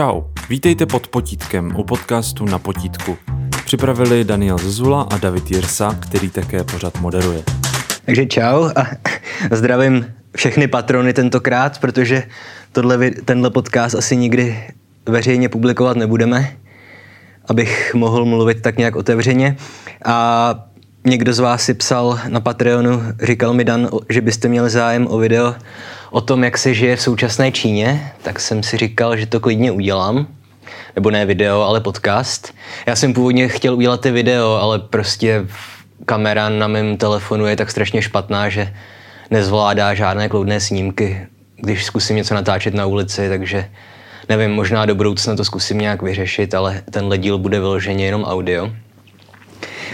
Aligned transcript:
Čau, 0.00 0.22
vítejte 0.48 0.86
pod 0.86 1.08
potítkem 1.08 1.76
u 1.76 1.84
podcastu 1.84 2.44
Na 2.44 2.58
potítku. 2.58 3.16
Připravili 3.64 4.24
Daniel 4.24 4.58
Zezula 4.58 5.02
a 5.02 5.18
David 5.18 5.50
Jirsa, 5.50 5.96
který 6.00 6.30
také 6.30 6.64
pořad 6.64 7.00
moderuje. 7.00 7.42
Takže 8.04 8.26
čau 8.26 8.68
a 8.76 8.86
zdravím 9.56 10.06
všechny 10.36 10.68
patrony 10.68 11.12
tentokrát, 11.12 11.78
protože 11.78 12.22
tohle, 12.72 13.10
tenhle 13.10 13.50
podcast 13.50 13.94
asi 13.94 14.16
nikdy 14.16 14.64
veřejně 15.06 15.48
publikovat 15.48 15.96
nebudeme, 15.96 16.56
abych 17.48 17.94
mohl 17.94 18.24
mluvit 18.24 18.62
tak 18.62 18.78
nějak 18.78 18.96
otevřeně. 18.96 19.56
A 20.04 20.54
někdo 21.04 21.32
z 21.32 21.38
vás 21.38 21.62
si 21.62 21.74
psal 21.74 22.18
na 22.28 22.40
Patreonu, 22.40 23.02
říkal 23.22 23.54
mi 23.54 23.64
Dan, 23.64 23.88
že 24.08 24.20
byste 24.20 24.48
měli 24.48 24.70
zájem 24.70 25.06
o 25.10 25.18
video 25.18 25.54
o 26.10 26.20
tom, 26.20 26.44
jak 26.44 26.58
se 26.58 26.74
žije 26.74 26.96
v 26.96 27.02
současné 27.02 27.52
Číně, 27.52 28.12
tak 28.22 28.40
jsem 28.40 28.62
si 28.62 28.76
říkal, 28.76 29.16
že 29.16 29.26
to 29.26 29.40
klidně 29.40 29.72
udělám. 29.72 30.26
Nebo 30.96 31.10
ne 31.10 31.26
video, 31.26 31.62
ale 31.62 31.80
podcast. 31.80 32.54
Já 32.86 32.96
jsem 32.96 33.14
původně 33.14 33.48
chtěl 33.48 33.74
udělat 33.74 34.00
ty 34.00 34.10
video, 34.10 34.52
ale 34.52 34.78
prostě 34.78 35.46
kamera 36.06 36.48
na 36.48 36.66
mém 36.66 36.96
telefonu 36.96 37.46
je 37.46 37.56
tak 37.56 37.70
strašně 37.70 38.02
špatná, 38.02 38.48
že 38.48 38.74
nezvládá 39.30 39.94
žádné 39.94 40.28
kloudné 40.28 40.60
snímky, 40.60 41.26
když 41.56 41.84
zkusím 41.84 42.16
něco 42.16 42.34
natáčet 42.34 42.74
na 42.74 42.86
ulici, 42.86 43.28
takže 43.28 43.70
nevím, 44.28 44.50
možná 44.50 44.86
do 44.86 44.94
budoucna 44.94 45.36
to 45.36 45.44
zkusím 45.44 45.78
nějak 45.78 46.02
vyřešit, 46.02 46.54
ale 46.54 46.82
tenhle 46.90 47.18
díl 47.18 47.38
bude 47.38 47.60
vyloženě 47.60 48.04
jenom 48.04 48.24
audio. 48.24 48.70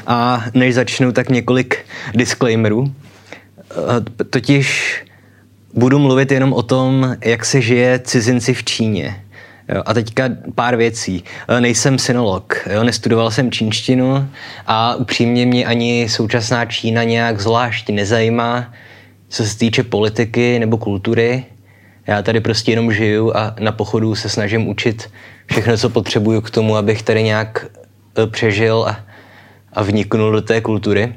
A 0.07 0.45
než 0.55 0.75
začnu, 0.75 1.13
tak 1.13 1.29
několik 1.29 1.79
disclaimerů. 2.15 2.95
Totiž 4.31 4.95
budu 5.77 5.99
mluvit 5.99 6.33
jenom 6.33 6.53
o 6.53 6.63
tom, 6.63 7.17
jak 7.25 7.45
se 7.45 7.61
žije 7.61 7.99
cizinci 7.99 8.55
v 8.55 8.65
Číně. 8.65 9.23
Jo, 9.75 9.83
a 9.87 9.95
teďka 9.95 10.29
pár 10.55 10.77
věcí. 10.77 11.25
E, 11.49 11.61
nejsem 11.61 11.99
synolog, 11.99 12.69
jo, 12.73 12.85
nestudoval 12.85 13.31
jsem 13.31 13.51
čínštinu 13.51 14.29
a 14.67 14.95
upřímně 14.95 15.47
mě 15.47 15.67
ani 15.67 16.09
současná 16.09 16.65
Čína 16.65 17.05
nějak 17.05 17.41
zvlášť 17.41 17.91
nezajímá, 17.91 18.73
co 19.29 19.45
se 19.45 19.59
týče 19.59 19.83
politiky 19.83 20.59
nebo 20.59 20.77
kultury. 20.77 21.45
Já 22.07 22.23
tady 22.23 22.41
prostě 22.41 22.73
jenom 22.73 22.93
žiju 22.93 23.33
a 23.37 23.55
na 23.61 23.73
pochodu 23.73 24.15
se 24.15 24.29
snažím 24.29 24.69
učit 24.69 25.11
všechno, 25.47 25.77
co 25.77 25.91
potřebuju 25.91 26.41
k 26.41 26.51
tomu, 26.51 26.77
abych 26.77 27.03
tady 27.03 27.23
nějak 27.23 27.67
e, 28.19 28.27
přežil 28.27 28.85
a, 28.89 29.01
a 29.73 29.83
vniknul 29.83 30.33
do 30.33 30.43
té 30.43 30.61
kultury. 30.61 31.15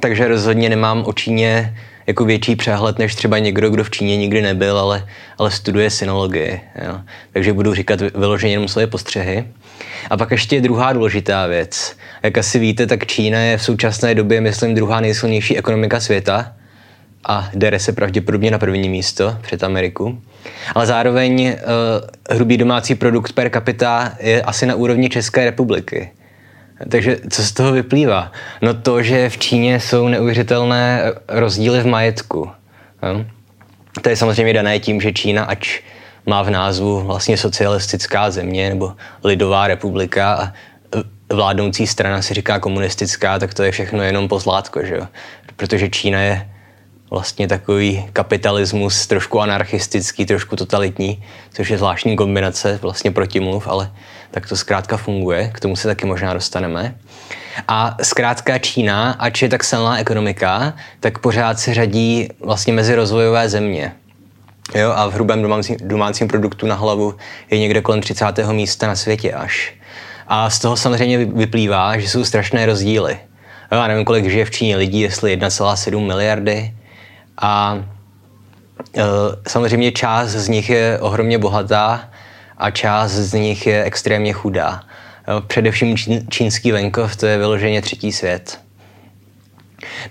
Takže 0.00 0.28
rozhodně 0.28 0.68
nemám 0.68 1.04
o 1.06 1.12
Číně 1.12 1.76
jako 2.06 2.24
větší 2.24 2.56
přehled 2.56 2.98
než 2.98 3.14
třeba 3.14 3.38
někdo, 3.38 3.70
kdo 3.70 3.84
v 3.84 3.90
Číně 3.90 4.16
nikdy 4.16 4.42
nebyl, 4.42 4.78
ale, 4.78 5.08
ale 5.38 5.50
studuje 5.50 5.90
synologii. 5.90 6.60
Jo. 6.86 7.00
Takže 7.32 7.52
budu 7.52 7.74
říkat 7.74 8.00
vyloženě 8.00 8.52
jenom 8.52 8.68
svoje 8.68 8.86
postřehy. 8.86 9.44
A 10.10 10.16
pak 10.16 10.30
ještě 10.30 10.60
druhá 10.60 10.92
důležitá 10.92 11.46
věc. 11.46 11.96
Jak 12.22 12.38
asi 12.38 12.58
víte, 12.58 12.86
tak 12.86 13.06
Čína 13.06 13.38
je 13.38 13.56
v 13.56 13.62
současné 13.62 14.14
době, 14.14 14.40
myslím, 14.40 14.74
druhá 14.74 15.00
nejsilnější 15.00 15.58
ekonomika 15.58 16.00
světa 16.00 16.52
a 17.28 17.50
dere 17.54 17.78
se 17.78 17.92
pravděpodobně 17.92 18.50
na 18.50 18.58
první 18.58 18.88
místo 18.88 19.36
před 19.40 19.64
Ameriku. 19.64 20.22
Ale 20.74 20.86
zároveň 20.86 21.46
uh, 21.46 22.36
hrubý 22.36 22.56
domácí 22.56 22.94
produkt 22.94 23.32
per 23.32 23.50
capita 23.50 24.12
je 24.20 24.42
asi 24.42 24.66
na 24.66 24.74
úrovni 24.74 25.08
České 25.08 25.44
republiky. 25.44 26.10
Takže 26.90 27.16
co 27.30 27.42
z 27.42 27.52
toho 27.52 27.72
vyplývá? 27.72 28.32
No 28.62 28.74
to, 28.74 29.02
že 29.02 29.30
v 29.30 29.38
Číně 29.38 29.80
jsou 29.80 30.08
neuvěřitelné 30.08 31.12
rozdíly 31.28 31.80
v 31.80 31.86
majetku. 31.86 32.50
To 34.02 34.08
je 34.08 34.16
samozřejmě 34.16 34.52
dané 34.52 34.78
tím, 34.78 35.00
že 35.00 35.12
Čína, 35.12 35.44
ač 35.44 35.80
má 36.26 36.42
v 36.42 36.50
názvu 36.50 37.00
vlastně 37.00 37.36
socialistická 37.36 38.30
země 38.30 38.68
nebo 38.68 38.92
lidová 39.24 39.66
republika 39.66 40.34
a 40.34 40.52
vládnoucí 41.32 41.86
strana 41.86 42.22
si 42.22 42.34
říká 42.34 42.58
komunistická, 42.58 43.38
tak 43.38 43.54
to 43.54 43.62
je 43.62 43.72
všechno 43.72 44.02
jenom 44.02 44.28
pozlátko, 44.28 44.84
že 44.84 44.94
jo? 44.94 45.06
Protože 45.56 45.88
Čína 45.88 46.20
je 46.20 46.50
vlastně 47.10 47.48
takový 47.48 48.08
kapitalismus 48.12 49.06
trošku 49.06 49.40
anarchistický, 49.40 50.26
trošku 50.26 50.56
totalitní, 50.56 51.24
což 51.52 51.70
je 51.70 51.78
zvláštní 51.78 52.16
kombinace, 52.16 52.78
vlastně 52.82 53.10
protimluv, 53.10 53.68
ale 53.68 53.92
tak 54.30 54.48
to 54.48 54.56
zkrátka 54.56 54.96
funguje, 54.96 55.50
k 55.54 55.60
tomu 55.60 55.76
se 55.76 55.88
taky 55.88 56.06
možná 56.06 56.34
dostaneme. 56.34 56.94
A 57.68 57.96
zkrátka 58.02 58.58
Čína, 58.58 59.16
ač 59.18 59.42
je 59.42 59.48
tak 59.48 59.64
silná 59.64 59.98
ekonomika, 59.98 60.74
tak 61.00 61.18
pořád 61.18 61.58
se 61.58 61.74
řadí 61.74 62.28
vlastně 62.40 62.72
mezi 62.72 62.94
rozvojové 62.94 63.48
země. 63.48 63.92
Jo, 64.74 64.92
a 64.96 65.06
v 65.06 65.12
hrubém 65.12 65.42
domácím, 65.42 65.76
domácím 65.80 66.28
produktu 66.28 66.66
na 66.66 66.74
hlavu 66.74 67.14
je 67.50 67.58
někde 67.58 67.80
kolem 67.80 68.00
30. 68.00 68.24
místa 68.52 68.86
na 68.86 68.96
světě 68.96 69.32
až. 69.32 69.74
A 70.28 70.50
z 70.50 70.58
toho 70.58 70.76
samozřejmě 70.76 71.24
vyplývá, 71.24 71.98
že 71.98 72.08
jsou 72.08 72.24
strašné 72.24 72.66
rozdíly. 72.66 73.18
Jo, 73.72 73.78
já 73.78 73.86
nevím, 73.86 74.04
kolik 74.04 74.30
žije 74.30 74.44
v 74.44 74.50
Číně 74.50 74.76
lidí, 74.76 75.00
jestli 75.00 75.38
1,7 75.38 76.06
miliardy. 76.06 76.74
A 77.38 77.78
e, 78.96 79.02
samozřejmě 79.48 79.92
část 79.92 80.30
z 80.30 80.48
nich 80.48 80.70
je 80.70 80.98
ohromně 81.00 81.38
bohatá 81.38 82.10
a 82.58 82.70
část 82.70 83.12
z 83.12 83.32
nich 83.32 83.66
je 83.66 83.84
extrémně 83.84 84.32
chudá. 84.32 84.82
Především 85.46 85.96
čínský 86.28 86.72
venkov, 86.72 87.16
to 87.16 87.26
je 87.26 87.38
vyloženě 87.38 87.82
třetí 87.82 88.12
svět. 88.12 88.60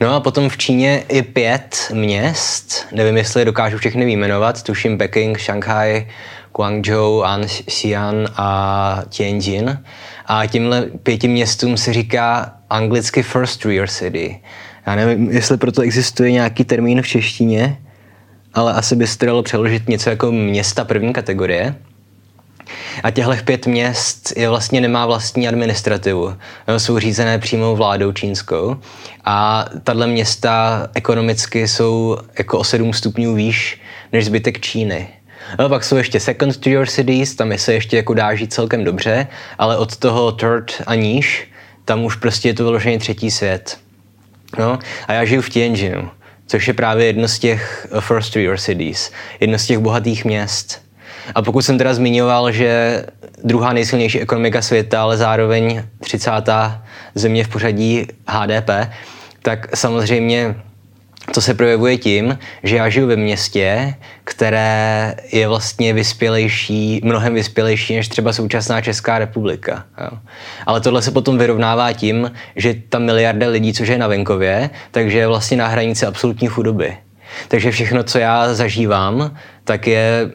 No 0.01 0.15
a 0.15 0.19
potom 0.19 0.49
v 0.49 0.57
Číně 0.57 1.03
je 1.09 1.23
pět 1.23 1.91
měst, 1.93 2.87
nevím, 2.91 3.17
jestli 3.17 3.45
dokážu 3.45 3.77
všechny 3.77 4.05
vyjmenovat, 4.05 4.63
tuším 4.63 4.97
Peking, 4.97 5.39
Shanghai, 5.39 6.07
Guangzhou, 6.55 7.23
Xi'an 7.65 8.27
a 8.35 9.01
Tianjin. 9.09 9.83
A 10.25 10.45
tímhle 10.45 10.81
pěti 10.81 11.27
městům 11.27 11.77
se 11.77 11.93
říká 11.93 12.53
anglicky 12.69 13.23
First 13.23 13.61
Tier 13.61 13.87
City. 13.87 14.41
Já 14.87 14.95
nevím, 14.95 15.31
jestli 15.31 15.57
proto 15.57 15.81
existuje 15.81 16.31
nějaký 16.31 16.63
termín 16.63 17.01
v 17.01 17.07
češtině, 17.07 17.77
ale 18.53 18.73
asi 18.73 18.95
by 18.95 19.07
se 19.07 19.25
dalo 19.25 19.43
přeložit 19.43 19.89
něco 19.89 20.09
jako 20.09 20.31
města 20.31 20.85
první 20.85 21.13
kategorie. 21.13 21.75
A 23.03 23.11
těchto 23.11 23.33
pět 23.45 23.67
měst 23.67 24.33
je 24.35 24.49
vlastně 24.49 24.81
nemá 24.81 25.05
vlastní 25.05 25.47
administrativu. 25.47 26.37
Jsou 26.77 26.99
řízené 26.99 27.39
přímou 27.39 27.75
vládou 27.75 28.11
čínskou. 28.11 28.77
A 29.25 29.65
tahle 29.83 30.07
města 30.07 30.87
ekonomicky 30.93 31.67
jsou 31.67 32.17
jako 32.37 32.59
o 32.59 32.63
7 32.63 32.93
stupňů 32.93 33.35
výš 33.35 33.81
než 34.13 34.25
zbytek 34.25 34.59
Číny. 34.59 35.07
No, 35.59 35.69
pak 35.69 35.83
jsou 35.83 35.95
ještě 35.95 36.19
second 36.19 36.57
tier 36.57 36.87
cities, 36.87 37.35
tam 37.35 37.57
se 37.57 37.73
ještě 37.73 37.97
jako 37.97 38.13
dá 38.13 38.35
žít 38.35 38.53
celkem 38.53 38.83
dobře, 38.83 39.27
ale 39.57 39.77
od 39.77 39.97
toho 39.97 40.31
third 40.31 40.81
a 40.87 40.95
níž, 40.95 41.47
tam 41.85 42.03
už 42.03 42.15
prostě 42.15 42.49
je 42.49 42.53
to 42.53 42.63
vyloženě 42.63 42.99
třetí 42.99 43.31
svět. 43.31 43.77
No, 44.59 44.79
a 45.07 45.13
já 45.13 45.25
žiju 45.25 45.41
v 45.41 45.49
Tianjinu, 45.49 46.09
což 46.47 46.67
je 46.67 46.73
právě 46.73 47.05
jedno 47.05 47.27
z 47.27 47.39
těch 47.39 47.87
first 47.99 48.33
tier 48.33 48.57
cities, 48.57 49.11
jedno 49.39 49.59
z 49.59 49.65
těch 49.65 49.77
bohatých 49.77 50.25
měst. 50.25 50.84
A 51.35 51.41
pokud 51.41 51.61
jsem 51.61 51.77
teda 51.77 51.93
zmiňoval, 51.93 52.51
že 52.51 53.03
druhá 53.43 53.73
nejsilnější 53.73 54.21
ekonomika 54.21 54.61
světa, 54.61 55.01
ale 55.01 55.17
zároveň 55.17 55.83
30. 55.99 56.31
země 57.15 57.43
v 57.43 57.47
pořadí 57.47 58.07
HDP, 58.27 58.69
tak 59.41 59.77
samozřejmě 59.77 60.55
to 61.33 61.41
se 61.41 61.53
projevuje 61.53 61.97
tím, 61.97 62.39
že 62.63 62.75
já 62.75 62.89
žiju 62.89 63.07
ve 63.07 63.15
městě, 63.15 63.93
které 64.23 65.15
je 65.31 65.47
vlastně 65.47 65.93
vyspělejší, 65.93 67.01
mnohem 67.03 67.33
vyspělejší 67.33 67.95
než 67.95 68.07
třeba 68.07 68.33
současná 68.33 68.81
Česká 68.81 69.19
republika. 69.19 69.85
Jo. 70.01 70.17
Ale 70.65 70.81
tohle 70.81 71.01
se 71.01 71.11
potom 71.11 71.37
vyrovnává 71.37 71.93
tím, 71.93 72.31
že 72.55 72.75
ta 72.89 72.99
miliarda 72.99 73.47
lidí, 73.47 73.73
což 73.73 73.87
je 73.87 73.97
na 73.97 74.07
venkově, 74.07 74.69
takže 74.91 75.17
je 75.17 75.27
vlastně 75.27 75.57
na 75.57 75.67
hranici 75.67 76.05
absolutní 76.05 76.47
chudoby. 76.47 76.97
Takže 77.47 77.71
všechno, 77.71 78.03
co 78.03 78.19
já 78.19 78.53
zažívám, 78.53 79.37
tak 79.63 79.87
je 79.87 80.31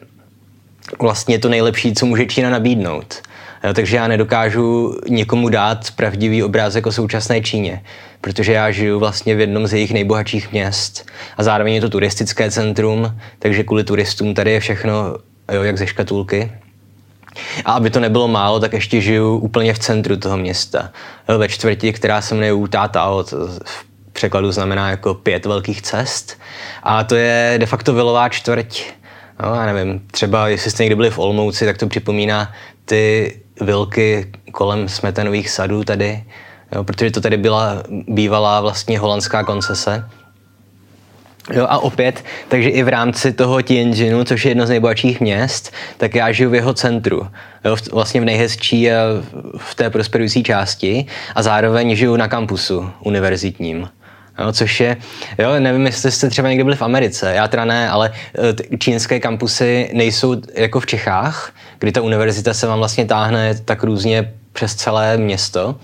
vlastně 0.99 1.39
to 1.39 1.49
nejlepší, 1.49 1.93
co 1.93 2.05
může 2.05 2.25
Čína 2.25 2.49
nabídnout. 2.49 3.21
Takže 3.73 3.95
já 3.97 4.07
nedokážu 4.07 4.97
někomu 5.09 5.49
dát 5.49 5.91
pravdivý 5.95 6.43
obrázek 6.43 6.85
o 6.85 6.91
současné 6.91 7.41
Číně, 7.41 7.83
protože 8.21 8.53
já 8.53 8.71
žiju 8.71 8.99
vlastně 8.99 9.35
v 9.35 9.39
jednom 9.39 9.67
z 9.67 9.73
jejich 9.73 9.93
nejbohatších 9.93 10.51
měst 10.51 11.05
a 11.37 11.43
zároveň 11.43 11.73
je 11.73 11.81
to 11.81 11.89
turistické 11.89 12.51
centrum, 12.51 13.17
takže 13.39 13.63
kvůli 13.63 13.83
turistům 13.83 14.33
tady 14.33 14.51
je 14.51 14.59
všechno 14.59 15.17
jo, 15.51 15.63
jak 15.63 15.77
ze 15.77 15.87
škatulky. 15.87 16.51
A 17.65 17.71
aby 17.71 17.89
to 17.89 17.99
nebylo 17.99 18.27
málo, 18.27 18.59
tak 18.59 18.73
ještě 18.73 19.01
žiju 19.01 19.37
úplně 19.37 19.73
v 19.73 19.79
centru 19.79 20.17
toho 20.17 20.37
města, 20.37 20.91
ve 21.37 21.47
čtvrti, 21.47 21.93
která 21.93 22.21
se 22.21 22.35
jmenuje 22.35 22.67
Tátao, 22.67 23.23
to 23.23 23.47
v 23.47 23.85
překladu 24.13 24.51
znamená 24.51 24.89
jako 24.89 25.13
pět 25.13 25.45
velkých 25.45 25.81
cest. 25.81 26.39
A 26.83 27.03
to 27.03 27.15
je 27.15 27.55
de 27.57 27.65
facto 27.65 27.93
vilová 27.93 28.29
čtvrť, 28.29 28.83
No, 29.41 29.55
já 29.55 29.73
nevím, 29.73 30.01
třeba 30.11 30.47
jestli 30.47 30.71
jste 30.71 30.83
někdy 30.83 30.95
byli 30.95 31.09
v 31.09 31.19
Olmouci, 31.19 31.65
tak 31.65 31.77
to 31.77 31.87
připomíná 31.87 32.51
ty 32.85 33.35
vilky 33.61 34.31
kolem 34.51 34.89
smetanových 34.89 35.49
sadů 35.49 35.83
tady, 35.83 36.23
jo, 36.75 36.83
protože 36.83 37.11
to 37.11 37.21
tady 37.21 37.37
byla 37.37 37.83
bývalá 38.07 38.61
vlastně 38.61 38.99
holandská 38.99 39.43
koncese. 39.43 40.09
Jo, 41.53 41.65
a 41.69 41.79
opět, 41.79 42.23
takže 42.47 42.69
i 42.69 42.83
v 42.83 42.87
rámci 42.87 43.33
toho 43.33 43.61
Tianjinu, 43.61 44.23
což 44.23 44.45
je 44.45 44.51
jedno 44.51 44.65
z 44.65 44.69
nejbohatších 44.69 45.21
měst, 45.21 45.73
tak 45.97 46.15
já 46.15 46.31
žiju 46.31 46.49
v 46.49 46.55
jeho 46.55 46.73
centru. 46.73 47.27
Jo, 47.65 47.75
vlastně 47.91 48.21
v 48.21 48.25
nejhezčí 48.25 48.91
a 48.91 48.95
v 49.57 49.75
té 49.75 49.89
prosperující 49.89 50.43
části 50.43 51.05
a 51.35 51.43
zároveň 51.43 51.95
žiju 51.95 52.15
na 52.15 52.27
kampusu 52.27 52.89
univerzitním. 53.03 53.89
Jo, 54.41 54.51
což 54.51 54.79
je, 54.79 54.97
jo, 55.37 55.59
nevím, 55.59 55.85
jestli 55.85 56.11
jste 56.11 56.29
třeba 56.29 56.49
někdy 56.49 56.63
byli 56.63 56.75
v 56.75 56.81
Americe, 56.81 57.33
já 57.33 57.47
teda 57.47 57.65
ne, 57.65 57.89
ale 57.89 58.11
eh, 58.71 58.77
čínské 58.77 59.19
kampusy 59.19 59.89
nejsou 59.93 60.41
jako 60.53 60.79
v 60.79 60.85
Čechách, 60.85 61.53
kdy 61.79 61.91
ta 61.91 62.01
univerzita 62.01 62.53
se 62.53 62.67
vám 62.67 62.79
vlastně 62.79 63.05
táhne 63.05 63.55
tak 63.65 63.83
různě 63.83 64.33
přes 64.53 64.75
celé 64.75 65.17
město, 65.17 65.75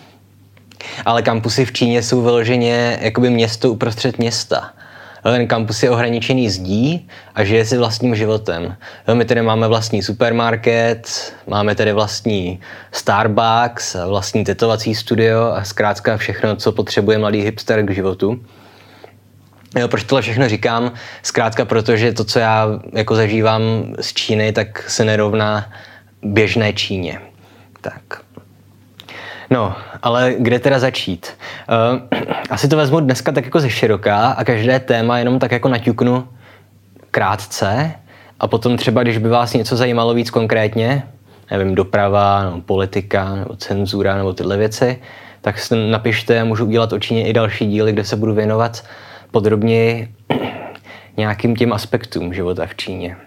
ale 1.06 1.22
kampusy 1.22 1.66
v 1.66 1.72
Číně 1.72 2.04
jsou 2.04 2.22
vyloženě 2.22 2.98
jakoby 3.02 3.30
město 3.30 3.72
uprostřed 3.72 4.18
města 4.18 4.74
ten 5.24 5.48
kampus 5.48 5.84
je 5.84 5.90
ohraničený 5.90 6.50
zdí 6.50 7.08
a 7.36 7.44
žije 7.44 7.66
si 7.66 7.78
vlastním 7.78 8.16
životem. 8.16 8.76
My 9.14 9.26
tady 9.26 9.42
máme 9.42 9.68
vlastní 9.68 10.04
supermarket, 10.04 11.34
máme 11.48 11.76
tady 11.76 11.94
vlastní 11.94 12.60
Starbucks, 12.92 13.96
vlastní 14.08 14.44
tetovací 14.44 14.96
studio 14.96 15.42
a 15.42 15.64
zkrátka 15.64 16.18
všechno, 16.18 16.56
co 16.56 16.72
potřebuje 16.72 17.18
mladý 17.18 17.42
hipster 17.42 17.86
k 17.86 17.92
životu. 17.92 18.40
Jo, 19.80 19.88
proč 19.88 20.04
tohle 20.04 20.22
všechno 20.22 20.50
říkám? 20.50 20.92
Zkrátka 21.24 21.66
protože 21.66 22.14
to, 22.14 22.24
co 22.24 22.40
já 22.40 22.68
jako 22.94 23.16
zažívám 23.16 23.62
z 24.00 24.14
Číny, 24.14 24.52
tak 24.52 24.90
se 24.90 25.06
nerovná 25.06 25.72
běžné 26.22 26.74
Číně. 26.74 27.20
Tak. 27.82 28.27
No, 29.50 29.76
ale 30.04 30.36
kde 30.40 30.60
teda 30.60 30.80
začít? 30.80 31.34
Uh, 31.92 32.00
asi 32.50 32.68
to 32.68 32.78
vezmu 32.78 33.00
dneska 33.00 33.32
tak 33.32 33.46
jako 33.46 33.60
ze 33.60 33.70
široká 33.70 34.28
a 34.28 34.44
každé 34.44 34.80
téma 34.80 35.20
jenom 35.20 35.40
tak 35.40 35.52
jako 35.52 35.70
naťuknu 35.70 36.28
krátce 37.12 37.92
a 38.40 38.48
potom 38.48 38.78
třeba, 38.78 39.04
když 39.04 39.18
by 39.18 39.30
vás 39.30 39.54
něco 39.54 39.78
zajímalo 39.78 40.14
víc 40.14 40.30
konkrétně, 40.30 41.04
nevím, 41.52 41.76
doprava, 41.76 42.44
nebo 42.44 42.62
politika, 42.62 43.36
nebo 43.36 43.56
cenzura, 43.56 44.18
nebo 44.18 44.34
tyhle 44.34 44.58
věci, 44.58 45.00
tak 45.42 45.60
si 45.60 45.90
napište 45.92 46.44
můžu 46.44 46.66
udělat 46.66 46.94
očině 46.94 47.28
i 47.28 47.34
další 47.34 47.68
díly, 47.68 47.92
kde 47.92 48.04
se 48.04 48.16
budu 48.16 48.34
věnovat 48.34 48.84
podrobněji 49.32 50.12
nějakým 51.18 51.56
těm 51.56 51.74
aspektům 51.74 52.34
života 52.34 52.66
v 52.66 52.76
Číně. 52.76 53.18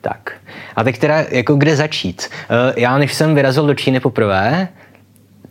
Tak. 0.00 0.32
A 0.76 0.84
teď 0.84 0.98
teda, 0.98 1.24
jako 1.30 1.54
kde 1.54 1.76
začít? 1.76 2.30
Eh, 2.50 2.80
já, 2.80 2.98
než 2.98 3.14
jsem 3.14 3.34
vyrazil 3.34 3.66
do 3.66 3.74
Číny 3.74 4.00
poprvé, 4.00 4.68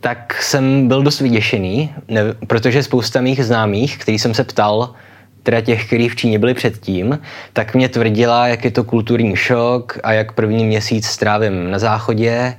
tak 0.08 0.42
jsem 0.42 0.88
byl 0.88 1.02
dost 1.02 1.20
vyděšený, 1.20 1.94
ne, 2.08 2.20
protože 2.46 2.82
spousta 2.82 3.20
mých 3.20 3.44
známých, 3.44 3.98
který 3.98 4.18
jsem 4.18 4.34
se 4.34 4.44
ptal, 4.44 4.94
teda 5.42 5.60
těch, 5.60 5.86
kteří 5.86 6.08
v 6.08 6.16
Číně 6.16 6.38
byli 6.38 6.54
předtím, 6.54 7.18
tak 7.52 7.74
mě 7.74 7.88
tvrdila, 7.88 8.48
jak 8.48 8.64
je 8.64 8.70
to 8.70 8.84
kulturní 8.84 9.36
šok 9.36 9.98
a 10.02 10.12
jak 10.12 10.32
první 10.32 10.64
měsíc 10.64 11.06
strávím 11.06 11.70
na 11.70 11.78
záchodě 11.78 12.56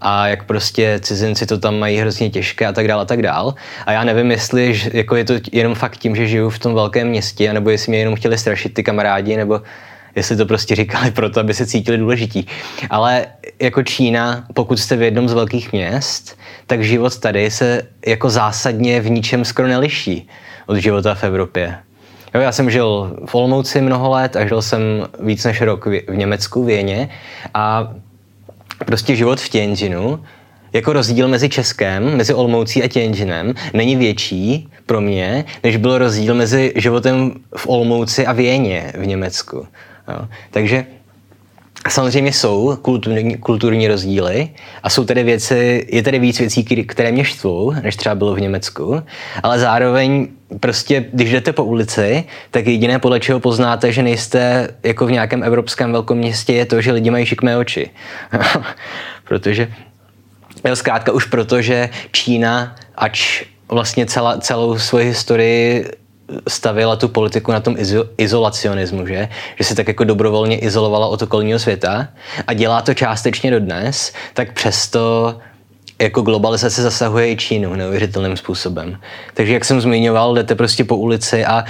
a 0.00 0.28
jak 0.28 0.44
prostě 0.44 1.00
cizinci 1.02 1.46
to 1.46 1.58
tam 1.58 1.78
mají 1.78 1.98
hrozně 1.98 2.30
těžké 2.30 2.66
a 2.66 2.72
tak 2.72 2.88
dál 2.88 3.00
a 3.00 3.04
tak 3.04 3.22
dál. 3.22 3.54
A 3.86 3.92
já 3.92 4.04
nevím, 4.04 4.30
jestli 4.30 4.80
jako 4.92 5.16
je 5.16 5.24
to 5.24 5.34
jenom 5.52 5.74
fakt 5.74 5.96
tím, 5.96 6.16
že 6.16 6.26
žiju 6.26 6.50
v 6.50 6.58
tom 6.58 6.74
velkém 6.74 7.08
městě, 7.08 7.52
nebo 7.52 7.70
jestli 7.70 7.90
mě 7.90 7.98
jenom 7.98 8.16
chtěli 8.16 8.38
strašit 8.38 8.74
ty 8.74 8.82
kamarádi, 8.82 9.36
nebo 9.36 9.62
jestli 10.20 10.36
to 10.36 10.46
prostě 10.46 10.74
říkali 10.74 11.10
proto, 11.20 11.40
aby 11.40 11.54
se 11.54 11.66
cítili 11.66 11.98
důležití. 11.98 12.46
Ale 12.90 13.26
jako 13.60 13.82
Čína, 13.82 14.44
pokud 14.54 14.78
jste 14.78 14.96
v 14.96 15.02
jednom 15.02 15.28
z 15.28 15.32
velkých 15.32 15.72
měst, 15.72 16.38
tak 16.66 16.84
život 16.84 17.18
tady 17.18 17.50
se 17.50 17.82
jako 18.06 18.30
zásadně 18.30 19.00
v 19.00 19.10
ničem 19.10 19.44
skoro 19.44 19.68
neliší 19.68 20.28
od 20.66 20.76
života 20.76 21.14
v 21.14 21.24
Evropě. 21.24 21.78
Jo, 22.34 22.40
já 22.40 22.52
jsem 22.52 22.70
žil 22.70 23.16
v 23.26 23.34
Olomouci 23.34 23.80
mnoho 23.80 24.10
let 24.10 24.36
a 24.36 24.46
žil 24.46 24.62
jsem 24.62 24.80
víc 25.20 25.44
než 25.44 25.60
rok 25.60 25.86
v 25.86 26.16
Německu, 26.16 26.62
v 26.62 26.66
Věně 26.66 27.08
a 27.54 27.92
prostě 28.86 29.16
život 29.16 29.40
v 29.40 29.48
Tianjinu 29.48 30.20
jako 30.72 30.92
rozdíl 30.92 31.28
mezi 31.28 31.48
Českem, 31.48 32.16
mezi 32.16 32.34
Olmoucí 32.34 32.82
a 32.82 32.88
Tianjinem 32.88 33.54
není 33.74 33.96
větší 33.96 34.68
pro 34.86 35.00
mě, 35.00 35.44
než 35.64 35.76
byl 35.76 35.98
rozdíl 35.98 36.34
mezi 36.34 36.72
životem 36.76 37.32
v 37.56 37.68
Olmouci 37.68 38.26
a 38.26 38.32
Věně 38.32 38.92
v 38.98 39.06
Německu. 39.06 39.66
Jo. 40.10 40.28
Takže 40.50 40.86
Samozřejmě 41.88 42.32
jsou 42.32 42.76
kulturní, 42.82 43.36
kulturní 43.36 43.88
rozdíly 43.88 44.48
a 44.82 44.90
jsou 44.90 45.04
tady 45.04 45.22
věci, 45.22 45.86
je 45.92 46.02
tady 46.02 46.18
víc 46.18 46.38
věcí, 46.38 46.64
které 46.64 47.12
mě 47.12 47.24
štvou, 47.24 47.72
než 47.82 47.96
třeba 47.96 48.14
bylo 48.14 48.34
v 48.34 48.40
Německu, 48.40 49.02
ale 49.42 49.58
zároveň 49.58 50.28
prostě, 50.60 51.04
když 51.12 51.30
jdete 51.30 51.52
po 51.52 51.64
ulici, 51.64 52.24
tak 52.50 52.66
jediné 52.66 52.98
podle 52.98 53.20
čeho 53.20 53.40
poznáte, 53.40 53.92
že 53.92 54.02
nejste 54.02 54.68
jako 54.82 55.06
v 55.06 55.12
nějakém 55.12 55.42
evropském 55.42 55.92
velkom 55.92 56.18
městě, 56.18 56.52
je 56.52 56.66
to, 56.66 56.80
že 56.80 56.92
lidi 56.92 57.10
mají 57.10 57.26
šikmé 57.26 57.56
oči. 57.56 57.90
Protože, 59.24 59.72
jo, 60.64 60.76
zkrátka 60.76 61.12
už 61.12 61.24
proto, 61.24 61.62
že 61.62 61.88
Čína, 62.12 62.76
ač 62.96 63.44
vlastně 63.68 64.06
celá, 64.06 64.38
celou 64.38 64.78
svoji 64.78 65.06
historii 65.06 65.86
stavila 66.48 66.96
tu 66.96 67.08
politiku 67.08 67.52
na 67.52 67.60
tom 67.60 67.74
izo- 67.74 68.08
izolacionismu, 68.18 69.06
že? 69.06 69.28
že 69.58 69.64
se 69.64 69.74
tak 69.74 69.88
jako 69.88 70.04
dobrovolně 70.04 70.58
izolovala 70.58 71.06
od 71.06 71.22
okolního 71.22 71.58
světa 71.58 72.08
a 72.46 72.52
dělá 72.52 72.82
to 72.82 72.94
částečně 72.94 73.50
dodnes, 73.50 74.12
tak 74.34 74.52
přesto 74.52 75.36
jako 76.00 76.22
globalizace 76.22 76.82
zasahuje 76.82 77.30
i 77.30 77.36
Čínu 77.36 77.74
neuvěřitelným 77.74 78.36
způsobem. 78.36 78.98
Takže 79.34 79.52
jak 79.52 79.64
jsem 79.64 79.80
zmiňoval, 79.80 80.34
jdete 80.34 80.54
prostě 80.54 80.84
po 80.84 80.96
ulici 80.96 81.44
a 81.44 81.64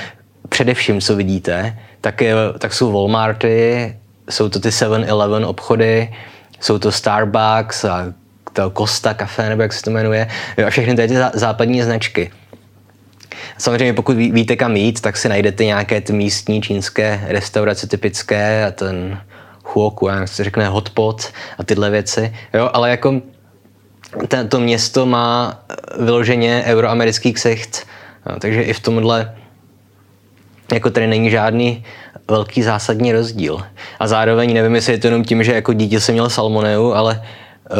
především, 0.48 1.00
co 1.00 1.16
vidíte, 1.16 1.78
tak, 2.00 2.20
je, 2.20 2.34
tak 2.58 2.74
jsou 2.74 2.92
Walmarty, 2.92 3.96
jsou 4.30 4.48
to 4.48 4.60
ty 4.60 4.68
7-Eleven 4.68 5.46
obchody, 5.46 6.14
jsou 6.60 6.78
to 6.78 6.92
Starbucks 6.92 7.84
a 7.84 8.12
to 8.52 8.70
Costa 8.70 9.14
Café, 9.14 9.48
nebo 9.48 9.62
jak 9.62 9.72
se 9.72 9.82
to 9.82 9.90
jmenuje, 9.90 10.28
a 10.66 10.70
všechny 10.70 10.94
ty 10.94 11.16
západní 11.34 11.82
značky. 11.82 12.30
Samozřejmě 13.60 13.92
pokud 13.92 14.16
víte 14.16 14.56
kam 14.56 14.76
jít, 14.76 15.00
tak 15.00 15.16
si 15.16 15.28
najdete 15.28 15.64
nějaké 15.64 16.00
ty 16.00 16.12
místní 16.12 16.62
čínské 16.62 17.24
restaurace 17.28 17.86
typické 17.86 18.64
a 18.64 18.70
ten 18.70 19.20
huoku, 19.64 20.08
jak 20.08 20.28
se 20.28 20.44
řekne 20.44 20.68
hotpot 20.68 21.32
a 21.58 21.64
tyhle 21.64 21.90
věci. 21.90 22.34
Jo, 22.54 22.70
ale 22.72 22.90
jako 22.90 23.22
to 24.48 24.60
město 24.60 25.06
má 25.06 25.60
vyloženě 26.00 26.62
euroamerický 26.66 27.32
ksicht, 27.32 27.86
jo, 28.26 28.36
takže 28.38 28.62
i 28.62 28.72
v 28.72 28.80
tomhle 28.80 29.34
jako 30.72 30.90
tady 30.90 31.06
není 31.06 31.30
žádný 31.30 31.84
velký 32.28 32.62
zásadní 32.62 33.12
rozdíl. 33.12 33.62
A 33.98 34.06
zároveň 34.06 34.54
nevím, 34.54 34.74
jestli 34.74 34.92
je 34.92 34.98
to 34.98 35.06
jenom 35.06 35.24
tím, 35.24 35.44
že 35.44 35.54
jako 35.54 35.72
dítě 35.72 36.00
jsem 36.00 36.12
měl 36.12 36.30
salmoneu, 36.30 36.92
ale 36.92 37.22
uh, 37.70 37.76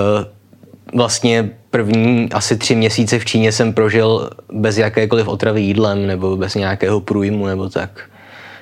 vlastně 0.95 1.51
první 1.71 2.29
asi 2.33 2.57
tři 2.57 2.75
měsíce 2.75 3.19
v 3.19 3.25
Číně 3.25 3.53
jsem 3.53 3.73
prožil 3.73 4.31
bez 4.53 4.79
jakékoliv 4.79 5.29
otravy 5.29 5.61
jídlem 5.61 6.07
nebo 6.07 6.37
bez 6.37 6.55
nějakého 6.55 7.01
průjmu 7.01 7.47
nebo 7.47 7.69
tak. 7.69 8.11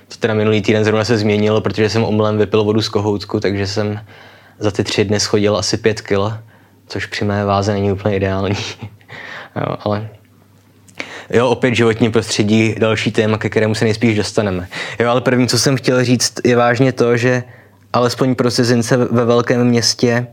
To 0.09 0.17
teda 0.19 0.35
minulý 0.35 0.63
týden 0.63 0.85
zrovna 0.85 1.05
se 1.05 1.19
změnilo, 1.19 1.61
protože 1.61 1.91
jsem 1.91 2.05
omlem 2.05 2.39
vypil 2.39 2.65
vodu 2.65 2.83
z 2.83 2.89
kohoutku, 2.89 3.41
takže 3.41 3.67
jsem 3.67 4.01
za 4.59 4.71
ty 4.71 4.85
tři 4.85 5.05
dny 5.05 5.21
schodil 5.21 5.57
asi 5.57 5.77
pět 5.77 6.01
kil, 6.01 6.39
což 6.87 7.07
při 7.07 7.25
mé 7.25 7.45
váze 7.45 7.73
není 7.73 7.93
úplně 7.93 8.17
ideální. 8.17 8.55
jo, 9.57 9.77
ale 9.85 10.09
Jo, 11.31 11.49
opět 11.49 11.75
životní 11.75 12.11
prostředí, 12.11 12.75
další 12.79 13.13
téma, 13.13 13.39
ke 13.39 13.49
kterému 13.49 13.75
se 13.75 13.85
nejspíš 13.85 14.17
dostaneme. 14.17 14.69
Jo, 15.01 15.11
ale 15.11 15.21
první, 15.21 15.49
co 15.49 15.59
jsem 15.59 15.77
chtěl 15.77 16.05
říct, 16.05 16.41
je 16.45 16.57
vážně 16.57 16.93
to, 16.93 17.17
že 17.17 17.43
alespoň 17.93 18.35
pro 18.35 18.51
cizince 18.51 18.97
ve 18.97 19.25
velkém 19.25 19.65
městě 19.65 20.27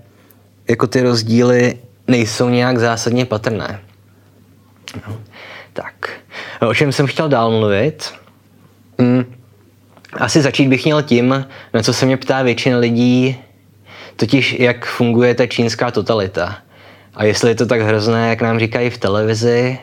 jako 0.70 0.88
ty 0.88 1.02
rozdíly 1.02 1.78
nejsou 2.08 2.50
nějak 2.50 2.78
zásadně 2.78 3.26
patrné. 3.26 3.80
No, 5.08 5.18
tak, 5.74 6.10
o 6.62 6.74
čem 6.74 6.92
jsem 6.92 7.08
chtěl 7.08 7.30
dál 7.30 7.52
mluvit? 7.52 8.14
Hmm. 9.00 9.36
Asi 10.14 10.42
začít 10.42 10.68
bych 10.68 10.86
měl 10.86 11.02
tím, 11.02 11.48
na 11.74 11.82
co 11.82 11.94
se 11.94 12.06
mě 12.06 12.18
ptá 12.18 12.42
většina 12.42 12.78
lidí, 12.78 13.38
totiž 14.16 14.60
jak 14.60 14.86
funguje 14.86 15.36
ta 15.36 15.48
čínská 15.48 15.92
totalita. 15.92 16.58
A 17.16 17.24
jestli 17.24 17.50
je 17.50 17.56
to 17.56 17.66
tak 17.66 17.82
hrozné, 17.82 18.30
jak 18.30 18.42
nám 18.42 18.60
říkají 18.60 18.90
v 18.90 18.98
televizi 18.98 19.80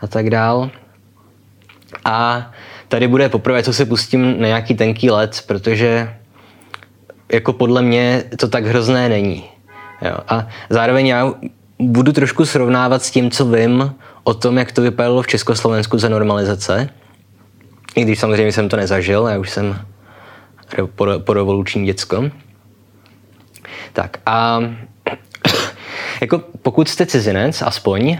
a 0.00 0.06
tak 0.06 0.30
dál. 0.30 0.70
A 2.04 2.50
tady 2.88 3.08
bude 3.08 3.28
poprvé, 3.28 3.62
co 3.62 3.72
se 3.72 3.84
pustím 3.84 4.40
na 4.40 4.46
nějaký 4.46 4.74
tenký 4.74 5.10
let, 5.10 5.44
protože 5.46 6.16
jako 7.32 7.52
podle 7.52 7.82
mě 7.82 8.24
to 8.38 8.48
tak 8.48 8.66
hrozné 8.66 9.08
není. 9.08 9.44
Jo. 10.02 10.16
A 10.28 10.46
zároveň 10.70 11.06
já 11.06 11.34
budu 11.78 12.12
trošku 12.12 12.46
srovnávat 12.46 13.02
s 13.02 13.10
tím, 13.10 13.30
co 13.30 13.46
vím 13.46 13.94
o 14.24 14.34
tom, 14.34 14.58
jak 14.58 14.72
to 14.72 14.82
vypadalo 14.82 15.22
v 15.22 15.26
Československu 15.26 15.98
za 15.98 16.08
normalizace. 16.08 16.88
I 17.96 18.02
když 18.02 18.18
samozřejmě 18.18 18.52
jsem 18.52 18.68
to 18.68 18.76
nezažil, 18.76 19.26
já 19.26 19.38
už 19.38 19.50
jsem 19.50 19.80
porevoluční 21.24 21.86
děcko. 21.86 22.30
Tak 23.92 24.18
a 24.26 24.60
jako 26.20 26.42
pokud 26.62 26.88
jste 26.88 27.06
cizinec, 27.06 27.62
aspoň, 27.62 28.18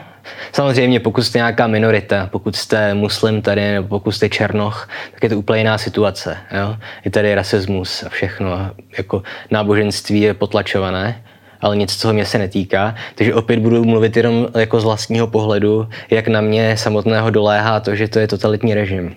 Samozřejmě, 0.52 1.00
pokud 1.00 1.22
jste 1.22 1.38
nějaká 1.38 1.66
minorita, 1.66 2.28
pokud 2.32 2.56
jste 2.56 2.94
muslim 2.94 3.42
tady, 3.42 3.72
nebo 3.72 3.88
pokud 3.88 4.12
jste 4.12 4.28
černoch, 4.28 4.88
tak 5.12 5.22
je 5.22 5.28
to 5.28 5.38
úplně 5.38 5.60
jiná 5.60 5.78
situace. 5.78 6.36
Jo? 6.58 6.76
Je 7.04 7.10
tady 7.10 7.34
rasismus 7.34 8.02
a 8.02 8.08
všechno. 8.08 8.70
Jako 8.98 9.22
náboženství 9.50 10.20
je 10.20 10.34
potlačované, 10.34 11.24
ale 11.60 11.76
nic, 11.76 11.96
co 11.96 12.12
mě 12.12 12.24
se 12.24 12.38
netýká. 12.38 12.94
Takže 13.14 13.34
opět 13.34 13.58
budu 13.58 13.84
mluvit 13.84 14.16
jenom 14.16 14.48
jako 14.58 14.80
z 14.80 14.84
vlastního 14.84 15.26
pohledu, 15.26 15.88
jak 16.10 16.28
na 16.28 16.40
mě 16.40 16.76
samotného 16.76 17.30
doléhá 17.30 17.80
to, 17.80 17.96
že 17.96 18.08
to 18.08 18.18
je 18.18 18.28
totalitní 18.28 18.74
režim. 18.74 19.14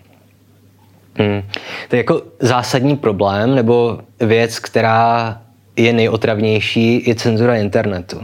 Hmm. 1.15 1.41
To 1.88 1.96
je 1.96 1.98
jako 1.98 2.22
zásadní 2.39 2.98
problém, 2.98 3.55
nebo 3.55 4.00
věc, 4.19 4.60
která 4.60 5.38
je 5.75 5.93
nejotravnější, 5.93 7.03
je 7.08 7.15
cenzura 7.15 7.55
internetu. 7.55 8.22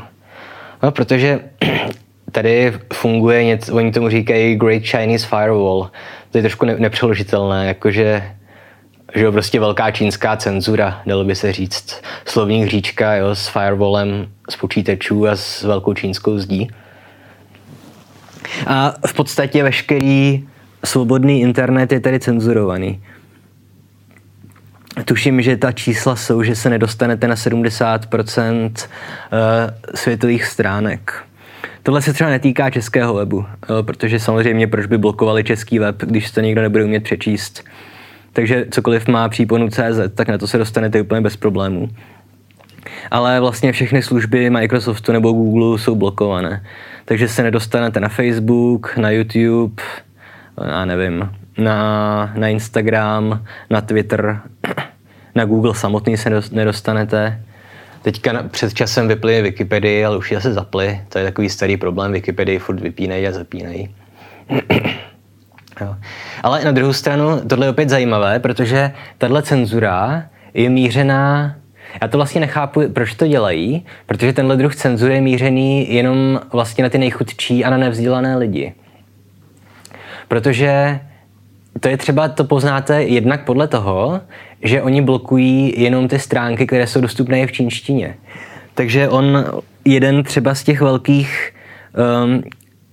No, 0.84 0.92
protože 0.92 1.40
tady 2.32 2.74
funguje 2.94 3.44
něco, 3.44 3.76
oni 3.76 3.92
tomu 3.92 4.10
říkají 4.10 4.56
Great 4.56 4.84
Chinese 4.84 5.28
Firewall. 5.28 5.92
To 6.32 6.38
je 6.38 6.42
trošku 6.42 6.66
ne- 6.66 6.76
nepřeložitelné, 6.80 7.68
jakože 7.68 8.24
že 9.14 9.24
jo, 9.24 9.32
prostě 9.32 9.60
velká 9.60 9.92
čínská 9.92 10.38
cenzura, 10.38 11.02
dalo 11.06 11.24
by 11.24 11.36
se 11.36 11.54
říct. 11.54 12.02
Slovní 12.26 12.64
hříčka 12.64 13.16
jo, 13.16 13.36
s 13.36 13.48
firewallem 13.48 14.28
z 14.50 14.56
počítačů 14.56 15.28
a 15.28 15.36
s 15.36 15.64
velkou 15.64 15.94
čínskou 15.94 16.38
zdí. 16.38 16.70
A 18.68 18.94
v 19.08 19.14
podstatě 19.14 19.64
veškerý 19.64 20.48
svobodný 20.86 21.42
internet 21.42 21.92
je 21.92 22.00
tady 22.00 22.20
cenzurovaný. 22.20 23.04
Tuším, 25.06 25.42
že 25.42 25.58
ta 25.58 25.72
čísla 25.72 26.16
jsou, 26.16 26.44
že 26.44 26.56
se 26.56 26.70
nedostanete 26.70 27.28
na 27.28 27.36
70% 27.36 28.72
eh, 28.78 29.98
světových 29.98 30.46
stránek. 30.46 31.24
Tohle 31.84 32.02
se 32.02 32.14
třeba 32.14 32.30
netýká 32.30 32.70
českého 32.70 33.14
webu, 33.14 33.46
protože 33.82 34.20
samozřejmě 34.20 34.68
proč 34.68 34.86
by 34.86 34.98
blokovali 34.98 35.44
český 35.44 35.80
web, 35.80 35.96
když 36.02 36.32
to 36.32 36.42
někdo 36.42 36.62
nebude 36.62 36.84
umět 36.84 37.04
přečíst. 37.04 37.64
Takže 38.36 38.66
cokoliv 38.72 39.08
má 39.08 39.30
příponu 39.30 39.70
CZ, 39.70 40.00
tak 40.16 40.28
na 40.28 40.38
to 40.38 40.48
se 40.48 40.58
dostanete 40.58 41.02
úplně 41.02 41.22
bez 41.22 41.38
problémů. 41.38 41.90
Ale 43.12 43.40
vlastně 43.40 43.72
všechny 43.72 44.04
služby 44.04 44.50
Microsoftu 44.50 45.12
nebo 45.12 45.32
Google 45.32 45.80
jsou 45.80 45.96
blokované. 45.96 46.66
Takže 47.06 47.28
se 47.28 47.44
nedostanete 47.44 48.00
na 48.00 48.10
Facebook, 48.10 48.98
na 48.98 49.10
YouTube, 49.10 49.84
já 50.68 50.86
nevím, 50.86 51.30
na, 51.58 52.34
na 52.38 52.48
Instagram, 52.48 53.44
na 53.70 53.82
Twitter, 53.82 54.42
na 55.36 55.46
Google 55.46 55.76
samotný 55.76 56.18
se 56.18 56.42
nedostanete. 56.52 57.42
Teďka 58.02 58.34
na, 58.34 58.44
před 58.44 58.74
časem 58.74 59.08
vyply 59.08 59.42
Wikipedii, 59.42 60.06
ale 60.06 60.18
už 60.18 60.32
ji 60.32 60.36
zase 60.36 60.54
zaply. 60.54 61.02
To 61.10 61.20
je 61.20 61.26
takový 61.26 61.50
starý 61.50 61.78
problém, 61.78 62.12
Wikipedii 62.12 62.60
furt 62.60 62.80
vypínají 62.80 63.28
a 63.28 63.32
zapínají. 63.32 63.96
jo. 65.82 65.96
Ale 66.46 66.66
na 66.66 66.72
druhou 66.72 66.94
stranu, 66.94 67.42
tohle 67.48 67.66
je 67.66 67.70
opět 67.70 67.90
zajímavé, 67.90 68.40
protože 68.40 68.92
tahle 69.18 69.44
cenzura 69.44 70.24
je 70.54 70.70
mířená 70.70 71.56
já 72.02 72.08
to 72.08 72.18
vlastně 72.18 72.42
nechápu, 72.42 72.82
proč 72.94 73.14
to 73.14 73.28
dělají, 73.28 73.86
protože 74.06 74.34
tenhle 74.34 74.58
druh 74.58 74.76
cenzury 74.76 75.14
je 75.14 75.22
mířený 75.22 75.94
jenom 75.94 76.40
vlastně 76.54 76.84
na 76.84 76.90
ty 76.90 76.98
nejchudší 76.98 77.66
a 77.66 77.70
na 77.70 77.78
nevzdělané 77.78 78.38
lidi. 78.38 78.74
Protože 80.28 81.00
to 81.80 81.88
je 81.88 81.98
třeba, 81.98 82.28
to 82.28 82.44
poznáte 82.44 83.04
jednak 83.04 83.46
podle 83.46 83.68
toho, 83.68 84.22
že 84.64 84.82
oni 84.82 85.02
blokují 85.02 85.74
jenom 85.78 86.08
ty 86.08 86.20
stránky, 86.20 86.68
které 86.68 86.88
jsou 86.88 87.02
dostupné 87.02 87.48
v 87.48 87.52
čínštině. 87.52 88.16
Takže 88.74 89.10
on, 89.10 89.46
jeden 89.86 90.24
třeba 90.24 90.56
z 90.56 90.64
těch 90.64 90.82
velkých 90.82 91.54
um, 92.24 92.44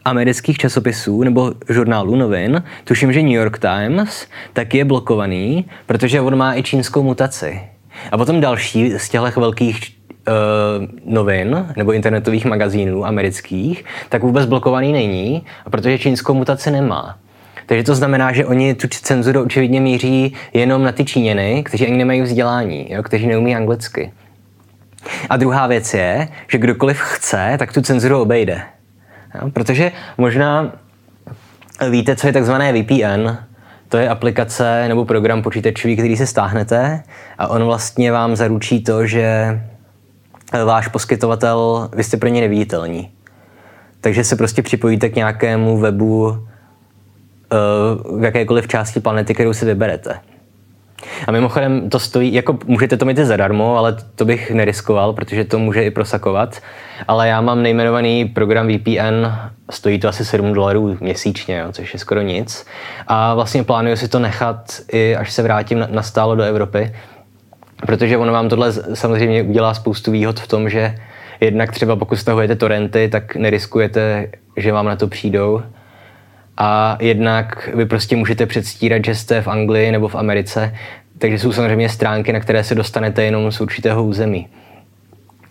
amerických 0.04 0.58
časopisů 0.58 1.22
nebo 1.22 1.52
žurnálů 1.68 2.16
novin, 2.16 2.62
tuším, 2.84 3.12
že 3.12 3.22
New 3.22 3.32
York 3.32 3.58
Times, 3.58 4.26
tak 4.52 4.74
je 4.74 4.84
blokovaný, 4.84 5.66
protože 5.86 6.20
on 6.20 6.36
má 6.36 6.56
i 6.56 6.62
čínskou 6.62 7.02
mutaci. 7.02 7.60
A 8.12 8.18
potom 8.18 8.40
další 8.40 8.98
z 8.98 9.08
těchto 9.08 9.40
velkých 9.40 9.80
uh, 9.80 11.14
novin 11.14 11.66
nebo 11.76 11.92
internetových 11.92 12.44
magazínů 12.44 13.06
amerických, 13.06 13.84
tak 14.08 14.22
vůbec 14.22 14.46
blokovaný 14.46 14.92
není, 14.92 15.46
protože 15.70 15.98
čínskou 15.98 16.34
mutaci 16.34 16.70
nemá. 16.70 17.18
Takže 17.66 17.84
to 17.84 17.94
znamená, 17.94 18.32
že 18.32 18.46
oni 18.46 18.74
tu 18.74 18.88
cenzuru 18.88 19.42
očividně 19.42 19.80
míří 19.80 20.34
jenom 20.52 20.82
na 20.82 20.92
ty 20.92 21.04
Číněny, 21.04 21.62
kteří 21.64 21.86
ani 21.86 21.96
nemají 21.96 22.20
vzdělání, 22.20 22.92
jo, 22.92 23.02
kteří 23.02 23.26
neumí 23.26 23.56
anglicky. 23.56 24.12
A 25.30 25.36
druhá 25.36 25.66
věc 25.66 25.94
je, 25.94 26.28
že 26.48 26.58
kdokoliv 26.58 27.00
chce, 27.00 27.54
tak 27.58 27.72
tu 27.72 27.82
cenzuru 27.82 28.20
obejde. 28.20 28.62
Jo, 29.34 29.50
protože 29.50 29.92
možná 30.18 30.72
víte, 31.90 32.16
co 32.16 32.26
je 32.26 32.32
takzvané 32.32 32.72
VPN, 32.72 33.28
to 33.88 33.96
je 33.96 34.08
aplikace 34.08 34.88
nebo 34.88 35.04
program 35.04 35.42
počítačový, 35.42 35.96
který 35.96 36.16
se 36.16 36.26
stáhnete 36.26 37.02
a 37.38 37.48
on 37.48 37.64
vlastně 37.64 38.12
vám 38.12 38.36
zaručí 38.36 38.82
to, 38.82 39.06
že 39.06 39.60
váš 40.64 40.88
poskytovatel, 40.88 41.90
vy 41.96 42.04
jste 42.04 42.16
pro 42.16 42.28
ně 42.28 42.40
neviditelní. 42.40 43.10
Takže 44.00 44.24
se 44.24 44.36
prostě 44.36 44.62
připojíte 44.62 45.08
k 45.08 45.16
nějakému 45.16 45.78
webu 45.78 46.38
Eh, 47.52 48.18
v 48.18 48.24
jakékoliv 48.24 48.68
části 48.68 49.00
planety, 49.00 49.34
kterou 49.34 49.52
si 49.52 49.64
vyberete. 49.64 50.20
A 51.26 51.32
mimochodem 51.32 51.90
to 51.90 51.98
stojí, 51.98 52.34
jako 52.34 52.58
můžete 52.66 52.96
to 52.96 53.04
mít 53.04 53.18
i 53.18 53.24
zadarmo, 53.24 53.76
ale 53.76 53.96
to 54.14 54.24
bych 54.24 54.50
neriskoval, 54.50 55.12
protože 55.12 55.44
to 55.44 55.58
může 55.58 55.84
i 55.84 55.90
prosakovat. 55.90 56.62
Ale 57.08 57.28
já 57.28 57.40
mám 57.40 57.62
nejmenovaný 57.62 58.24
program 58.24 58.68
VPN, 58.68 59.26
stojí 59.70 59.98
to 59.98 60.08
asi 60.08 60.24
7 60.24 60.52
dolarů 60.52 60.96
měsíčně, 61.00 61.58
jo, 61.58 61.72
což 61.72 61.92
je 61.92 61.98
skoro 61.98 62.20
nic. 62.20 62.66
A 63.06 63.34
vlastně 63.34 63.64
plánuju 63.64 63.96
si 63.96 64.08
to 64.08 64.18
nechat, 64.18 64.80
i 64.92 65.16
až 65.16 65.32
se 65.32 65.42
vrátím 65.42 65.86
na 65.90 66.02
stálo 66.02 66.36
do 66.36 66.42
Evropy, 66.42 66.92
protože 67.86 68.18
ono 68.18 68.32
vám 68.32 68.48
tohle 68.48 68.72
samozřejmě 68.94 69.42
udělá 69.42 69.74
spoustu 69.74 70.10
výhod 70.10 70.40
v 70.40 70.48
tom, 70.48 70.68
že 70.68 70.94
jednak 71.40 71.72
třeba 71.72 71.96
pokud 71.96 72.16
stahujete 72.16 72.56
torrenty, 72.56 73.08
tak 73.08 73.36
neriskujete, 73.36 74.26
že 74.56 74.72
vám 74.72 74.86
na 74.86 74.96
to 74.96 75.08
přijdou 75.08 75.62
a 76.56 76.96
jednak 77.00 77.68
vy 77.74 77.86
prostě 77.86 78.16
můžete 78.16 78.46
předstírat, 78.46 79.04
že 79.04 79.14
jste 79.14 79.42
v 79.42 79.48
Anglii 79.48 79.92
nebo 79.92 80.08
v 80.08 80.14
Americe, 80.14 80.74
takže 81.22 81.38
jsou 81.38 81.52
samozřejmě 81.52 81.88
stránky, 81.88 82.32
na 82.32 82.40
které 82.40 82.64
se 82.64 82.74
dostanete 82.74 83.22
jenom 83.22 83.52
z 83.52 83.60
určitého 83.60 84.04
území. 84.04 84.48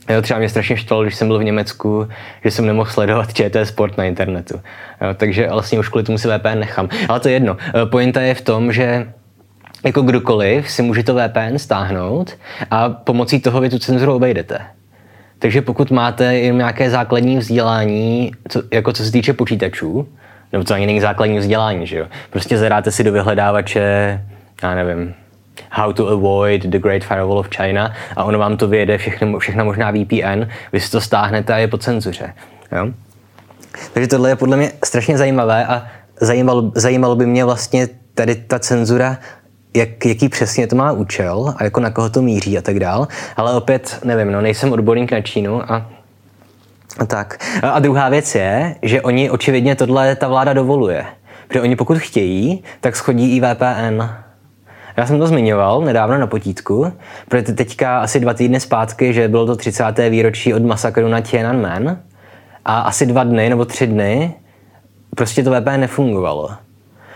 Jo, 0.09 0.21
třeba 0.21 0.39
mě 0.39 0.49
strašně 0.49 0.77
štvalo, 0.77 1.03
když 1.03 1.15
jsem 1.15 1.27
byl 1.27 1.39
v 1.39 1.43
Německu, 1.43 2.07
že 2.43 2.51
jsem 2.51 2.65
nemohl 2.65 2.89
sledovat 2.89 3.33
ČT 3.33 3.67
Sport 3.67 3.97
na 3.97 4.03
internetu. 4.03 4.61
Jo, 5.01 5.13
takže 5.17 5.47
vlastně 5.49 5.79
už 5.79 5.89
kvůli 5.89 6.03
tomu 6.03 6.17
si 6.17 6.27
VPN 6.27 6.59
nechám. 6.59 6.89
Ale 7.07 7.19
to 7.19 7.27
je 7.27 7.33
jedno. 7.33 7.57
E, 7.83 7.85
pointa 7.85 8.21
je 8.21 8.33
v 8.33 8.41
tom, 8.41 8.73
že 8.73 9.13
jako 9.85 10.01
kdokoliv 10.01 10.71
si 10.71 10.81
může 10.81 11.03
to 11.03 11.15
VPN 11.15 11.57
stáhnout 11.57 12.37
a 12.71 12.89
pomocí 12.89 13.39
toho 13.39 13.61
vy 13.61 13.69
tu 13.69 13.79
cenzuru 13.79 14.15
obejdete. 14.15 14.59
Takže 15.39 15.61
pokud 15.61 15.91
máte 15.91 16.35
jen 16.35 16.57
nějaké 16.57 16.89
základní 16.89 17.37
vzdělání, 17.37 18.31
co, 18.49 18.61
jako 18.73 18.93
co 18.93 19.03
se 19.03 19.11
týče 19.11 19.33
počítačů, 19.33 20.07
nebo 20.51 20.63
to 20.63 20.73
ani 20.73 20.85
není 20.85 21.01
základní 21.01 21.37
vzdělání, 21.39 21.87
že 21.87 21.97
jo. 21.97 22.05
Prostě 22.29 22.57
zadáte 22.57 22.91
si 22.91 23.03
do 23.03 23.11
vyhledávače, 23.11 24.21
já 24.63 24.75
nevím, 24.75 25.13
How 25.69 25.93
to 25.93 26.07
avoid 26.07 26.61
the 26.61 26.79
Great 26.79 27.03
Firewall 27.03 27.39
of 27.39 27.49
China 27.49 27.93
a 28.15 28.23
ono 28.23 28.39
vám 28.39 28.57
to 28.57 28.67
vyjede 28.67 28.97
všechno, 28.97 29.39
všechna 29.39 29.63
možná 29.63 29.91
VPN, 29.91 30.47
vy 30.73 30.79
si 30.79 30.91
to 30.91 31.01
stáhnete 31.01 31.53
a 31.53 31.57
je 31.57 31.67
po 31.67 31.77
cenzuře. 31.77 32.33
Jo? 32.71 32.87
Takže 33.93 34.07
tohle 34.07 34.29
je 34.29 34.35
podle 34.35 34.57
mě 34.57 34.71
strašně 34.85 35.17
zajímavé 35.17 35.65
a 35.65 35.87
zajímalo, 36.21 36.71
zajímalo 36.75 37.15
by 37.15 37.25
mě 37.25 37.45
vlastně 37.45 37.87
tady 38.13 38.35
ta 38.35 38.59
cenzura, 38.59 39.17
jak, 39.73 40.05
jaký 40.05 40.29
přesně 40.29 40.67
to 40.67 40.75
má 40.75 40.91
účel 40.91 41.53
a 41.57 41.63
jako 41.63 41.79
na 41.79 41.89
koho 41.89 42.09
to 42.09 42.21
míří 42.21 42.57
a 42.57 42.61
tak 42.61 42.79
dál. 42.79 43.07
Ale 43.37 43.53
opět, 43.53 43.99
nevím, 44.03 44.31
no, 44.31 44.41
nejsem 44.41 44.73
odborník 44.73 45.11
na 45.11 45.21
Čínu 45.21 45.71
a 45.71 45.85
tak. 47.07 47.37
A 47.63 47.79
druhá 47.79 48.09
věc 48.09 48.35
je, 48.35 48.75
že 48.81 49.01
oni 49.01 49.29
očividně 49.29 49.75
tohle 49.75 50.15
ta 50.15 50.27
vláda 50.27 50.53
dovoluje. 50.53 51.05
Protože 51.47 51.61
oni 51.61 51.75
pokud 51.75 51.97
chtějí, 51.97 52.63
tak 52.81 52.95
schodí 52.95 53.35
i 53.35 53.41
VPN. 53.41 54.03
Já 54.97 55.05
jsem 55.05 55.19
to 55.19 55.27
zmiňoval 55.27 55.81
nedávno 55.81 56.17
na 56.17 56.27
potítku, 56.27 56.93
protože 57.27 57.53
teďka 57.53 57.99
asi 57.99 58.19
dva 58.19 58.33
týdny 58.33 58.59
zpátky, 58.59 59.13
že 59.13 59.27
bylo 59.27 59.45
to 59.45 59.55
30. 59.55 60.09
výročí 60.09 60.53
od 60.53 60.63
masakru 60.63 61.07
na 61.07 61.21
Tiananmen 61.21 61.99
a 62.65 62.79
asi 62.79 63.05
dva 63.05 63.23
dny 63.23 63.49
nebo 63.49 63.65
tři 63.65 63.87
dny 63.87 64.33
prostě 65.15 65.43
to 65.43 65.51
VPN 65.51 65.79
nefungovalo. 65.79 66.49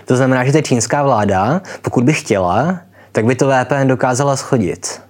To 0.05 0.15
znamená, 0.15 0.45
že 0.45 0.51
ta 0.51 0.61
čínská 0.61 1.03
vláda, 1.03 1.61
pokud 1.81 2.03
by 2.03 2.13
chtěla, 2.13 2.79
tak 3.11 3.25
by 3.25 3.35
to 3.35 3.49
VPN 3.49 3.87
dokázala 3.87 4.35
schodit 4.35 5.05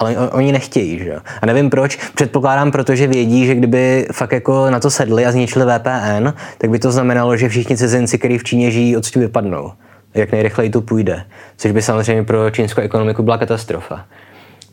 ale 0.00 0.16
oni 0.16 0.52
nechtějí, 0.52 0.98
že. 0.98 1.16
A 1.42 1.46
nevím 1.46 1.70
proč, 1.70 1.96
předpokládám, 2.14 2.70
protože 2.70 3.06
vědí, 3.06 3.46
že 3.46 3.54
kdyby 3.54 4.06
fakt 4.12 4.32
jako 4.32 4.70
na 4.70 4.80
to 4.80 4.90
sedli 4.90 5.26
a 5.26 5.32
zničili 5.32 5.64
VPN, 5.64 6.28
tak 6.58 6.70
by 6.70 6.78
to 6.78 6.92
znamenalo, 6.92 7.36
že 7.36 7.48
všichni 7.48 7.76
cizinci, 7.76 8.18
kteří 8.18 8.38
v 8.38 8.44
Číně 8.44 8.70
žijí, 8.70 8.96
odsud 8.96 9.16
vypadnou. 9.16 9.72
Jak 10.14 10.32
nejrychleji 10.32 10.70
to 10.70 10.80
půjde. 10.80 11.24
Což 11.56 11.72
by 11.72 11.82
samozřejmě 11.82 12.24
pro 12.24 12.50
čínskou 12.50 12.80
ekonomiku 12.80 13.22
byla 13.22 13.38
katastrofa. 13.38 14.06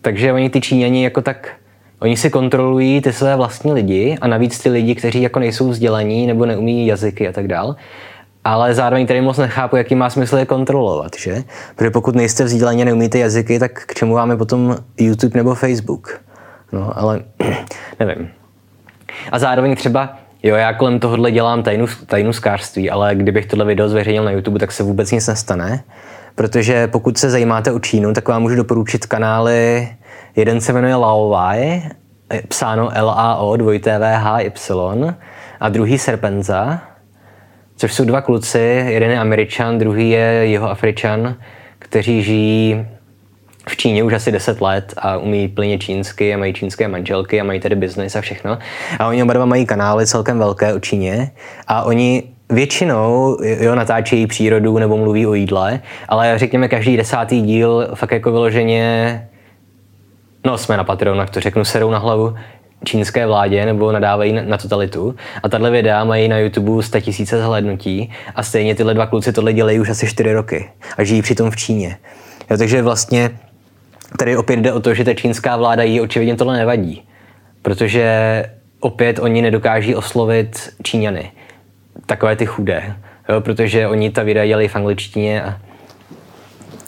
Takže 0.02 0.34
oni 0.34 0.50
ty 0.50 0.62
Číňani 0.62 1.04
jako 1.04 1.22
tak 1.22 1.58
Oni 2.00 2.18
si 2.18 2.30
kontrolují 2.30 3.02
ty 3.02 3.14
své 3.14 3.36
vlastní 3.36 3.74
lidi 3.74 4.18
a 4.22 4.28
navíc 4.28 4.60
ty 4.60 4.70
lidi, 4.70 4.96
kteří 4.96 5.22
jako 5.22 5.40
nejsou 5.40 5.70
vzdělaní 5.70 6.28
nebo 6.28 6.46
neumí 6.46 6.88
jazyky 6.88 7.28
a 7.28 7.32
tak 7.32 7.48
dál. 7.48 7.76
Ale 8.44 8.74
zároveň 8.74 9.08
tady 9.08 9.22
moc 9.22 9.38
nechápu, 9.38 9.76
jaký 9.76 9.96
má 9.96 10.10
smysl 10.10 10.38
je 10.38 10.46
kontrolovat, 10.46 11.12
že? 11.20 11.44
Protože 11.76 11.90
pokud 11.90 12.16
nejste 12.16 12.44
vzdělaní 12.44 12.82
a 12.82 12.86
neumíte 12.86 13.20
jazyky, 13.20 13.60
tak 13.60 13.72
k 13.86 13.94
čemu 13.94 14.14
vám 14.14 14.32
je 14.32 14.38
potom 14.38 14.78
YouTube 14.98 15.40
nebo 15.40 15.56
Facebook? 15.56 16.22
No, 16.72 16.98
ale 16.98 17.24
nevím. 18.00 18.30
A 19.32 19.40
zároveň 19.40 19.76
třeba, 19.76 20.18
jo, 20.48 20.56
já 20.56 20.74
kolem 20.74 21.00
tohohle 21.00 21.32
dělám 21.32 21.64
tajnu, 21.64 21.86
tajnu 22.06 22.34
skářství, 22.34 22.90
ale 22.90 23.16
kdybych 23.16 23.46
tohle 23.46 23.66
video 23.66 23.90
zveřejnil 23.90 24.24
na 24.24 24.32
YouTube, 24.32 24.60
tak 24.60 24.72
se 24.72 24.84
vůbec 24.84 25.12
nic 25.12 25.28
nestane. 25.28 25.84
Protože 26.36 26.88
pokud 26.88 27.18
se 27.18 27.30
zajímáte 27.30 27.72
o 27.72 27.80
Čínu, 27.80 28.14
tak 28.14 28.28
vám 28.28 28.42
můžu 28.42 28.56
doporučit 28.56 29.06
kanály, 29.06 29.90
jeden 30.36 30.62
se 30.62 30.74
jmenuje 30.74 30.96
Laowai, 30.96 31.82
psáno 32.48 32.90
L-A-O, 32.94 33.58
dvojité 33.58 34.00
V-H-Y, 34.00 35.14
a 35.60 35.70
druhý 35.70 35.98
Serpenza, 35.98 36.82
což 37.76 37.94
jsou 37.94 38.06
dva 38.06 38.22
kluci, 38.22 38.86
jeden 38.88 39.12
je 39.12 39.20
Američan, 39.20 39.78
druhý 39.78 40.10
je 40.10 40.20
jeho 40.20 40.70
Afričan, 40.70 41.36
kteří 41.80 42.24
žijí 42.24 42.88
v 43.70 43.78
Číně 43.78 44.04
už 44.04 44.14
asi 44.14 44.32
10 44.32 44.62
let 44.62 44.94
a 44.98 45.18
umí 45.18 45.48
plně 45.48 45.78
čínsky 45.78 46.34
a 46.34 46.38
mají 46.38 46.54
čínské 46.54 46.88
manželky 46.88 47.42
a 47.42 47.44
mají 47.44 47.60
tady 47.60 47.76
biznis 47.76 48.16
a 48.16 48.22
všechno. 48.22 48.58
A 49.00 49.08
oni 49.08 49.24
oba 49.24 49.34
dva 49.34 49.46
mají 49.46 49.66
kanály 49.66 50.08
celkem 50.08 50.40
velké 50.40 50.74
o 50.74 50.80
Číně 50.80 51.32
a 51.68 51.84
oni 51.84 52.24
většinou 52.50 53.38
jo, 53.44 53.76
natáčejí 53.76 54.28
přírodu 54.28 54.78
nebo 54.78 54.98
mluví 54.98 55.28
o 55.28 55.34
jídle, 55.34 55.80
ale 56.10 56.40
řekněme 56.40 56.68
každý 56.68 56.98
desátý 56.98 57.42
díl 57.42 57.88
fakt 57.94 58.12
jako 58.12 58.32
vyloženě 58.32 59.28
no 60.46 60.58
jsme 60.58 60.78
na 60.78 60.84
Patreonách, 60.84 61.30
to 61.30 61.40
řeknu, 61.40 61.66
serou 61.66 61.92
na 61.92 61.98
hlavu 61.98 62.36
čínské 62.86 63.28
vládě 63.28 63.66
nebo 63.66 63.92
nadávají 63.92 64.34
na, 64.34 64.58
totalitu. 64.58 65.16
A 65.44 65.50
tahle 65.50 65.72
videa 65.72 66.04
mají 66.04 66.28
na 66.28 66.38
YouTube 66.38 66.84
100 66.84 67.02
tisíce 67.02 67.42
zhlédnutí 67.42 68.12
a 68.36 68.44
stejně 68.44 68.76
tyhle 68.76 68.94
dva 68.94 69.06
kluci 69.06 69.34
tohle 69.34 69.54
dělají 69.54 69.80
už 69.80 69.90
asi 69.90 70.08
4 70.08 70.34
roky 70.34 70.70
a 70.98 71.04
žijí 71.04 71.22
přitom 71.22 71.52
v 71.52 71.56
Číně. 71.56 71.98
Jo, 72.50 72.58
takže 72.58 72.82
vlastně 72.82 73.32
tady 74.18 74.38
opět 74.38 74.60
jde 74.60 74.74
o 74.74 74.80
to, 74.80 74.94
že 74.94 75.04
ta 75.04 75.14
čínská 75.14 75.58
vláda 75.58 75.84
jí 75.84 76.02
očividně 76.02 76.36
tohle 76.36 76.58
nevadí, 76.58 77.04
protože 77.62 78.46
opět 78.80 79.20
oni 79.20 79.42
nedokáží 79.42 79.96
oslovit 79.96 80.70
Číňany, 80.84 81.32
takové 82.06 82.36
ty 82.36 82.46
chudé, 82.46 82.96
jo, 83.30 83.42
protože 83.42 83.88
oni 83.88 84.12
ta 84.12 84.24
videa 84.24 84.46
dělají 84.46 84.68
v 84.68 84.76
angličtině 84.76 85.44
a, 85.44 85.58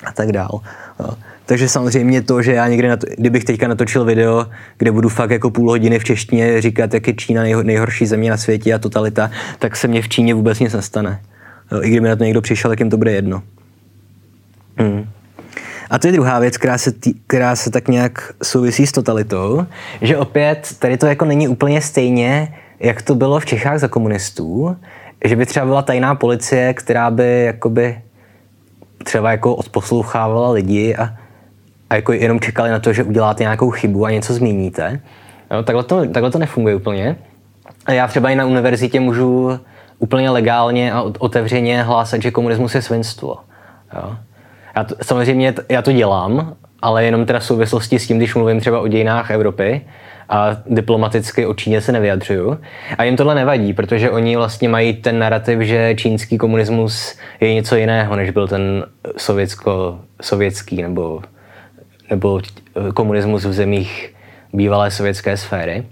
a 0.05 0.11
tak 0.11 0.31
dál. 0.31 0.61
Jo. 0.99 1.09
Takže 1.45 1.69
samozřejmě 1.69 2.21
to, 2.21 2.41
že 2.41 2.53
já 2.53 2.67
někde, 2.67 2.97
to, 2.97 3.07
kdybych 3.17 3.43
teďka 3.43 3.67
natočil 3.67 4.05
video, 4.05 4.45
kde 4.77 4.91
budu 4.91 5.09
fakt 5.09 5.31
jako 5.31 5.49
půl 5.49 5.69
hodiny 5.69 5.99
v 5.99 6.03
češtině 6.03 6.61
říkat, 6.61 6.93
jak 6.93 7.07
je 7.07 7.13
Čína 7.13 7.41
nejho, 7.41 7.63
nejhorší 7.63 8.05
země 8.05 8.29
na 8.29 8.37
světě 8.37 8.73
a 8.73 8.79
totalita, 8.79 9.31
tak 9.59 9.75
se 9.75 9.87
mě 9.87 10.01
v 10.01 10.09
Číně 10.09 10.33
vůbec 10.33 10.59
nic 10.59 10.73
nestane. 10.73 11.21
Jo, 11.71 11.81
I 11.83 11.89
kdyby 11.89 12.07
na 12.07 12.15
to 12.15 12.23
někdo 12.23 12.41
přišel, 12.41 12.71
tak 12.71 12.79
jim 12.79 12.89
to 12.89 12.97
bude 12.97 13.11
jedno. 13.11 13.43
Hmm. 14.77 15.08
A 15.89 15.99
to 15.99 16.07
je 16.07 16.13
druhá 16.13 16.39
věc, 16.39 16.57
která 16.57 16.77
se, 16.77 16.91
tý, 16.91 17.13
která 17.27 17.55
se 17.55 17.71
tak 17.71 17.87
nějak 17.87 18.33
souvisí 18.43 18.87
s 18.87 18.91
totalitou, 18.91 19.65
že 20.01 20.17
opět 20.17 20.75
tady 20.79 20.97
to 20.97 21.05
jako 21.05 21.25
není 21.25 21.47
úplně 21.47 21.81
stejně, 21.81 22.55
jak 22.79 23.01
to 23.01 23.15
bylo 23.15 23.39
v 23.39 23.45
Čechách 23.45 23.79
za 23.79 23.87
komunistů, 23.87 24.77
že 25.25 25.35
by 25.35 25.45
třeba 25.45 25.65
byla 25.65 25.81
tajná 25.81 26.15
policie, 26.15 26.73
která 26.73 27.11
by 27.11 27.43
jakoby 27.43 28.01
třeba 29.03 29.31
jako 29.31 29.55
odposlouchávala 29.55 30.51
lidi 30.51 30.95
a, 30.95 31.09
a 31.89 31.95
jako 31.95 32.13
jenom 32.13 32.39
čekali 32.39 32.69
na 32.69 32.79
to, 32.79 32.93
že 32.93 33.03
uděláte 33.03 33.43
nějakou 33.43 33.69
chybu 33.69 34.05
a 34.05 34.11
něco 34.11 34.33
změníte. 34.33 35.01
Jo, 35.51 35.63
takhle, 35.63 35.83
to, 35.83 36.05
takhle 36.05 36.31
to 36.31 36.39
nefunguje 36.39 36.75
úplně. 36.75 37.15
A 37.85 37.91
já 37.91 38.07
třeba 38.07 38.29
i 38.29 38.35
na 38.35 38.45
univerzitě 38.45 38.99
můžu 38.99 39.59
úplně 39.99 40.29
legálně 40.29 40.93
a 40.93 41.01
otevřeně 41.01 41.83
hlásat, 41.83 42.21
že 42.21 42.31
komunismus 42.31 42.75
je 42.75 42.81
svinstvo. 42.81 43.37
Jo. 43.95 44.17
Já 44.79 44.83
to, 44.83 44.95
samozřejmě 45.01 45.53
já 45.69 45.81
to 45.81 45.91
dělám, 45.91 46.55
ale 46.81 47.05
jenom 47.05 47.25
teda 47.25 47.39
v 47.39 47.45
souvislosti 47.45 47.99
s 47.99 48.07
tím, 48.07 48.17
když 48.17 48.35
mluvím 48.35 48.59
třeba 48.59 48.79
o 48.79 48.87
dějinách 48.87 49.31
Evropy 49.31 49.81
a 50.29 50.57
diplomaticky 50.65 51.45
o 51.45 51.53
Číně 51.53 51.81
se 51.81 51.91
nevyjadřuju. 51.91 52.57
A 52.97 53.03
jim 53.03 53.15
tohle 53.15 53.35
nevadí, 53.35 53.73
protože 53.73 54.11
oni 54.11 54.35
vlastně 54.35 54.69
mají 54.69 54.93
ten 54.93 55.19
narrativ, 55.19 55.59
že 55.61 55.95
čínský 55.97 56.37
komunismus 56.37 57.15
je 57.39 57.53
něco 57.53 57.75
jiného, 57.75 58.15
než 58.15 58.29
byl 58.29 58.47
ten 58.47 58.85
sovětsko-sovětský 59.17 60.81
nebo, 60.81 61.21
nebo 62.09 62.41
komunismus 62.93 63.45
v 63.45 63.53
zemích 63.53 64.15
bývalé 64.53 64.91
sovětské 64.91 65.37
sféry. 65.37 65.83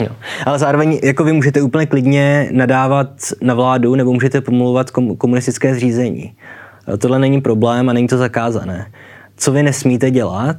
Jo. 0.00 0.08
Ale 0.46 0.58
zároveň 0.58 1.00
jako 1.02 1.24
vy 1.24 1.32
můžete 1.32 1.62
úplně 1.62 1.86
klidně 1.86 2.48
nadávat 2.52 3.10
na 3.42 3.54
vládu 3.54 3.94
nebo 3.94 4.12
můžete 4.12 4.40
pomluvat 4.40 4.90
komunistické 5.18 5.74
zřízení. 5.74 6.34
Tohle 6.98 7.18
není 7.18 7.40
problém 7.40 7.88
a 7.88 7.92
není 7.92 8.08
to 8.08 8.18
zakázané. 8.18 8.92
Co 9.36 9.52
vy 9.52 9.62
nesmíte 9.62 10.10
dělat, 10.10 10.56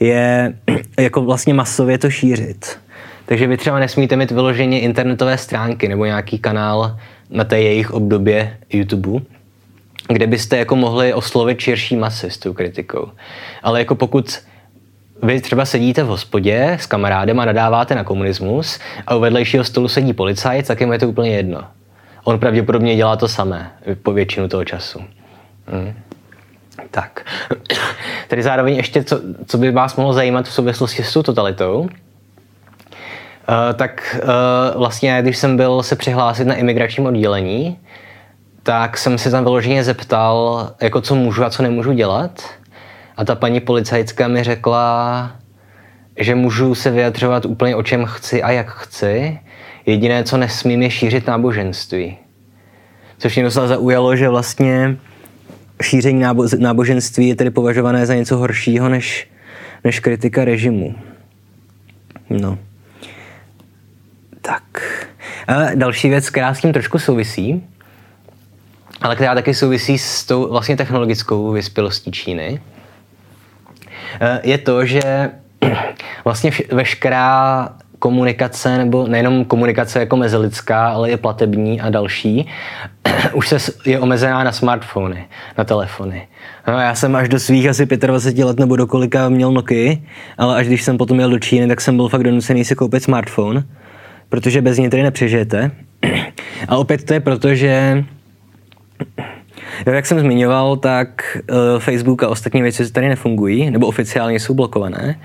je 0.00 0.52
jako 1.00 1.22
vlastně 1.22 1.54
masově 1.54 1.98
to 1.98 2.10
šířit. 2.10 2.78
Takže 3.26 3.46
vy 3.46 3.56
třeba 3.56 3.78
nesmíte 3.78 4.16
mít 4.16 4.30
vyloženě 4.30 4.80
internetové 4.80 5.38
stránky 5.38 5.88
nebo 5.88 6.04
nějaký 6.04 6.38
kanál 6.38 6.96
na 7.30 7.44
té 7.44 7.60
jejich 7.60 7.90
obdobě 7.90 8.56
YouTube, 8.70 9.24
kde 10.08 10.26
byste 10.26 10.56
jako 10.58 10.76
mohli 10.76 11.14
oslovit 11.14 11.60
širší 11.60 11.96
masy 11.96 12.30
s 12.30 12.38
tou 12.38 12.52
kritikou. 12.52 13.10
Ale 13.62 13.78
jako 13.78 13.94
pokud 13.94 14.38
vy 15.22 15.40
třeba 15.40 15.64
sedíte 15.64 16.02
v 16.02 16.06
hospodě 16.06 16.76
s 16.80 16.86
kamarádem 16.86 17.40
a 17.40 17.44
nadáváte 17.44 17.94
na 17.94 18.04
komunismus 18.04 18.78
a 19.06 19.14
u 19.14 19.20
vedlejšího 19.20 19.64
stolu 19.64 19.88
sedí 19.88 20.12
policajt, 20.12 20.66
tak 20.66 20.80
je 20.80 20.98
to 20.98 21.08
úplně 21.08 21.30
jedno. 21.30 21.64
On 22.24 22.38
pravděpodobně 22.38 22.96
dělá 22.96 23.16
to 23.16 23.28
samé 23.28 23.72
po 24.02 24.12
většinu 24.12 24.48
toho 24.48 24.64
času. 24.64 25.00
Hmm. 25.70 25.94
Tak. 26.90 27.26
Tady 28.28 28.42
zároveň 28.42 28.74
ještě, 28.74 29.04
co, 29.04 29.20
co 29.46 29.58
by 29.58 29.70
vás 29.70 29.96
mohlo 29.96 30.12
zajímat 30.12 30.46
v 30.46 30.52
souvislosti 30.52 31.02
s 31.02 31.12
tou 31.12 31.22
totalitou, 31.22 31.88
Uh, 33.48 33.74
tak 33.76 34.16
uh, 34.22 34.78
vlastně, 34.78 35.18
když 35.22 35.36
jsem 35.38 35.56
byl 35.56 35.82
se 35.82 35.96
přihlásit 35.96 36.46
na 36.46 36.54
imigračním 36.54 37.06
oddělení, 37.06 37.78
tak 38.62 38.98
jsem 38.98 39.18
se 39.18 39.30
tam 39.30 39.44
vyloženě 39.44 39.84
zeptal, 39.84 40.70
jako 40.82 41.00
co 41.00 41.14
můžu 41.14 41.44
a 41.44 41.50
co 41.50 41.62
nemůžu 41.62 41.92
dělat. 41.92 42.42
A 43.16 43.24
ta 43.24 43.34
paní 43.34 43.60
policajtka 43.60 44.28
mi 44.28 44.44
řekla, 44.44 45.30
že 46.16 46.34
můžu 46.34 46.74
se 46.74 46.90
vyjadřovat 46.90 47.44
úplně 47.44 47.76
o 47.76 47.82
čem 47.82 48.04
chci 48.04 48.42
a 48.42 48.50
jak 48.50 48.70
chci. 48.70 49.38
Jediné, 49.86 50.24
co 50.24 50.36
nesmím, 50.36 50.82
je 50.82 50.90
šířit 50.90 51.26
náboženství. 51.26 52.18
Což 53.18 53.36
mě 53.36 53.44
docela 53.44 53.66
zaujalo, 53.66 54.16
že 54.16 54.28
vlastně 54.28 54.96
šíření 55.82 56.22
nábo- 56.22 56.58
náboženství 56.58 57.28
je 57.28 57.36
tedy 57.36 57.50
považované 57.50 58.06
za 58.06 58.14
něco 58.14 58.36
horšího 58.36 58.88
než, 58.88 59.28
než 59.84 60.00
kritika 60.00 60.44
režimu. 60.44 60.94
No. 62.30 62.58
Tak. 64.42 64.62
A 65.46 65.74
další 65.74 66.08
věc, 66.08 66.30
která 66.30 66.54
s 66.54 66.60
tím 66.60 66.72
trošku 66.72 66.98
souvisí, 66.98 67.64
ale 69.00 69.16
která 69.16 69.34
taky 69.34 69.54
souvisí 69.54 69.98
s 69.98 70.24
tou 70.24 70.50
vlastně 70.50 70.76
technologickou 70.76 71.52
vyspělostí 71.52 72.12
Číny, 72.12 72.60
eh, 74.20 74.40
je 74.42 74.58
to, 74.58 74.86
že 74.86 75.30
vlastně 76.24 76.50
veškerá 76.72 77.68
komunikace, 78.00 78.78
nebo 78.78 79.06
nejenom 79.06 79.44
komunikace 79.44 79.98
jako 79.98 80.16
mezilidská, 80.16 80.88
ale 80.88 81.10
i 81.10 81.16
platební 81.16 81.80
a 81.80 81.90
další, 81.90 82.48
už 83.34 83.48
se 83.48 83.56
je 83.86 84.00
omezená 84.00 84.44
na 84.44 84.52
smartfony, 84.52 85.24
na 85.58 85.64
telefony. 85.64 86.28
No, 86.68 86.78
já 86.78 86.94
jsem 86.94 87.16
až 87.16 87.28
do 87.28 87.40
svých 87.40 87.68
asi 87.68 87.86
25 87.86 88.44
let 88.44 88.58
nebo 88.58 88.76
do 88.76 88.86
kolika 88.86 89.28
měl 89.28 89.52
Nokia, 89.52 89.96
ale 90.38 90.56
až 90.56 90.66
když 90.66 90.82
jsem 90.82 90.98
potom 90.98 91.20
jel 91.20 91.30
do 91.30 91.38
Číny, 91.38 91.68
tak 91.68 91.80
jsem 91.80 91.96
byl 91.96 92.08
fakt 92.08 92.24
donucený 92.24 92.64
si 92.64 92.74
koupit 92.74 93.02
smartphone, 93.02 93.64
protože 94.28 94.62
bez 94.62 94.78
něj 94.78 94.90
tady 94.90 95.02
nepřežijete. 95.02 95.70
A 96.68 96.76
opět 96.76 97.04
to 97.04 97.14
je 97.14 97.20
proto, 97.20 97.54
že 97.54 98.04
jak 99.86 100.06
jsem 100.06 100.20
zmiňoval, 100.20 100.76
tak 100.76 101.38
uh, 101.50 101.56
Facebook 101.78 102.22
a 102.22 102.28
ostatní 102.28 102.62
věci 102.62 102.92
tady 102.92 103.08
nefungují, 103.08 103.70
nebo 103.70 103.86
oficiálně 103.86 104.40
jsou 104.40 104.54
blokované. 104.54 105.20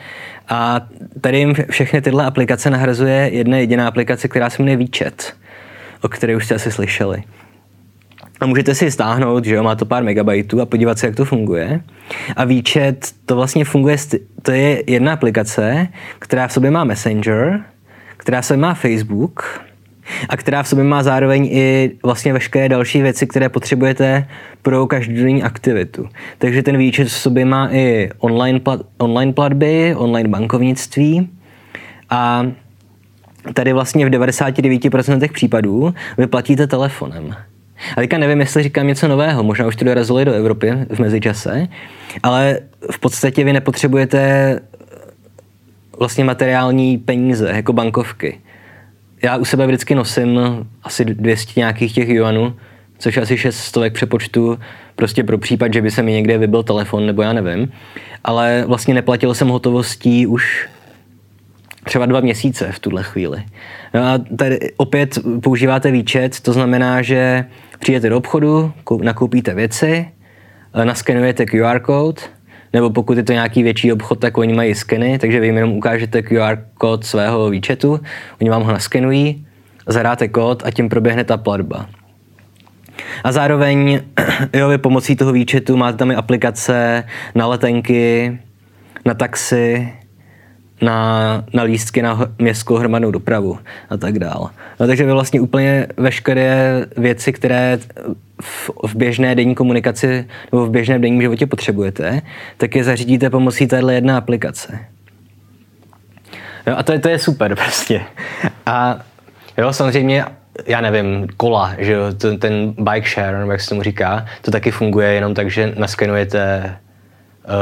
A 0.49 0.81
tady 1.21 1.37
jim 1.37 1.53
všechny 1.69 2.01
tyhle 2.01 2.25
aplikace 2.25 2.69
nahrazuje 2.69 3.29
jedna 3.33 3.57
jediná 3.57 3.87
aplikace, 3.87 4.27
která 4.27 4.49
se 4.49 4.61
jmenuje 4.61 4.77
Výčet, 4.77 5.33
o 6.01 6.07
které 6.07 6.35
už 6.35 6.45
jste 6.45 6.55
asi 6.55 6.71
slyšeli. 6.71 7.23
A 8.39 8.45
můžete 8.45 8.75
si 8.75 8.91
stáhnout, 8.91 9.45
že 9.45 9.55
jo, 9.55 9.63
má 9.63 9.75
to 9.75 9.85
pár 9.85 10.03
megabajtů 10.03 10.61
a 10.61 10.65
podívat 10.65 10.99
se, 10.99 11.07
jak 11.07 11.15
to 11.15 11.25
funguje. 11.25 11.81
A 12.35 12.45
výčet, 12.45 13.11
to 13.25 13.35
vlastně 13.35 13.65
funguje, 13.65 13.97
to 14.41 14.51
je 14.51 14.83
jedna 14.87 15.13
aplikace, 15.13 15.87
která 16.19 16.47
v 16.47 16.53
sobě 16.53 16.71
má 16.71 16.83
Messenger, 16.83 17.63
která 18.17 18.41
v 18.41 18.45
sobě 18.45 18.61
má 18.61 18.73
Facebook, 18.73 19.61
a 20.29 20.37
která 20.37 20.63
v 20.63 20.67
sobě 20.67 20.83
má 20.83 21.03
zároveň 21.03 21.49
i 21.51 21.91
vlastně 22.03 22.33
veškeré 22.33 22.69
další 22.69 23.01
věci, 23.01 23.27
které 23.27 23.49
potřebujete 23.49 24.27
pro 24.61 24.87
každodenní 24.87 25.43
aktivitu. 25.43 26.09
Takže 26.37 26.63
ten 26.63 26.77
výčet 26.77 27.07
v 27.07 27.11
sobě 27.11 27.45
má 27.45 27.69
i 27.71 28.09
online, 28.19 28.59
plat, 28.59 28.81
online 28.97 29.33
platby, 29.33 29.95
online 29.95 30.29
bankovnictví, 30.29 31.29
A 32.09 32.45
tady 33.53 33.73
vlastně 33.73 34.05
v 34.05 34.09
99% 34.09 35.31
případů 35.31 35.93
vy 36.17 36.27
platíte 36.27 36.67
telefonem. 36.67 37.35
A 37.97 38.01
teďka 38.01 38.17
nevím, 38.17 38.39
jestli 38.39 38.63
říkám 38.63 38.87
něco 38.87 39.07
nového, 39.07 39.43
možná 39.43 39.67
už 39.67 39.75
to 39.75 39.85
dorazilo 39.85 40.23
do 40.23 40.33
Evropy 40.33 40.71
v 40.89 40.99
mezičase, 40.99 41.67
ale 42.23 42.59
v 42.91 42.99
podstatě 42.99 43.43
vy 43.43 43.53
nepotřebujete 43.53 44.59
vlastně 45.99 46.23
materiální 46.23 46.97
peníze, 46.97 47.51
jako 47.55 47.73
bankovky. 47.73 48.39
Já 49.25 49.37
u 49.37 49.45
sebe 49.45 49.67
vždycky 49.67 49.95
nosím 49.95 50.39
asi 50.83 51.05
200 51.05 51.59
nějakých 51.59 51.93
těch 51.93 52.09
juanů, 52.09 52.53
což 52.97 53.17
asi 53.17 53.37
6 53.37 53.57
stovek 53.57 53.93
přepočtu, 53.93 54.59
prostě 54.95 55.23
pro 55.23 55.37
případ, 55.37 55.73
že 55.73 55.81
by 55.81 55.91
se 55.91 56.03
mi 56.03 56.11
někde 56.11 56.37
vybil 56.37 56.63
telefon, 56.63 57.05
nebo 57.05 57.21
já 57.21 57.33
nevím. 57.33 57.71
Ale 58.23 58.63
vlastně 58.67 58.93
neplatil 58.93 59.33
jsem 59.33 59.47
hotovostí 59.47 60.27
už 60.27 60.69
třeba 61.83 62.05
dva 62.05 62.19
měsíce 62.19 62.71
v 62.71 62.79
tuhle 62.79 63.03
chvíli. 63.03 63.43
No 63.93 64.01
a 64.01 64.17
tady 64.37 64.59
opět 64.77 65.19
používáte 65.43 65.91
výčet, 65.91 66.39
to 66.39 66.53
znamená, 66.53 67.01
že 67.01 67.45
přijdete 67.79 68.09
do 68.09 68.17
obchodu, 68.17 68.73
nakoupíte 69.01 69.53
věci, 69.53 70.07
naskenujete 70.83 71.45
QR 71.45 71.79
kód, 71.79 72.29
nebo 72.75 72.89
pokud 72.89 73.17
je 73.17 73.23
to 73.23 73.33
nějaký 73.33 73.63
větší 73.63 73.91
obchod, 73.91 74.19
tak 74.19 74.37
oni 74.37 74.53
mají 74.53 74.75
skeny, 74.75 75.19
takže 75.19 75.39
vy 75.39 75.45
jim 75.45 75.55
jenom 75.55 75.71
ukážete 75.71 76.21
QR 76.21 76.57
kód 76.77 77.05
svého 77.05 77.49
výčetu, 77.49 77.99
oni 78.41 78.49
vám 78.49 78.63
ho 78.63 78.71
naskenují, 78.71 79.47
zadáte 79.87 80.27
kód 80.27 80.63
a 80.65 80.71
tím 80.71 80.89
proběhne 80.89 81.23
ta 81.23 81.37
platba. 81.37 81.89
A 83.23 83.31
zároveň 83.31 84.01
jo, 84.53 84.69
vy 84.69 84.77
pomocí 84.77 85.15
toho 85.15 85.31
výčetu 85.31 85.77
máte 85.77 85.97
tam 85.97 86.11
i 86.11 86.15
aplikace 86.15 87.03
na 87.35 87.47
letenky, 87.47 88.37
na 89.05 89.13
taxi, 89.13 89.93
na, 90.81 91.43
na 91.53 91.63
lístky 91.63 92.01
na 92.01 92.19
městskou 92.39 92.75
hromadnou 92.75 93.11
dopravu 93.11 93.59
a 93.89 93.97
tak 93.97 94.19
dál. 94.19 94.49
No, 94.79 94.87
takže 94.87 95.05
vy 95.05 95.11
vlastně 95.11 95.41
úplně 95.41 95.87
veškeré 95.97 96.85
věci, 96.97 97.33
které 97.33 97.79
v, 98.41 98.69
v 98.87 98.95
běžné 98.95 99.35
denní 99.35 99.55
komunikaci 99.55 100.25
nebo 100.51 100.65
v 100.65 100.69
běžném 100.69 101.01
denním 101.01 101.21
životě 101.21 101.45
potřebujete, 101.45 102.21
tak 102.57 102.75
je 102.75 102.83
zařídíte 102.83 103.29
pomocí 103.29 103.67
téhle 103.67 103.93
jedné 103.93 104.13
aplikace. 104.13 104.79
Jo, 106.67 106.75
a 106.77 106.83
to 106.83 106.91
je, 106.91 106.99
to 106.99 107.09
je 107.09 107.19
super 107.19 107.55
prostě. 107.63 108.01
A 108.65 108.99
jo, 109.57 109.73
samozřejmě 109.73 110.25
já 110.65 110.81
nevím, 110.81 111.27
kola, 111.37 111.73
že 111.77 111.93
jo, 111.93 112.13
ten, 112.13 112.39
ten 112.39 112.73
bike 112.77 113.09
share, 113.09 113.39
nebo 113.39 113.51
jak 113.51 113.61
se 113.61 113.69
tomu 113.69 113.83
říká, 113.83 114.25
to 114.41 114.51
taky 114.51 114.71
funguje 114.71 115.13
jenom 115.13 115.33
tak, 115.33 115.51
že 115.51 115.73
naskenujete 115.77 116.75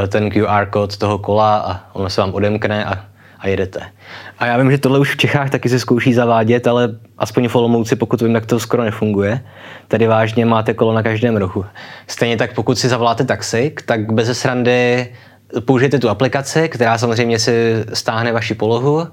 ten 0.08 0.30
QR 0.30 0.66
kód 0.70 0.96
toho 0.96 1.18
kola 1.18 1.56
a 1.56 1.80
ono 1.92 2.10
se 2.10 2.20
vám 2.20 2.34
odemkne 2.34 2.84
a, 2.84 3.04
a 3.38 3.48
jedete. 3.48 3.80
A 4.38 4.46
já 4.46 4.56
vím, 4.56 4.70
že 4.70 4.78
tohle 4.78 4.98
už 4.98 5.14
v 5.14 5.16
Čechách 5.16 5.50
taky 5.50 5.68
se 5.68 5.78
zkouší 5.78 6.14
zavádět, 6.14 6.66
ale 6.66 6.88
aspoň 7.18 7.48
v 7.48 7.56
Olomouci, 7.56 7.96
pokud 7.96 8.22
vím, 8.22 8.32
tak 8.32 8.46
to 8.46 8.60
skoro 8.60 8.84
nefunguje. 8.84 9.40
Tady 9.88 10.06
vážně 10.06 10.46
máte 10.46 10.74
kolo 10.74 10.92
na 10.92 11.02
každém 11.02 11.36
rohu. 11.36 11.64
Stejně 12.06 12.36
tak, 12.36 12.54
pokud 12.54 12.78
si 12.78 12.88
zavoláte 12.88 13.24
taxik, 13.24 13.82
tak 13.82 14.12
bez 14.12 14.38
srandy 14.38 15.08
použijete 15.60 15.98
tu 15.98 16.08
aplikaci, 16.08 16.68
která 16.68 16.98
samozřejmě 16.98 17.38
si 17.38 17.84
stáhne 17.92 18.32
vaši 18.32 18.54
polohu 18.54 19.06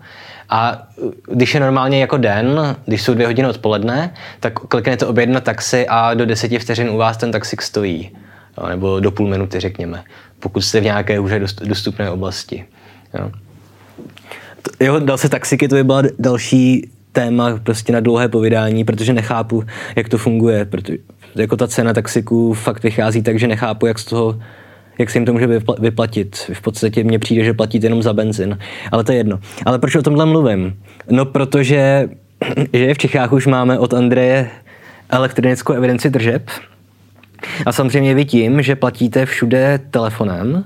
a 0.50 0.88
když 1.28 1.54
je 1.54 1.60
normálně 1.60 2.02
jako 2.02 2.18
den, 2.18 2.76
když 2.86 3.02
jsou 3.02 3.14
dvě 3.14 3.28
hodiny 3.28 3.48
odpoledne, 3.48 4.14
tak 4.40 4.54
kliknete 4.54 5.06
objednat 5.06 5.44
taxi 5.44 5.88
a 5.88 6.14
do 6.14 6.26
deseti 6.26 6.60
vteřin 6.60 6.90
u 6.90 6.98
vás 6.98 7.18
ten 7.18 7.32
taxik 7.32 7.62
stojí. 7.62 8.18
Jo, 8.58 8.68
nebo 8.70 9.00
do 9.00 9.12
půl 9.12 9.28
minuty, 9.28 9.60
řekněme, 9.60 10.04
pokud 10.40 10.62
jste 10.62 10.80
v 10.80 10.84
nějaké 10.84 11.20
už 11.20 11.32
dostupné 11.64 12.10
oblasti. 12.10 12.66
Jo. 13.20 13.32
Jo, 14.80 15.00
dal 15.00 15.18
se 15.18 15.30
taxiky, 15.30 15.68
to 15.68 15.76
by 15.76 15.84
byla 15.84 16.04
další 16.20 16.90
téma 17.12 17.60
prostě 17.64 17.94
na 17.94 18.00
dlouhé 18.00 18.28
povídání, 18.28 18.84
protože 18.84 19.14
nechápu, 19.14 19.64
jak 19.96 20.10
to 20.10 20.18
funguje, 20.18 20.66
protože 20.66 20.98
jako 21.36 21.58
ta 21.58 21.68
cena 21.68 21.94
taxiků 21.94 22.54
fakt 22.54 22.84
vychází 22.84 23.24
tak, 23.24 23.40
že 23.40 23.48
nechápu, 23.48 23.86
jak 23.86 24.00
z 24.00 24.06
toho 24.06 24.40
jak 25.00 25.10
se 25.10 25.18
jim 25.18 25.26
to 25.26 25.34
může 25.34 25.48
vyplatit. 25.80 26.52
V 26.54 26.62
podstatě 26.62 27.04
mně 27.04 27.20
přijde, 27.20 27.44
že 27.44 27.54
platíte 27.54 27.86
jenom 27.86 28.04
za 28.04 28.14
benzin, 28.14 28.58
ale 28.92 29.04
to 29.04 29.12
je 29.12 29.18
jedno. 29.18 29.40
Ale 29.66 29.80
proč 29.80 29.96
o 29.96 30.02
tomhle 30.02 30.26
mluvím? 30.26 30.78
No 31.10 31.26
protože 31.26 32.10
že 32.74 32.94
v 32.94 32.98
Čechách 32.98 33.34
už 33.34 33.48
máme 33.48 33.80
od 33.80 33.94
Andreje 33.94 34.50
elektronickou 35.10 35.74
evidenci 35.74 36.12
tržeb 36.12 36.50
a 37.66 37.72
samozřejmě 37.72 38.16
vy 38.16 38.26
tím, 38.26 38.62
že 38.62 38.76
platíte 38.76 39.26
všude 39.26 39.80
telefonem, 39.92 40.64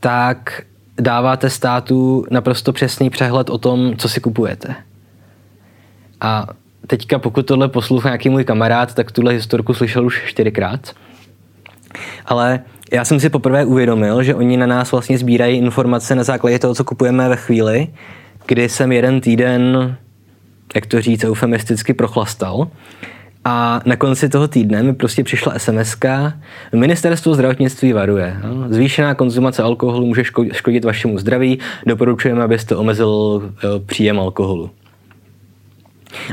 tak 0.00 0.62
dáváte 1.00 1.50
státu 1.50 2.24
naprosto 2.30 2.72
přesný 2.72 3.10
přehled 3.10 3.50
o 3.50 3.58
tom, 3.58 3.96
co 3.96 4.08
si 4.08 4.20
kupujete. 4.20 4.74
A 6.20 6.46
teďka, 6.86 7.18
pokud 7.18 7.46
tohle 7.46 7.68
poslouchá 7.68 8.08
nějaký 8.08 8.28
můj 8.28 8.44
kamarád, 8.44 8.94
tak 8.94 9.12
tuhle 9.12 9.32
historku 9.32 9.74
slyšel 9.74 10.06
už 10.06 10.22
čtyřikrát. 10.26 10.92
Ale 12.26 12.60
já 12.92 13.04
jsem 13.04 13.20
si 13.20 13.30
poprvé 13.30 13.64
uvědomil, 13.64 14.22
že 14.22 14.34
oni 14.34 14.56
na 14.56 14.66
nás 14.66 14.92
vlastně 14.92 15.18
sbírají 15.18 15.58
informace 15.58 16.14
na 16.14 16.22
základě 16.22 16.58
toho, 16.58 16.74
co 16.74 16.84
kupujeme 16.84 17.28
ve 17.28 17.36
chvíli, 17.36 17.88
kdy 18.46 18.68
jsem 18.68 18.92
jeden 18.92 19.20
týden, 19.20 19.96
jak 20.74 20.86
to 20.86 21.00
říct, 21.00 21.24
eufemisticky 21.24 21.94
prochlastal. 21.94 22.68
A 23.44 23.80
na 23.84 23.96
konci 23.96 24.28
toho 24.28 24.48
týdne 24.48 24.82
mi 24.82 24.94
prostě 24.94 25.24
přišla 25.24 25.58
sms 25.58 25.96
Ministerstvo 26.74 27.34
zdravotnictví 27.34 27.92
varuje. 27.92 28.36
No, 28.44 28.68
zvýšená 28.68 29.14
konzumace 29.14 29.62
alkoholu 29.62 30.06
může 30.06 30.24
škodit 30.52 30.84
vašemu 30.84 31.18
zdraví, 31.18 31.58
doporučujeme, 31.86 32.42
abyste 32.42 32.76
omezil 32.76 33.42
příjem 33.86 34.20
alkoholu. 34.20 34.70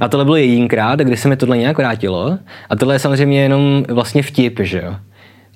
A 0.02 0.08
tohle 0.08 0.26
bylo 0.26 0.36
jedinkrát, 0.36 1.00
kdy 1.00 1.17
se 1.17 1.28
mi 1.28 1.38
tohle 1.38 1.58
nějak 1.58 1.78
vrátilo. 1.78 2.38
A 2.70 2.76
tohle 2.76 2.96
je 2.96 3.00
samozřejmě 3.00 3.41
jenom 3.41 3.84
vlastně 3.89 4.24
vtip, 4.24 4.60
že 4.60 4.82
jo 4.86 4.96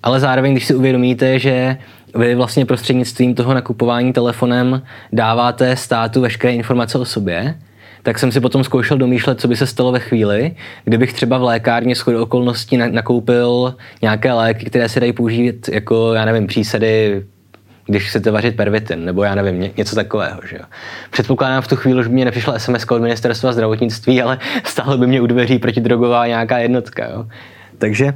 ale 0.03 0.19
zároveň, 0.19 0.51
když 0.51 0.65
si 0.65 0.75
uvědomíte, 0.75 1.39
že 1.39 1.77
vy 2.15 2.35
vlastně 2.35 2.65
prostřednictvím 2.65 3.35
toho 3.35 3.53
nakupování 3.53 4.13
telefonem 4.13 4.81
dáváte 5.13 5.75
státu 5.75 6.21
veškeré 6.21 6.53
informace 6.53 6.97
o 6.97 7.05
sobě, 7.05 7.55
tak 8.03 8.19
jsem 8.19 8.31
si 8.31 8.39
potom 8.39 8.63
zkoušel 8.63 8.97
domýšlet, 8.97 9.41
co 9.41 9.47
by 9.47 9.55
se 9.55 9.67
stalo 9.67 9.91
ve 9.91 9.99
chvíli, 9.99 10.55
kdybych 10.85 11.13
třeba 11.13 11.37
v 11.37 11.43
lékárně 11.43 11.95
shodou 11.95 12.21
okolností 12.21 12.77
nakoupil 12.77 13.75
nějaké 14.01 14.33
léky, 14.33 14.65
které 14.65 14.89
se 14.89 14.99
dají 14.99 15.13
použít 15.13 15.69
jako, 15.71 16.13
já 16.13 16.25
nevím, 16.25 16.47
přísady 16.47 17.23
když 17.85 18.09
chcete 18.09 18.31
vařit 18.31 18.55
pervitin, 18.55 19.05
nebo 19.05 19.23
já 19.23 19.35
nevím, 19.35 19.71
něco 19.77 19.95
takového. 19.95 20.39
Že 20.49 20.55
jo. 20.55 20.63
Předpokládám 21.11 21.61
v 21.61 21.67
tu 21.67 21.75
chvíli, 21.75 22.03
že 22.03 22.09
by 22.09 22.15
mě 22.15 22.25
nepřišla 22.25 22.59
SMS 22.59 22.85
od 22.91 23.01
ministerstva 23.01 23.53
zdravotnictví, 23.53 24.21
ale 24.21 24.37
stále 24.63 24.97
by 24.97 25.07
mě 25.07 25.21
u 25.21 25.27
dveří 25.27 25.59
protidrogová 25.59 26.27
nějaká 26.27 26.57
jednotka. 26.57 27.09
Jo. 27.09 27.25
Takže 27.77 28.13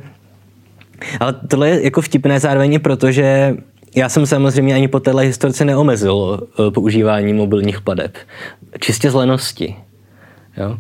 ale 1.20 1.34
tohle 1.48 1.70
je 1.70 1.84
jako 1.84 2.02
vtipné 2.02 2.40
zároveň 2.40 2.80
protože 2.80 3.56
já 3.96 4.10
jsem 4.10 4.26
samozřejmě 4.26 4.76
ani 4.76 4.88
po 4.88 5.00
téhle 5.00 5.24
historce 5.24 5.66
neomezil 5.66 6.40
eh, 6.44 6.72
používání 6.72 7.34
mobilních 7.34 7.82
pladeb. 7.82 8.18
Čistě 8.80 9.12
z 9.12 9.14
lenosti. 9.14 9.76
Jo? 10.58 10.78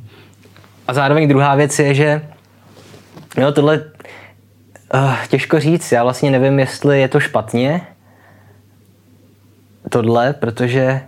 A 0.87 0.93
zároveň 0.93 1.27
druhá 1.27 1.55
věc 1.55 1.79
je, 1.79 1.93
že 1.93 2.21
jo, 3.37 3.51
tohle 3.51 3.83
uh, 4.93 5.13
těžko 5.29 5.59
říct. 5.59 5.91
Já 5.91 6.03
vlastně 6.03 6.31
nevím, 6.31 6.59
jestli 6.59 7.01
je 7.01 7.07
to 7.07 7.19
špatně, 7.19 7.81
tohle, 9.89 10.33
protože 10.33 11.01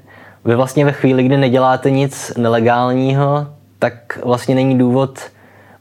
vy 0.45 0.55
vlastně 0.55 0.85
ve 0.85 0.91
chvíli, 0.91 1.23
kdy 1.23 1.37
neděláte 1.37 1.91
nic 1.91 2.33
nelegálního, 2.37 3.47
tak 3.79 4.19
vlastně 4.23 4.55
není 4.55 4.77
důvod 4.77 5.19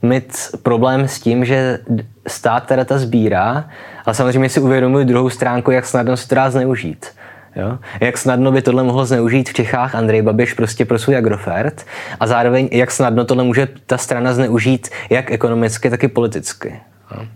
mít 0.03 0.37
problém 0.63 1.09
s 1.09 1.21
tím, 1.21 1.45
že 1.45 1.79
stát 2.27 2.67
ta 2.67 2.77
data 2.77 2.99
sbírá, 2.99 3.69
ale 4.07 4.15
samozřejmě 4.15 4.49
si 4.49 4.61
uvědomuji 4.61 5.05
druhou 5.05 5.31
stránku, 5.31 5.71
jak 5.71 5.87
snadno 5.87 6.17
se 6.17 6.29
to 6.29 6.35
dá 6.35 6.51
zneužít. 6.51 7.07
Jo? 7.57 7.79
Jak 8.01 8.19
snadno 8.19 8.53
by 8.53 8.63
tohle 8.63 8.83
mohlo 8.83 9.07
zneužít 9.07 9.49
v 9.49 9.55
Čechách 9.55 9.95
Andrej 9.95 10.23
Babiš 10.23 10.55
prostě 10.55 10.85
pro 10.85 10.99
svůj 10.99 11.17
agrofert 11.17 11.87
a 12.21 12.27
zároveň 12.27 12.69
jak 12.73 12.91
snadno 12.91 13.25
tohle 13.25 13.45
může 13.45 13.69
ta 13.87 13.99
strana 13.99 14.35
zneužít 14.35 14.89
jak 15.11 15.31
ekonomicky, 15.31 15.91
tak 15.91 16.05
i 16.05 16.09
politicky. 16.09 16.81
Jo? 17.15 17.27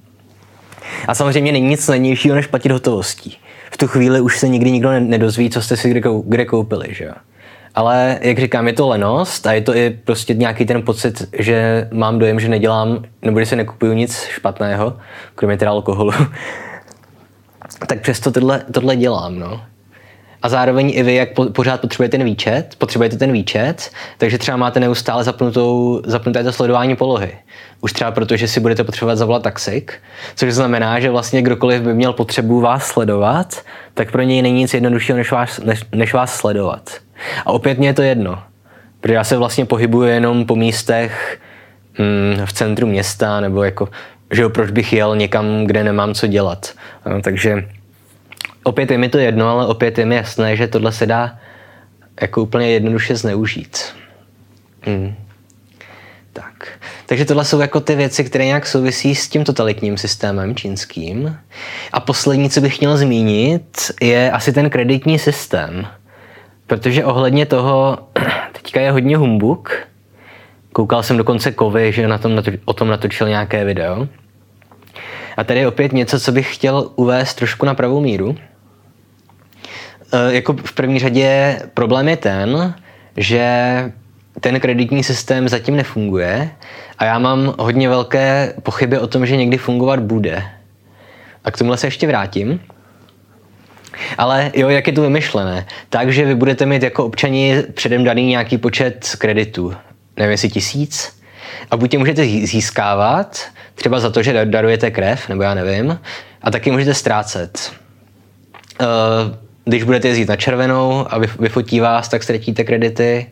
A 1.08 1.14
samozřejmě 1.14 1.52
není 1.52 1.68
nic 1.68 1.88
levnějšího, 1.88 2.34
než 2.34 2.46
platit 2.46 2.72
hotovostí. 2.72 3.38
V 3.70 3.76
tu 3.76 3.86
chvíli 3.86 4.20
už 4.20 4.38
se 4.38 4.48
nikdy 4.48 4.70
nikdo 4.70 5.00
nedozví, 5.00 5.50
co 5.50 5.62
jste 5.62 5.76
si 5.76 6.02
kde 6.24 6.44
koupili. 6.44 6.94
Že 6.94 7.04
jo? 7.04 7.12
Ale 7.74 8.18
jak 8.22 8.38
říkám, 8.38 8.66
je 8.66 8.72
to 8.72 8.88
lenost 8.88 9.46
a 9.46 9.52
je 9.52 9.60
to 9.60 9.74
i 9.74 9.90
prostě 9.90 10.34
nějaký 10.34 10.66
ten 10.66 10.82
pocit, 10.82 11.28
že 11.38 11.88
mám 11.92 12.18
dojem, 12.18 12.40
že 12.40 12.48
nedělám, 12.48 13.04
nebo 13.22 13.40
že 13.40 13.46
si 13.46 13.56
nekupuju 13.56 13.92
nic 13.92 14.24
špatného, 14.24 14.96
kromě 15.34 15.56
teda 15.56 15.70
alkoholu. 15.70 16.12
tak 17.86 18.00
přesto 18.00 18.30
tohle, 18.30 18.62
tohle 18.72 18.96
dělám, 18.96 19.38
no. 19.38 19.60
A 20.42 20.48
zároveň 20.48 20.92
i 20.94 21.02
vy, 21.02 21.14
jak 21.14 21.34
po, 21.34 21.46
pořád 21.46 21.80
potřebujete 21.80 22.18
ten 22.18 22.24
výčet, 22.24 22.74
potřebujete 22.78 23.16
ten 23.16 23.32
výčet, 23.32 23.90
takže 24.18 24.38
třeba 24.38 24.56
máte 24.56 24.80
neustále 24.80 25.24
zapnutou, 25.24 26.00
zapnuté 26.04 26.44
to 26.44 26.52
sledování 26.52 26.96
polohy. 26.96 27.32
Už 27.80 27.92
třeba 27.92 28.10
proto, 28.10 28.36
že 28.36 28.48
si 28.48 28.60
budete 28.60 28.84
potřebovat 28.84 29.16
zavolat 29.16 29.42
taxik, 29.42 29.94
což 30.36 30.52
znamená, 30.52 31.00
že 31.00 31.10
vlastně 31.10 31.42
kdokoliv 31.42 31.82
by 31.82 31.94
měl 31.94 32.12
potřebu 32.12 32.60
vás 32.60 32.86
sledovat, 32.86 33.62
tak 33.94 34.12
pro 34.12 34.22
něj 34.22 34.42
není 34.42 34.58
nic 34.58 34.74
jednoduššího, 34.74 35.18
než 35.18 35.32
vás, 35.32 35.58
než, 35.58 35.84
než 35.92 36.14
vás 36.14 36.36
sledovat. 36.36 36.90
A 37.46 37.52
opět 37.52 37.78
mě 37.78 37.88
je 37.88 37.94
to 37.94 38.02
jedno. 38.02 38.42
Protože 39.00 39.14
já 39.14 39.24
se 39.24 39.36
vlastně 39.36 39.64
pohybuju 39.64 40.08
jenom 40.08 40.46
po 40.46 40.56
místech 40.56 41.38
mm, 41.98 42.46
v 42.46 42.52
centru 42.52 42.86
města, 42.86 43.40
nebo 43.40 43.64
jako, 43.64 43.88
že 44.30 44.42
jo, 44.42 44.50
proč 44.50 44.70
bych 44.70 44.92
jel 44.92 45.16
někam, 45.16 45.64
kde 45.64 45.84
nemám 45.84 46.14
co 46.14 46.26
dělat. 46.26 46.72
No, 47.06 47.22
takže 47.22 47.68
opět 48.62 48.90
je 48.90 48.98
mi 48.98 49.08
to 49.08 49.18
jedno, 49.18 49.48
ale 49.48 49.66
opět 49.66 49.98
je 49.98 50.06
mi 50.06 50.16
jasné, 50.16 50.56
že 50.56 50.68
tohle 50.68 50.92
se 50.92 51.06
dá 51.06 51.38
jako 52.20 52.42
úplně 52.42 52.70
jednoduše 52.70 53.16
zneužít. 53.16 53.78
Hmm. 54.82 55.14
Tak. 56.32 56.68
Takže 57.06 57.24
tohle 57.24 57.44
jsou 57.44 57.60
jako 57.60 57.80
ty 57.80 57.94
věci, 57.94 58.24
které 58.24 58.44
nějak 58.44 58.66
souvisí 58.66 59.14
s 59.14 59.28
tím 59.28 59.44
totalitním 59.44 59.98
systémem 59.98 60.54
čínským. 60.54 61.38
A 61.92 62.00
poslední, 62.00 62.50
co 62.50 62.60
bych 62.60 62.80
měl 62.80 62.96
zmínit, 62.96 63.92
je 64.00 64.30
asi 64.30 64.52
ten 64.52 64.70
kreditní 64.70 65.18
systém. 65.18 65.86
Protože 66.70 67.04
ohledně 67.04 67.46
toho 67.46 67.98
teďka 68.52 68.80
je 68.80 68.90
hodně 68.90 69.16
humbuk. 69.16 69.72
Koukal 70.72 71.02
jsem 71.02 71.16
dokonce 71.16 71.52
Kovy, 71.52 71.92
že 71.92 72.08
na 72.08 72.18
tom 72.18 72.34
natoč, 72.34 72.54
o 72.64 72.72
tom 72.72 72.88
natočil 72.88 73.28
nějaké 73.28 73.64
video. 73.64 74.08
A 75.36 75.44
tady 75.44 75.60
je 75.60 75.68
opět 75.68 75.92
něco, 75.92 76.20
co 76.20 76.32
bych 76.32 76.54
chtěl 76.54 76.90
uvést 76.96 77.34
trošku 77.34 77.66
na 77.66 77.74
pravou 77.74 78.00
míru. 78.00 78.36
E, 80.12 80.34
jako 80.34 80.52
v 80.52 80.72
první 80.72 80.98
řadě 80.98 81.58
problém 81.74 82.08
je 82.08 82.16
ten, 82.16 82.74
že 83.16 83.44
ten 84.40 84.60
kreditní 84.60 85.04
systém 85.04 85.48
zatím 85.48 85.76
nefunguje 85.76 86.50
a 86.98 87.04
já 87.04 87.18
mám 87.18 87.54
hodně 87.58 87.88
velké 87.88 88.54
pochyby 88.62 88.98
o 88.98 89.06
tom, 89.06 89.26
že 89.26 89.36
někdy 89.36 89.56
fungovat 89.56 90.00
bude. 90.00 90.42
A 91.44 91.50
k 91.50 91.58
tomuhle 91.58 91.76
se 91.76 91.86
ještě 91.86 92.06
vrátím. 92.06 92.60
Ale 94.18 94.50
jo, 94.54 94.68
jak 94.68 94.86
je 94.86 94.92
to 94.92 95.02
vymyšlené? 95.02 95.66
Takže 95.88 96.24
vy 96.24 96.34
budete 96.34 96.66
mít 96.66 96.82
jako 96.82 97.04
občani 97.04 97.62
předem 97.74 98.04
daný 98.04 98.26
nějaký 98.26 98.58
počet 98.58 99.16
kreditů. 99.18 99.74
Nevím, 100.16 100.30
jestli 100.30 100.48
tisíc. 100.48 101.20
A 101.70 101.76
buď 101.76 101.92
je 101.92 101.98
můžete 101.98 102.24
získávat, 102.24 103.40
třeba 103.74 104.00
za 104.00 104.10
to, 104.10 104.22
že 104.22 104.44
darujete 104.44 104.90
krev, 104.90 105.28
nebo 105.28 105.42
já 105.42 105.54
nevím, 105.54 106.00
a 106.42 106.50
taky 106.50 106.70
můžete 106.70 106.94
ztrácet. 106.94 107.72
Eh, 108.80 108.84
když 109.64 109.82
budete 109.82 110.08
jezdit 110.08 110.28
na 110.28 110.36
červenou 110.36 111.06
a 111.10 111.18
vyfotí 111.18 111.80
vás, 111.80 112.08
tak 112.08 112.22
ztratíte 112.22 112.64
kredity. 112.64 113.26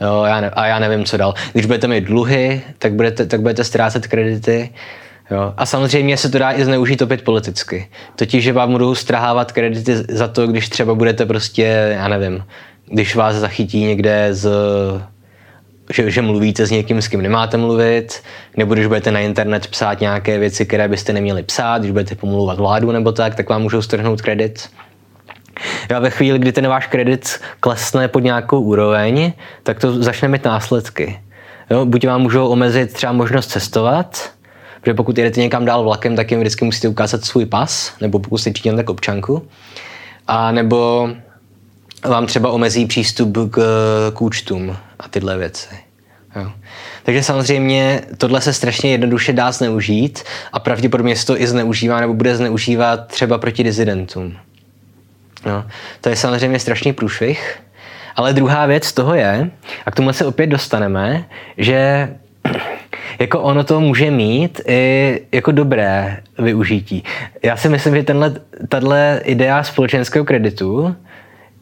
Jo, 0.00 0.24
já 0.26 0.40
ne, 0.40 0.50
a 0.50 0.66
já 0.66 0.78
nevím, 0.78 1.04
co 1.04 1.16
dál. 1.16 1.34
Když 1.52 1.66
budete 1.66 1.88
mít 1.88 2.04
dluhy, 2.04 2.62
tak 2.78 2.92
budete, 2.92 3.26
tak 3.26 3.40
budete 3.40 3.64
ztrácet 3.64 4.06
kredity. 4.06 4.70
Jo. 5.32 5.54
A 5.56 5.66
samozřejmě 5.66 6.16
se 6.16 6.30
to 6.30 6.38
dá 6.38 6.52
i 6.52 6.64
zneužít 6.64 7.02
opět 7.02 7.22
politicky. 7.22 7.88
Totiž, 8.16 8.44
že 8.44 8.52
vám 8.52 8.72
budou 8.72 8.94
strahávat 8.94 9.52
kredity 9.52 9.96
za 9.96 10.28
to, 10.28 10.46
když 10.46 10.68
třeba 10.68 10.94
budete 10.94 11.26
prostě, 11.26 11.92
já 11.96 12.08
nevím, 12.08 12.44
když 12.86 13.16
vás 13.16 13.36
zachytí 13.36 13.84
někde 13.84 14.28
z 14.30 14.48
že, 15.92 16.10
že 16.10 16.22
mluvíte 16.22 16.66
s 16.66 16.70
někým, 16.70 17.02
s 17.02 17.08
kým 17.08 17.22
nemáte 17.22 17.56
mluvit, 17.56 18.22
nebo 18.56 18.74
když 18.74 18.86
budete 18.86 19.10
na 19.10 19.20
internet 19.20 19.66
psát 19.66 20.00
nějaké 20.00 20.38
věci, 20.38 20.66
které 20.66 20.88
byste 20.88 21.12
neměli 21.12 21.42
psát, 21.42 21.78
když 21.78 21.90
budete 21.90 22.14
pomluvat 22.14 22.58
vládu 22.58 22.92
nebo 22.92 23.12
tak, 23.12 23.34
tak 23.34 23.48
vám 23.48 23.62
můžou 23.62 23.82
strhnout 23.82 24.22
kredit. 24.22 24.68
Jo, 25.90 26.00
ve 26.00 26.10
chvíli, 26.10 26.38
kdy 26.38 26.52
ten 26.52 26.68
váš 26.68 26.86
kredit 26.86 27.40
klesne 27.60 28.08
pod 28.08 28.20
nějakou 28.20 28.60
úroveň, 28.60 29.32
tak 29.62 29.80
to 29.80 30.02
začne 30.02 30.28
mít 30.28 30.44
následky. 30.44 31.20
Jo, 31.70 31.86
buď 31.86 32.06
vám 32.06 32.22
můžou 32.22 32.48
omezit 32.48 32.92
třeba 32.92 33.12
možnost 33.12 33.46
cestovat, 33.46 34.30
protože 34.82 34.94
pokud 34.94 35.18
jedete 35.18 35.40
někam 35.40 35.64
dál 35.64 35.84
vlakem, 35.84 36.16
tak 36.16 36.30
jim 36.30 36.40
vždycky 36.40 36.64
musíte 36.64 36.88
ukázat 36.88 37.24
svůj 37.24 37.46
pas, 37.46 37.94
nebo 38.00 38.18
pokud 38.18 38.38
jste 38.38 38.52
činil 38.52 38.76
tak 38.76 38.90
občanku. 38.90 39.48
A 40.26 40.52
nebo 40.52 41.10
vám 42.04 42.26
třeba 42.26 42.50
omezí 42.50 42.86
přístup 42.86 43.38
k, 43.50 43.60
k 44.14 44.22
účtům 44.22 44.76
a 44.98 45.08
tyhle 45.08 45.38
věci. 45.38 45.74
Jo. 46.36 46.52
Takže 47.02 47.22
samozřejmě 47.22 48.00
tohle 48.18 48.40
se 48.40 48.52
strašně 48.52 48.90
jednoduše 48.90 49.32
dá 49.32 49.52
zneužít 49.52 50.22
a 50.52 50.60
pravděpodobně 50.60 51.16
se 51.16 51.26
to 51.26 51.40
i 51.40 51.46
zneužívá 51.46 52.00
nebo 52.00 52.14
bude 52.14 52.36
zneužívat 52.36 53.06
třeba 53.06 53.38
proti 53.38 53.64
dizidentům. 53.64 54.36
Jo. 55.46 55.64
To 56.00 56.08
je 56.08 56.16
samozřejmě 56.16 56.58
strašný 56.58 56.92
průšvih, 56.92 57.60
ale 58.16 58.32
druhá 58.32 58.66
věc 58.66 58.92
toho 58.92 59.14
je, 59.14 59.50
a 59.86 59.90
k 59.90 59.94
tomu 59.94 60.12
se 60.12 60.24
opět 60.24 60.46
dostaneme, 60.46 61.24
že 61.58 62.08
jako 63.18 63.40
ono 63.40 63.64
to 63.64 63.80
může 63.80 64.10
mít 64.10 64.60
i 64.66 65.20
jako 65.32 65.52
dobré 65.52 66.16
využití. 66.38 67.04
Já 67.42 67.56
si 67.56 67.68
myslím, 67.68 67.96
že 67.96 68.02
tenhle, 68.02 68.34
tahle 68.68 69.20
idea 69.24 69.62
společenského 69.62 70.24
kreditu, 70.24 70.96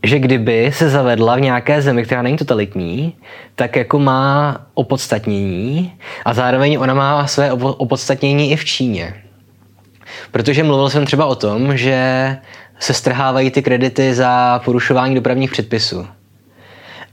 že 0.02 0.18
kdyby 0.18 0.70
se 0.72 0.90
zavedla 0.90 1.36
v 1.36 1.40
nějaké 1.40 1.82
zemi, 1.82 2.04
která 2.04 2.22
není 2.22 2.36
totalitní, 2.36 3.16
tak 3.54 3.76
jako 3.76 3.98
má 3.98 4.56
opodstatnění 4.74 5.92
a 6.24 6.34
zároveň 6.34 6.78
ona 6.80 6.94
má 6.94 7.26
své 7.26 7.52
opodstatnění 7.52 8.50
i 8.50 8.56
v 8.56 8.64
Číně. 8.64 9.14
Protože 10.32 10.62
mluvil 10.62 10.90
jsem 10.90 11.06
třeba 11.06 11.26
o 11.26 11.34
tom, 11.34 11.76
že 11.76 12.36
se 12.78 12.94
strhávají 12.94 13.50
ty 13.50 13.62
kredity 13.62 14.14
za 14.14 14.60
porušování 14.64 15.14
dopravních 15.14 15.50
předpisů. 15.50 16.06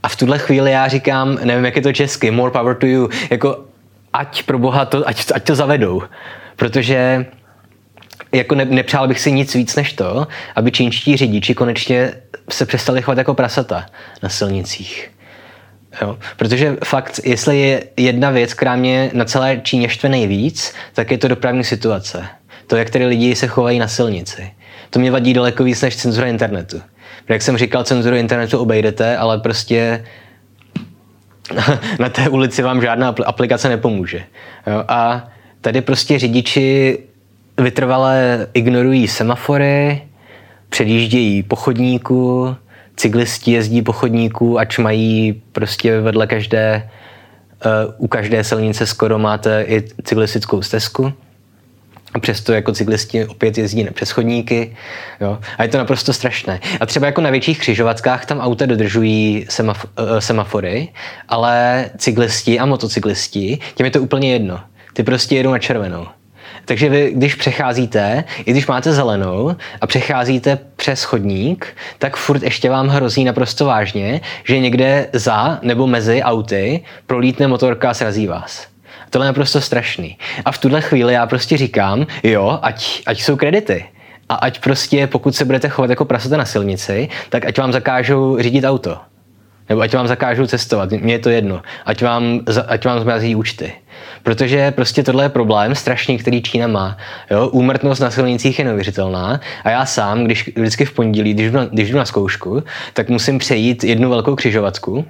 A 0.02 0.08
v 0.08 0.16
tuhle 0.16 0.38
chvíli 0.38 0.70
já 0.70 0.88
říkám, 0.88 1.38
nevím, 1.44 1.64
jak 1.64 1.76
je 1.76 1.82
to 1.82 1.92
česky, 1.92 2.30
more 2.30 2.50
power 2.50 2.76
to 2.76 2.86
you, 2.86 3.08
jako 3.30 3.64
ať 4.12 4.42
pro 4.42 4.58
boha 4.58 4.84
to, 4.84 5.08
ať, 5.08 5.32
ať 5.34 5.44
to 5.44 5.54
zavedou. 5.54 6.02
Protože 6.56 7.26
jako 8.32 8.54
ne, 8.54 8.64
nepřál 8.64 9.08
bych 9.08 9.20
si 9.20 9.32
nic 9.32 9.54
víc 9.54 9.76
než 9.76 9.92
to, 9.92 10.26
aby 10.54 10.70
čínští 10.70 11.16
řidiči 11.16 11.54
konečně 11.54 12.12
se 12.50 12.66
přestali 12.66 13.02
chovat 13.02 13.18
jako 13.18 13.34
prasata 13.34 13.86
na 14.22 14.28
silnicích. 14.28 15.10
Jo? 16.02 16.18
Protože 16.36 16.76
fakt, 16.84 17.20
jestli 17.24 17.60
je 17.60 17.84
jedna 17.96 18.30
věc, 18.30 18.54
která 18.54 18.76
mě 18.76 19.10
na 19.14 19.24
celé 19.24 19.60
Číně 19.62 19.88
štve 19.88 20.08
nejvíc, 20.08 20.74
tak 20.92 21.10
je 21.10 21.18
to 21.18 21.28
dopravní 21.28 21.64
situace. 21.64 22.26
To, 22.66 22.76
jak 22.76 22.90
tedy 22.90 23.06
lidi 23.06 23.34
se 23.34 23.46
chovají 23.46 23.78
na 23.78 23.88
silnici. 23.88 24.50
To 24.90 24.98
mě 24.98 25.10
vadí 25.10 25.34
daleko 25.34 25.64
víc 25.64 25.82
než 25.82 25.96
cenzura 25.96 26.26
internetu. 26.26 26.82
Jak 27.28 27.42
jsem 27.42 27.56
říkal, 27.56 27.84
cenzuru 27.84 28.16
internetu 28.16 28.58
obejdete, 28.58 29.16
ale 29.16 29.38
prostě 29.38 30.04
na 31.98 32.08
té 32.08 32.28
ulici 32.28 32.62
vám 32.62 32.82
žádná 32.82 33.14
aplikace 33.26 33.68
nepomůže. 33.68 34.22
Jo? 34.66 34.84
A 34.88 35.28
tady 35.60 35.80
prostě 35.80 36.18
řidiči 36.18 36.98
vytrvale 37.58 38.46
ignorují 38.54 39.08
semafory, 39.08 40.02
předjíždějí 40.68 41.42
po 41.42 41.56
chodníku, 41.56 42.56
cyklisti 42.96 43.52
jezdí 43.52 43.82
po 43.82 43.92
chodníku, 43.92 44.58
ač 44.58 44.78
mají 44.78 45.42
prostě 45.52 46.00
vedle 46.00 46.26
každé, 46.26 46.90
uh, 47.66 47.94
u 47.98 48.08
každé 48.08 48.44
silnice 48.44 48.86
skoro 48.86 49.18
máte 49.18 49.62
i 49.62 49.82
cyklistickou 50.02 50.62
stezku. 50.62 51.12
A 52.14 52.18
přesto 52.18 52.52
jako 52.52 52.72
cyklisti 52.72 53.26
opět 53.26 53.58
jezdí 53.58 53.84
na 53.84 53.92
přeschodníky. 53.92 54.76
Jo. 55.20 55.38
A 55.58 55.62
je 55.62 55.68
to 55.68 55.78
naprosto 55.78 56.12
strašné. 56.12 56.60
A 56.80 56.86
třeba 56.86 57.06
jako 57.06 57.20
na 57.20 57.30
větších 57.30 57.58
křižovatkách 57.58 58.26
tam 58.26 58.40
auta 58.40 58.66
dodržují 58.66 59.46
semaf- 59.48 59.88
uh, 59.98 60.18
semafory, 60.18 60.88
ale 61.28 61.84
cyklisti 61.98 62.58
a 62.58 62.66
motocyklisti, 62.66 63.58
těm 63.74 63.84
je 63.84 63.90
to 63.90 64.02
úplně 64.02 64.32
jedno. 64.32 64.60
Ty 64.92 65.02
prostě 65.02 65.36
jedou 65.36 65.50
na 65.50 65.58
červenou. 65.58 66.06
Takže 66.64 66.88
vy, 66.88 67.12
když 67.14 67.34
přecházíte, 67.34 68.24
i 68.44 68.50
když 68.50 68.66
máte 68.66 68.92
zelenou 68.92 69.56
a 69.80 69.86
přecházíte 69.86 70.58
přes 70.76 71.04
chodník, 71.04 71.66
tak 71.98 72.16
furt 72.16 72.42
ještě 72.42 72.70
vám 72.70 72.88
hrozí 72.88 73.24
naprosto 73.24 73.66
vážně, 73.66 74.20
že 74.44 74.58
někde 74.58 75.08
za 75.12 75.58
nebo 75.62 75.86
mezi 75.86 76.22
auty 76.22 76.84
prolítne 77.06 77.48
motorka 77.48 77.90
a 77.90 77.94
srazí 77.94 78.26
vás. 78.26 78.66
Tohle 79.10 79.26
je 79.26 79.28
naprosto 79.28 79.60
strašný. 79.60 80.18
A 80.44 80.52
v 80.52 80.58
tuhle 80.58 80.80
chvíli 80.80 81.12
já 81.12 81.26
prostě 81.26 81.56
říkám, 81.56 82.06
jo, 82.22 82.58
ať, 82.62 83.02
ať 83.06 83.22
jsou 83.22 83.36
kredity. 83.36 83.84
A 84.28 84.34
ať 84.34 84.60
prostě, 84.60 85.06
pokud 85.06 85.36
se 85.36 85.44
budete 85.44 85.68
chovat 85.68 85.90
jako 85.90 86.04
prasata 86.04 86.36
na 86.36 86.44
silnici, 86.44 87.08
tak 87.28 87.44
ať 87.46 87.58
vám 87.58 87.72
zakážou 87.72 88.38
řídit 88.38 88.64
auto. 88.64 88.98
Nebo 89.68 89.80
ať 89.80 89.94
vám 89.94 90.08
zakážou 90.08 90.46
cestovat, 90.46 90.92
mně 90.92 91.14
je 91.14 91.18
to 91.18 91.30
jedno. 91.30 91.62
Ať 91.84 92.02
vám, 92.02 92.40
ať 92.66 92.84
vám 92.84 93.00
zmrazí 93.00 93.34
účty. 93.34 93.72
Protože 94.22 94.70
prostě 94.70 95.02
tohle 95.02 95.24
je 95.24 95.28
problém 95.28 95.74
strašný, 95.74 96.18
který 96.18 96.42
Čína 96.42 96.66
má. 96.66 96.96
Jo? 97.30 97.48
Úmrtnost 97.48 98.02
na 98.02 98.10
silnicích 98.10 98.58
je 98.58 98.64
neuvěřitelná 98.64 99.40
a 99.64 99.70
já 99.70 99.86
sám, 99.86 100.24
když 100.24 100.50
vždycky 100.56 100.84
v 100.84 100.92
pondělí, 100.92 101.34
když 101.34 101.50
jdu, 101.50 101.56
na, 101.56 101.64
když 101.64 101.90
jdu 101.90 101.98
na 101.98 102.04
zkoušku, 102.04 102.62
tak 102.92 103.08
musím 103.08 103.38
přejít 103.38 103.84
jednu 103.84 104.10
velkou 104.10 104.36
křižovatku 104.36 105.04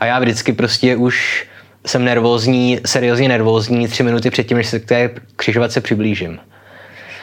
a 0.00 0.06
já 0.06 0.18
vždycky 0.18 0.52
prostě 0.52 0.96
už 0.96 1.46
jsem 1.86 2.04
nervózní, 2.04 2.80
seriózně 2.86 3.28
nervózní 3.28 3.88
tři 3.88 4.02
minuty 4.02 4.30
předtím, 4.30 4.56
než 4.56 4.66
se 4.66 4.80
k 4.80 4.84
té 4.84 5.10
křižovatce 5.36 5.80
přiblížím. 5.80 6.38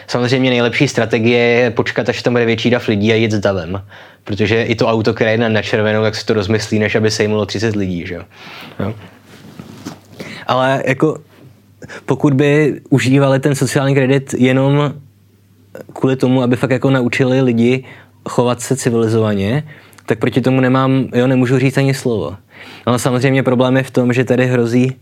Samozřejmě 0.08 0.50
nejlepší 0.50 0.88
strategie 0.88 1.40
je 1.40 1.72
počkat, 1.72 2.10
až 2.10 2.22
tam 2.22 2.34
bude 2.34 2.46
větší 2.46 2.70
dav 2.70 2.88
lidí 2.88 3.12
a 3.12 3.16
jít 3.16 3.32
s 3.32 3.40
davem. 3.40 3.84
Protože 4.24 4.64
i 4.64 4.76
to 4.76 4.88
auto, 4.88 5.14
které 5.14 5.32
je 5.32 5.38
na 5.38 5.62
červenou, 5.62 6.04
tak 6.04 6.16
se 6.16 6.26
to 6.26 6.34
rozmyslí, 6.34 6.80
než 6.80 6.96
aby 6.96 7.12
sejmulo 7.12 7.46
30 7.46 7.76
lidí. 7.76 8.08
Že? 8.08 8.16
Jo. 8.80 8.94
Ale 10.48 10.84
jako 10.86 11.18
pokud 12.06 12.34
by 12.34 12.82
užívali 12.90 13.40
ten 13.40 13.56
sociální 13.56 13.96
kredit 13.96 14.34
jenom 14.38 14.94
kvůli 15.94 16.16
tomu, 16.16 16.42
aby 16.42 16.56
fakt 16.56 16.72
jako 16.72 16.90
naučili 16.90 17.42
lidi 17.42 17.84
chovat 18.30 18.62
se 18.62 18.76
civilizovaně, 18.76 19.64
tak 20.06 20.20
proti 20.20 20.42
tomu 20.42 20.62
nemám, 20.62 21.08
jo, 21.16 21.28
nemůžu 21.28 21.60
říct 21.60 21.78
ani 21.78 21.94
slovo. 21.94 22.38
Ale 22.86 23.00
samozřejmě 23.00 23.44
problém 23.44 23.78
je 23.78 23.84
v 23.84 23.92
tom, 23.92 24.14
že 24.14 24.24
tady 24.24 24.46
hrozí 24.46 24.96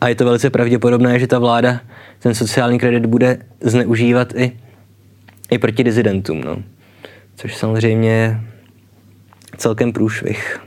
a 0.00 0.08
je 0.08 0.14
to 0.14 0.24
velice 0.24 0.50
pravděpodobné, 0.50 1.18
že 1.18 1.26
ta 1.26 1.38
vláda 1.38 1.80
ten 2.18 2.34
sociální 2.34 2.78
kredit 2.78 3.06
bude 3.06 3.38
zneužívat 3.60 4.34
i, 4.36 4.52
i 5.50 5.58
proti 5.58 5.84
dizidentům. 5.84 6.40
No. 6.40 6.56
Což 7.36 7.56
samozřejmě 7.56 8.10
je 8.10 8.40
celkem 9.56 9.92
průšvih. 9.92 10.60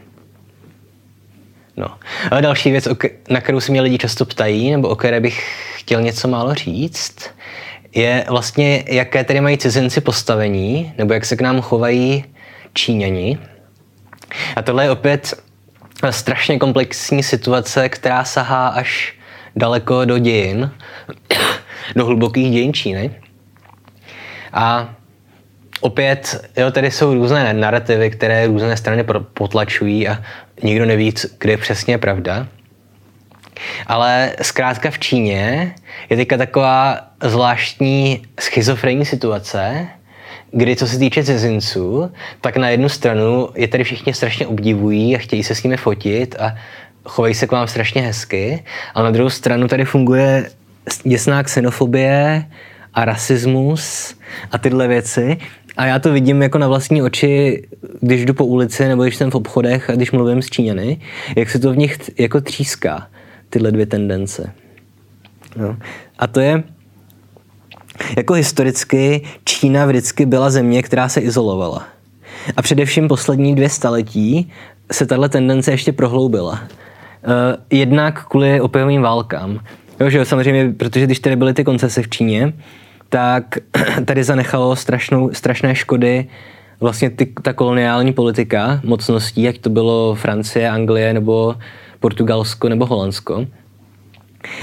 No. 1.77 1.87
A 2.31 2.41
další 2.41 2.71
věc, 2.71 2.87
na 3.29 3.41
kterou 3.41 3.59
se 3.59 3.71
mě 3.71 3.81
lidi 3.81 3.97
často 3.97 4.25
ptají, 4.25 4.71
nebo 4.71 4.87
o 4.87 4.95
které 4.95 5.19
bych 5.19 5.45
chtěl 5.77 6.01
něco 6.01 6.27
málo 6.27 6.53
říct, 6.53 7.29
je 7.95 8.25
vlastně, 8.29 8.83
jaké 8.87 9.23
tedy 9.23 9.41
mají 9.41 9.57
cizinci 9.57 10.01
postavení, 10.01 10.93
nebo 10.97 11.13
jak 11.13 11.25
se 11.25 11.35
k 11.35 11.41
nám 11.41 11.61
chovají 11.61 12.25
Číňani. 12.73 13.37
A 14.55 14.61
tohle 14.61 14.83
je 14.83 14.91
opět 14.91 15.43
strašně 16.09 16.59
komplexní 16.59 17.23
situace, 17.23 17.89
která 17.89 18.23
sahá 18.23 18.67
až 18.67 19.13
daleko 19.55 20.05
do 20.05 20.17
dějin, 20.17 20.71
do 21.95 22.05
hlubokých 22.05 22.51
dějin 22.51 22.73
Číny. 22.73 23.11
A 24.53 24.95
opět, 25.81 26.49
jo, 26.57 26.71
tady 26.71 26.91
jsou 26.91 27.13
různé 27.13 27.53
narrativy, 27.53 28.09
které 28.09 28.47
různé 28.47 28.77
strany 28.77 29.03
potlačují 29.33 30.07
a 30.07 30.23
nikdo 30.63 30.85
neví, 30.85 31.13
kde 31.39 31.53
je 31.53 31.57
přesně 31.57 31.97
pravda. 31.97 32.47
Ale 33.87 34.35
zkrátka 34.41 34.91
v 34.91 34.99
Číně 34.99 35.75
je 36.09 36.17
teďka 36.17 36.37
taková 36.37 36.99
zvláštní 37.23 38.25
schizofrenní 38.39 39.05
situace, 39.05 39.87
kdy 40.51 40.75
co 40.75 40.87
se 40.87 40.99
týče 40.99 41.23
cizinců, 41.23 42.11
tak 42.41 42.57
na 42.57 42.69
jednu 42.69 42.89
stranu 42.89 43.49
je 43.55 43.67
tady 43.67 43.83
všichni 43.83 44.13
strašně 44.13 44.47
obdivují 44.47 45.15
a 45.15 45.19
chtějí 45.19 45.43
se 45.43 45.55
s 45.55 45.63
nimi 45.63 45.77
fotit 45.77 46.35
a 46.39 46.55
chovají 47.05 47.33
se 47.33 47.47
k 47.47 47.51
vám 47.51 47.67
strašně 47.67 48.01
hezky, 48.01 48.63
ale 48.93 49.05
na 49.05 49.11
druhou 49.11 49.29
stranu 49.29 49.67
tady 49.67 49.85
funguje 49.85 50.49
děsná 51.03 51.43
xenofobie 51.43 52.45
a 52.93 53.05
rasismus 53.05 54.15
a 54.51 54.57
tyhle 54.57 54.87
věci. 54.87 55.37
A 55.77 55.85
já 55.85 55.99
to 55.99 56.11
vidím 56.11 56.41
jako 56.41 56.57
na 56.57 56.67
vlastní 56.67 57.01
oči, 57.01 57.63
když 58.01 58.25
jdu 58.25 58.33
po 58.33 58.45
ulici 58.45 58.87
nebo 58.87 59.03
když 59.03 59.15
jsem 59.15 59.31
v 59.31 59.35
obchodech 59.35 59.89
a 59.89 59.93
když 59.93 60.11
mluvím 60.11 60.41
s 60.41 60.49
Číňany, 60.49 60.99
jak 61.35 61.49
se 61.49 61.59
to 61.59 61.73
v 61.73 61.77
nich 61.77 61.97
jako 62.19 62.41
tříská, 62.41 63.07
tyhle 63.49 63.71
dvě 63.71 63.85
tendence. 63.85 64.51
No. 65.55 65.77
A 66.19 66.27
to 66.27 66.39
je, 66.39 66.63
jako 68.17 68.33
historicky 68.33 69.21
Čína 69.45 69.85
vždycky 69.85 70.25
byla 70.25 70.49
země, 70.49 70.83
která 70.83 71.09
se 71.09 71.21
izolovala. 71.21 71.87
A 72.57 72.61
především 72.61 73.07
poslední 73.07 73.55
dvě 73.55 73.69
staletí 73.69 74.51
se 74.91 75.05
tahle 75.05 75.29
tendence 75.29 75.71
ještě 75.71 75.91
prohloubila. 75.91 76.51
Uh, 76.51 76.59
jednak 77.69 78.27
kvůli 78.27 78.61
opiovým 78.61 79.01
válkám. 79.01 79.59
Jo, 79.99 80.09
že 80.09 80.25
samozřejmě, 80.25 80.73
protože 80.77 81.05
když 81.05 81.19
tady 81.19 81.35
byly 81.35 81.53
ty 81.53 81.63
koncese 81.63 82.01
v 82.01 82.09
Číně, 82.09 82.53
tak 83.09 83.57
tady 84.05 84.23
zanechalo 84.23 84.75
strašnou, 84.75 85.29
strašné 85.33 85.75
škody 85.75 86.27
vlastně 86.79 87.09
ty, 87.09 87.25
ta 87.41 87.53
koloniální 87.53 88.13
politika 88.13 88.81
mocností, 88.83 89.41
jak 89.41 89.57
to 89.57 89.69
bylo 89.69 90.15
Francie, 90.15 90.69
Anglie 90.69 91.13
nebo 91.13 91.55
Portugalsko 91.99 92.69
nebo 92.69 92.85
Holandsko. 92.85 93.45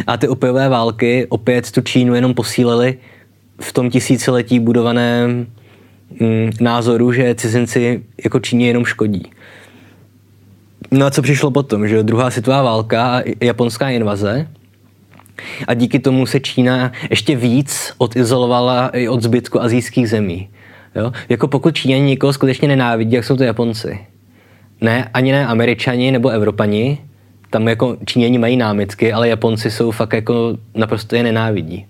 A 0.07 0.17
ty 0.17 0.29
opiové 0.29 0.69
války 0.69 1.27
opět 1.29 1.71
tu 1.71 1.81
Čínu 1.81 2.15
jenom 2.15 2.35
posílily 2.35 2.99
v 3.61 3.73
tom 3.73 3.91
tisíciletí 3.91 4.61
budovaném 4.61 5.47
mm, 6.21 6.51
názoru, 6.61 7.13
že 7.13 7.35
cizinci 7.35 8.03
jako 8.25 8.41
Číně 8.41 8.67
jenom 8.67 8.85
škodí. 8.85 9.23
No 10.91 11.07
a 11.07 11.11
co 11.11 11.23
přišlo 11.23 11.51
potom, 11.51 11.89
že 11.89 12.03
druhá 12.03 12.31
světová 12.31 12.63
válka 12.63 13.19
a 13.19 13.23
japonská 13.41 13.91
invaze, 13.91 14.49
a 15.67 15.75
díky 15.75 15.99
tomu 15.99 16.27
se 16.27 16.41
Čína 16.41 16.93
ještě 17.11 17.37
víc 17.37 17.93
odizolovala 17.99 18.89
i 18.89 19.09
od 19.09 19.23
zbytku 19.23 19.63
azijských 19.63 20.09
zemí. 20.09 20.49
Jo? 20.97 21.13
Jako 21.29 21.49
pokud 21.49 21.75
Číňani 21.75 22.03
někoho 22.03 22.33
skutečně 22.33 22.69
nenávidí, 22.69 23.13
jak 23.13 23.25
jsou 23.25 23.37
to 23.37 23.45
Japonci. 23.45 23.99
Ne, 24.81 25.11
ani 25.15 25.33
ne 25.33 25.47
Američani 25.47 26.11
nebo 26.11 26.29
Evropani, 26.29 26.99
tam 27.51 27.69
jako 27.69 27.97
Číňani 28.05 28.39
mají 28.39 28.57
námitky, 28.57 29.13
ale 29.13 29.29
Japonci 29.29 29.71
jsou 29.71 29.91
fakt 29.91 30.13
jako 30.13 30.59
naprosto 30.75 31.17
je 31.17 31.23
nenávidí. 31.23 31.87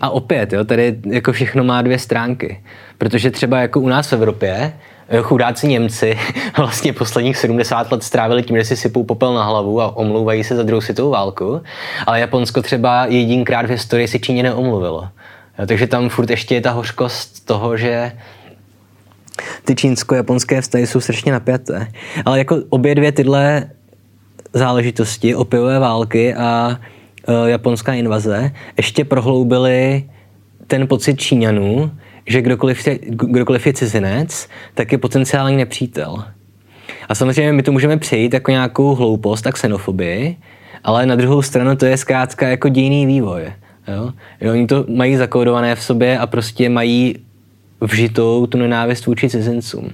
A 0.00 0.10
opět, 0.10 0.52
jo, 0.52 0.64
tady 0.64 0.96
jako 1.06 1.32
všechno 1.32 1.64
má 1.64 1.82
dvě 1.82 1.98
stránky. 1.98 2.64
Protože 2.98 3.30
třeba 3.30 3.60
jako 3.60 3.80
u 3.80 3.88
nás 3.88 4.08
v 4.08 4.12
Evropě 4.12 4.72
Eh, 5.08 5.22
chudáci 5.22 5.68
Němci 5.68 6.18
vlastně 6.56 6.92
posledních 6.92 7.36
70 7.36 7.92
let 7.92 8.02
strávili 8.02 8.42
tím, 8.42 8.56
že 8.56 8.64
si 8.64 8.76
sypou 8.76 9.04
popel 9.04 9.34
na 9.34 9.44
hlavu 9.44 9.80
a 9.80 9.96
omlouvají 9.96 10.44
se 10.44 10.56
za 10.56 10.62
druhou 10.62 10.80
světovou 10.80 11.10
válku, 11.10 11.62
ale 12.06 12.20
Japonsko 12.20 12.62
třeba 12.62 13.06
jedinkrát 13.06 13.66
v 13.66 13.70
historii 13.70 14.08
si 14.08 14.20
Číně 14.20 14.42
neomluvilo. 14.42 15.08
Eh, 15.58 15.66
takže 15.66 15.86
tam 15.86 16.08
furt 16.08 16.30
ještě 16.30 16.54
je 16.54 16.60
ta 16.60 16.70
hořkost 16.70 17.46
toho, 17.46 17.76
že 17.76 18.12
ty 19.64 19.74
čínsko-japonské 19.74 20.60
vztahy 20.60 20.86
jsou 20.86 21.00
strašně 21.00 21.32
napjaté. 21.32 21.86
Ale 22.24 22.38
jako 22.38 22.56
obě 22.68 22.94
dvě 22.94 23.12
tyhle 23.12 23.70
záležitosti, 24.52 25.34
opiové 25.34 25.78
války 25.78 26.34
a 26.34 26.78
japonská 27.46 27.94
invaze, 27.94 28.52
ještě 28.76 29.04
prohloubily 29.04 30.04
ten 30.66 30.88
pocit 30.88 31.20
Číňanů, 31.20 31.90
že 32.26 32.42
kdokoliv 32.42 32.86
je, 32.86 32.98
kdokoliv 33.08 33.66
je 33.66 33.72
cizinec, 33.72 34.48
tak 34.74 34.92
je 34.92 34.98
potenciální 34.98 35.56
nepřítel. 35.56 36.24
A 37.08 37.14
samozřejmě 37.14 37.52
my 37.52 37.62
to 37.62 37.72
můžeme 37.72 37.96
přejít 37.96 38.34
jako 38.34 38.50
nějakou 38.50 38.94
hloupost 38.94 39.46
a 39.46 39.52
xenofobii, 39.52 40.36
ale 40.84 41.06
na 41.06 41.16
druhou 41.16 41.42
stranu 41.42 41.76
to 41.76 41.86
je 41.86 41.96
zkrátka 41.96 42.48
jako 42.48 42.68
dějný 42.68 43.06
vývoj. 43.06 43.52
Jo? 43.88 44.12
Jo, 44.40 44.52
oni 44.52 44.66
to 44.66 44.84
mají 44.88 45.16
zakódované 45.16 45.74
v 45.74 45.82
sobě 45.82 46.18
a 46.18 46.26
prostě 46.26 46.68
mají 46.68 47.16
vžitou 47.80 48.46
tu 48.46 48.58
nenávist 48.58 49.06
vůči 49.06 49.30
cizincům. 49.30 49.90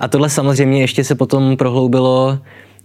A 0.00 0.08
tohle 0.08 0.30
samozřejmě 0.30 0.80
ještě 0.80 1.04
se 1.04 1.14
potom 1.14 1.56
prohloubilo 1.56 2.38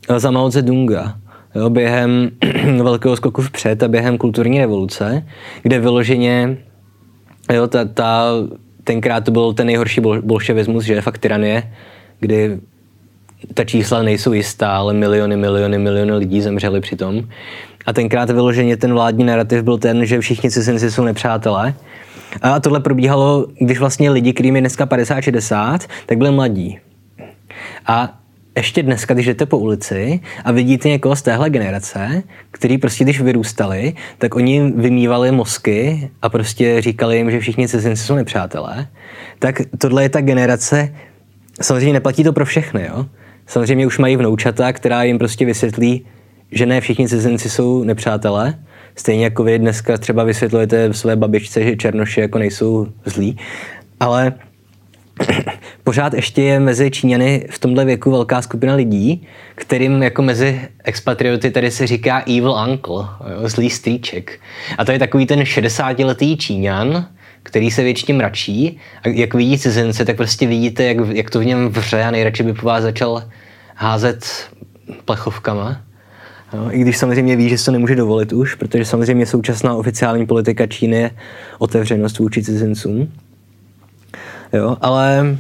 eh, 0.10 0.20
za 0.20 0.32
Mao 0.32 0.50
Zedonga, 0.50 1.18
jo, 1.56 1.70
během 1.70 2.30
velkého 2.84 3.16
skoku 3.16 3.42
vpřed 3.42 3.84
a 3.84 3.88
během 3.88 4.18
kulturní 4.18 4.60
revoluce, 4.60 5.28
kde 5.64 5.80
vyloženě 5.80 6.58
Jo, 7.54 7.68
ta, 7.68 7.86
ta, 7.86 8.32
tenkrát 8.84 9.24
to 9.24 9.32
byl 9.32 9.54
ten 9.54 9.68
nejhorší 9.68 10.02
bol, 10.02 10.22
bolševismus, 10.22 10.84
že 10.84 11.02
fakt 11.02 11.18
tyranie, 11.18 11.74
kdy 12.20 12.60
ta 13.54 13.64
čísla 13.64 14.04
nejsou 14.04 14.34
jistá, 14.34 14.78
ale 14.78 14.94
miliony, 14.94 15.38
miliony, 15.38 15.78
miliony 15.78 16.14
lidí 16.14 16.42
zemřeli 16.42 16.82
přitom. 16.82 17.24
A 17.86 17.94
tenkrát 17.94 18.30
vyloženě 18.30 18.78
ten 18.78 18.94
vládní 18.94 19.24
narrativ 19.24 19.64
byl 19.64 19.78
ten, 19.78 20.06
že 20.06 20.20
všichni 20.20 20.52
cizinci 20.52 20.92
jsou 20.92 21.04
nepřátelé. 21.04 21.74
A 22.42 22.60
tohle 22.60 22.80
probíhalo, 22.80 23.48
když 23.60 23.80
vlastně 23.80 24.12
lidi, 24.12 24.34
kterým 24.34 24.56
je 24.56 24.62
dneska 24.62 24.86
50-60, 24.86 25.80
tak 26.06 26.18
byli 26.18 26.32
mladí. 26.32 26.80
A 27.86 28.20
ještě 28.58 28.84
dneska, 28.84 29.14
když 29.14 29.26
jdete 29.26 29.46
po 29.46 29.58
ulici 29.58 30.20
a 30.44 30.52
vidíte 30.52 30.90
někoho 30.90 31.16
z 31.16 31.22
téhle 31.22 31.50
generace, 31.50 32.24
který 32.52 32.78
prostě 32.78 33.04
když 33.04 33.22
vyrůstali, 33.22 33.94
tak 34.18 34.36
oni 34.36 34.72
vymývali 34.76 35.32
mozky 35.32 36.10
a 36.22 36.30
prostě 36.30 36.82
říkali 36.82 37.18
jim, 37.18 37.32
že 37.32 37.40
všichni 37.40 37.68
cizinci 37.68 38.04
jsou 38.04 38.16
nepřátelé, 38.16 38.88
tak 39.40 39.62
tohle 39.78 40.04
je 40.04 40.10
ta 40.10 40.22
generace, 40.22 40.96
samozřejmě 41.62 41.94
neplatí 41.94 42.24
to 42.24 42.34
pro 42.34 42.46
všechny, 42.46 42.86
jo? 42.86 43.06
Samozřejmě 43.48 43.88
už 43.88 43.98
mají 43.98 44.16
vnoučata, 44.16 44.74
která 44.74 45.04
jim 45.04 45.18
prostě 45.18 45.46
vysvětlí, 45.46 46.06
že 46.52 46.66
ne 46.66 46.82
všichni 46.82 47.10
cizinci 47.10 47.50
jsou 47.50 47.84
nepřátelé, 47.84 48.60
stejně 48.96 49.24
jako 49.24 49.44
vy 49.44 49.60
dneska 49.60 49.98
třeba 49.98 50.24
vysvětlujete 50.24 50.94
své 50.94 51.16
babičce, 51.16 51.64
že 51.64 51.76
černoši 51.76 52.22
jako 52.22 52.40
nejsou 52.40 52.88
zlí, 53.06 53.38
ale 54.00 54.34
pořád 55.88 56.14
ještě 56.14 56.42
je 56.42 56.60
mezi 56.60 56.92
Číňany 56.92 57.48
v 57.50 57.60
tomhle 57.60 57.86
věku 57.86 58.12
velká 58.12 58.42
skupina 58.42 58.76
lidí, 58.76 59.28
kterým 59.56 60.04
jako 60.04 60.22
mezi 60.22 60.62
expatrioty 60.84 61.52
tady 61.52 61.72
se 61.72 61.88
říká 61.88 62.20
evil 62.20 62.56
uncle, 62.70 63.08
jo, 63.32 63.50
zlý 63.50 63.70
strýček. 63.70 64.40
A 64.78 64.86
to 64.86 64.92
je 64.92 65.00
takový 65.00 65.26
ten 65.26 65.40
60-letý 65.40 66.38
Číňan, 66.38 67.08
který 67.44 67.72
se 67.72 67.84
většině 67.84 68.18
mračí 68.18 68.80
a 69.04 69.10
jak 69.10 69.34
vidí 69.34 69.60
cizince, 69.60 70.06
tak 70.06 70.18
prostě 70.18 70.48
vidíte, 70.48 70.84
jak, 70.84 70.98
jak 71.14 71.30
to 71.30 71.40
v 71.40 71.46
něm 71.46 71.70
vře 71.70 72.04
a 72.04 72.12
nejradši 72.12 72.44
by 72.44 72.54
po 72.54 72.66
vás 72.66 72.84
začal 72.84 73.24
házet 73.76 74.26
plechovkama. 75.06 75.82
Jo, 76.54 76.68
I 76.72 76.80
když 76.80 76.98
samozřejmě 76.98 77.36
ví, 77.36 77.50
že 77.50 77.58
se 77.58 77.66
to 77.66 77.72
nemůže 77.72 77.96
dovolit 77.96 78.34
už, 78.34 78.56
protože 78.56 78.86
samozřejmě 78.86 79.26
současná 79.26 79.76
oficiální 79.76 80.26
politika 80.26 80.68
Číny 80.68 80.98
je 80.98 81.12
otevřenost 81.60 82.20
vůči 82.20 82.44
cizincům. 82.44 83.12
Jo, 84.54 84.78
ale 84.82 85.38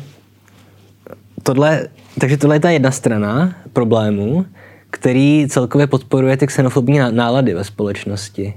tohle, 1.47 1.87
takže 2.19 2.37
tohle 2.37 2.55
je 2.55 2.59
ta 2.59 2.69
jedna 2.69 2.91
strana 2.91 3.55
problému, 3.73 4.45
který 4.89 5.47
celkově 5.49 5.87
podporuje 5.87 6.37
ty 6.37 6.47
xenofobní 6.47 6.99
nálady 7.11 7.53
ve 7.53 7.63
společnosti. 7.63 8.53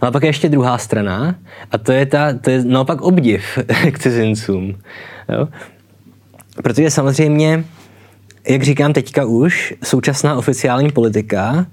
Ale 0.00 0.10
pak 0.10 0.22
je 0.22 0.28
ještě 0.28 0.48
druhá 0.48 0.78
strana 0.78 1.34
a 1.70 1.78
to 1.78 1.92
je, 1.92 2.06
ta, 2.06 2.32
to 2.32 2.50
je 2.50 2.64
naopak 2.64 3.00
obdiv 3.00 3.58
k 3.92 3.98
cizincům. 3.98 4.78
Jo? 5.28 5.48
Protože 6.62 6.90
samozřejmě 6.90 7.64
jak 8.48 8.62
říkám 8.62 8.92
teďka 8.92 9.24
už, 9.24 9.74
současná 9.82 10.36
oficiální 10.36 10.92
politika 10.92 11.66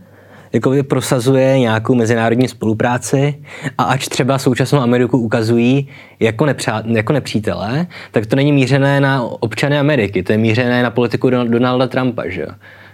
jakoby 0.53 0.83
prosazuje 0.83 1.59
nějakou 1.59 1.95
mezinárodní 1.95 2.47
spolupráci 2.47 3.35
a 3.77 3.83
ač 3.83 4.07
třeba 4.07 4.37
současnou 4.39 4.79
Ameriku 4.79 5.17
ukazují 5.17 5.87
jako, 6.19 6.45
nepřá, 6.45 6.83
jako 6.85 7.13
nepřítele, 7.13 7.87
tak 8.11 8.25
to 8.25 8.35
není 8.35 8.51
mířené 8.51 9.01
na 9.01 9.23
občany 9.23 9.79
Ameriky, 9.79 10.23
to 10.23 10.31
je 10.31 10.37
mířené 10.37 10.83
na 10.83 10.89
politiku 10.89 11.29
Donalda 11.29 11.87
Trumpa, 11.87 12.23
že? 12.27 12.45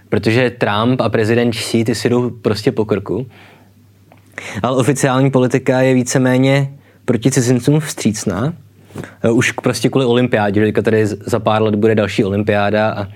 Protože 0.08 0.50
Trump 0.50 1.00
a 1.00 1.08
prezident 1.08 1.50
Xi, 1.50 1.84
ty 1.84 1.94
si 1.94 2.08
jdou 2.08 2.30
prostě 2.30 2.72
po 2.72 2.84
krku. 2.84 3.26
Ale 4.62 4.76
oficiální 4.76 5.30
politika 5.30 5.80
je 5.80 5.94
víceméně 5.94 6.74
proti 7.04 7.30
cizincům 7.30 7.80
vstřícná. 7.80 8.52
Už 9.32 9.52
prostě 9.52 9.88
kvůli 9.88 10.06
olympiádě, 10.06 10.66
že 10.66 10.72
tady 10.72 11.06
za 11.06 11.38
pár 11.38 11.62
let 11.62 11.74
bude 11.74 11.94
další 11.94 12.24
olympiáda 12.24 12.90
a 12.90 13.06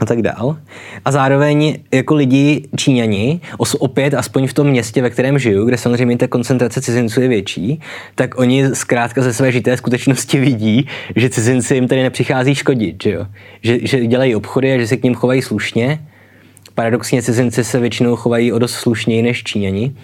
a 0.00 0.06
tak 0.06 0.22
dál. 0.22 0.56
A 1.04 1.12
zároveň 1.12 1.78
jako 1.94 2.14
lidi 2.14 2.68
Číňani, 2.76 3.40
opět 3.78 4.14
aspoň 4.14 4.46
v 4.46 4.52
tom 4.52 4.66
městě, 4.66 5.02
ve 5.02 5.10
kterém 5.10 5.38
žiju, 5.38 5.64
kde 5.64 5.78
samozřejmě 5.78 6.18
ta 6.18 6.26
koncentrace 6.26 6.80
cizinců 6.80 7.20
je 7.20 7.28
větší, 7.28 7.80
tak 8.14 8.38
oni 8.38 8.74
zkrátka 8.74 9.22
ze 9.22 9.32
své 9.32 9.52
žité 9.52 9.76
skutečnosti 9.76 10.40
vidí, 10.40 10.88
že 11.16 11.30
cizinci 11.30 11.74
jim 11.74 11.88
tady 11.88 12.02
nepřichází 12.02 12.54
škodit, 12.54 13.02
že, 13.02 13.10
jo? 13.10 13.26
Že, 13.62 13.78
že 13.82 14.06
dělají 14.06 14.34
obchody 14.34 14.72
a 14.72 14.78
že 14.78 14.86
se 14.86 14.96
k 14.96 15.02
ním 15.02 15.14
chovají 15.14 15.42
slušně. 15.42 16.06
Paradoxně 16.74 17.22
cizinci 17.22 17.64
se 17.64 17.80
většinou 17.80 18.16
chovají 18.16 18.52
o 18.52 18.58
dost 18.58 18.74
slušněji 18.74 19.22
než 19.22 19.44
Číňani. 19.44 19.94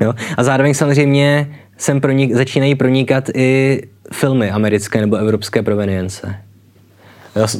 Jo? 0.00 0.12
A 0.36 0.44
zároveň 0.44 0.74
samozřejmě 0.74 1.54
sem 1.76 2.00
pronik, 2.00 2.34
začínají 2.34 2.74
pronikat 2.74 3.28
i 3.34 3.82
filmy 4.12 4.50
americké 4.50 5.00
nebo 5.00 5.16
evropské 5.16 5.62
provenience. 5.62 6.36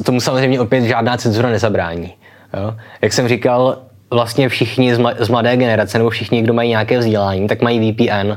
Tomu 0.05 0.21
samozřejmě 0.21 0.59
opět 0.59 0.83
žádná 0.83 1.17
cenzura 1.17 1.49
nezabrání. 1.49 2.13
Jo. 2.53 2.75
Jak 3.01 3.13
jsem 3.13 3.27
říkal, 3.27 3.77
vlastně 4.09 4.49
všichni 4.49 4.95
z 5.19 5.29
mladé 5.29 5.57
generace 5.57 5.97
nebo 5.97 6.09
všichni, 6.09 6.41
kdo 6.41 6.53
mají 6.53 6.69
nějaké 6.69 6.99
vzdělání, 6.99 7.47
tak 7.47 7.61
mají 7.61 7.91
VPN. 7.91 8.31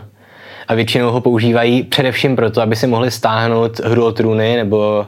A 0.68 0.74
většinou 0.74 1.10
ho 1.10 1.20
používají 1.20 1.82
především 1.82 2.36
proto, 2.36 2.62
aby 2.62 2.76
si 2.76 2.86
mohli 2.86 3.10
stáhnout 3.10 3.80
hru 3.80 4.04
o 4.04 4.12
trůny 4.12 4.56
nebo, 4.56 5.06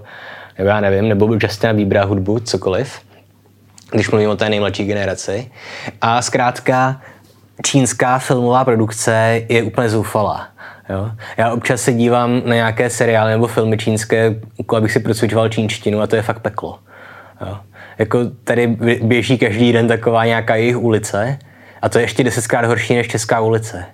nebo 0.59 0.71
já 0.71 0.81
nevím, 0.81 1.09
nebo 1.09 1.37
Justina 1.43 1.73
Biebera 1.73 2.05
hudbu, 2.05 2.39
cokoliv, 2.39 3.01
když 3.91 4.11
mluvím 4.11 4.31
o 4.31 4.37
té 4.37 4.49
nejmladší 4.49 4.85
generaci. 4.85 5.51
A 6.01 6.23
zkrátka 6.23 7.01
čínská 7.65 8.19
filmová 8.19 8.65
produkce 8.65 9.43
je 9.49 9.63
úplně 9.63 9.89
zoufalá. 9.89 10.49
Jo? 10.89 11.11
Já 11.37 11.53
občas 11.53 11.83
se 11.83 11.93
dívám 11.93 12.43
na 12.45 12.55
nějaké 12.55 12.91
seriály 12.91 13.31
nebo 13.33 13.47
filmy 13.47 13.79
čínské, 13.79 14.35
jako 14.59 14.77
abych 14.77 14.93
si 14.93 15.01
procvičoval 15.01 15.49
čínštinu 15.49 16.01
a 16.01 16.07
to 16.07 16.17
je 16.17 16.23
fakt 16.23 16.41
peklo. 16.41 16.79
Jo? 17.41 17.59
Jako 17.99 18.19
tady 18.45 18.67
běží 19.03 19.39
každý 19.39 19.73
den 19.73 19.89
taková 19.89 20.27
nějaká 20.27 20.55
jejich 20.55 20.77
ulice 20.77 21.39
a 21.83 21.89
to 21.89 21.99
je 21.99 22.05
ještě 22.05 22.25
desetkrát 22.25 22.65
horší 22.65 22.95
než 22.95 23.09
česká 23.09 23.41
ulice. 23.41 23.85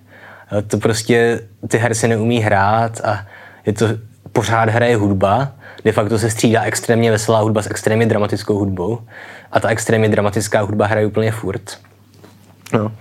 Jo? 0.53 0.63
To 0.63 0.79
prostě 0.79 1.41
ty 1.69 1.79
herci 1.79 2.09
neumí 2.09 2.41
hrát 2.41 3.01
a 3.05 3.27
je 3.67 3.73
to 3.73 3.87
pořád 4.33 4.69
hraje 4.69 4.97
hudba, 4.97 5.53
de 5.85 5.93
facto 5.93 6.19
se 6.19 6.31
střídá 6.31 6.63
extrémně 6.63 7.11
veselá 7.11 7.41
hudba 7.41 7.63
s 7.63 7.67
extrémně 7.67 8.07
dramatickou 8.07 8.59
hudbou 8.59 8.99
a 9.53 9.61
ta 9.61 9.69
extrémně 9.69 10.09
dramatická 10.09 10.61
hudba 10.61 10.87
hraje 10.87 11.07
úplně 11.07 11.33
furt. 11.33 11.79
No. 12.73 12.93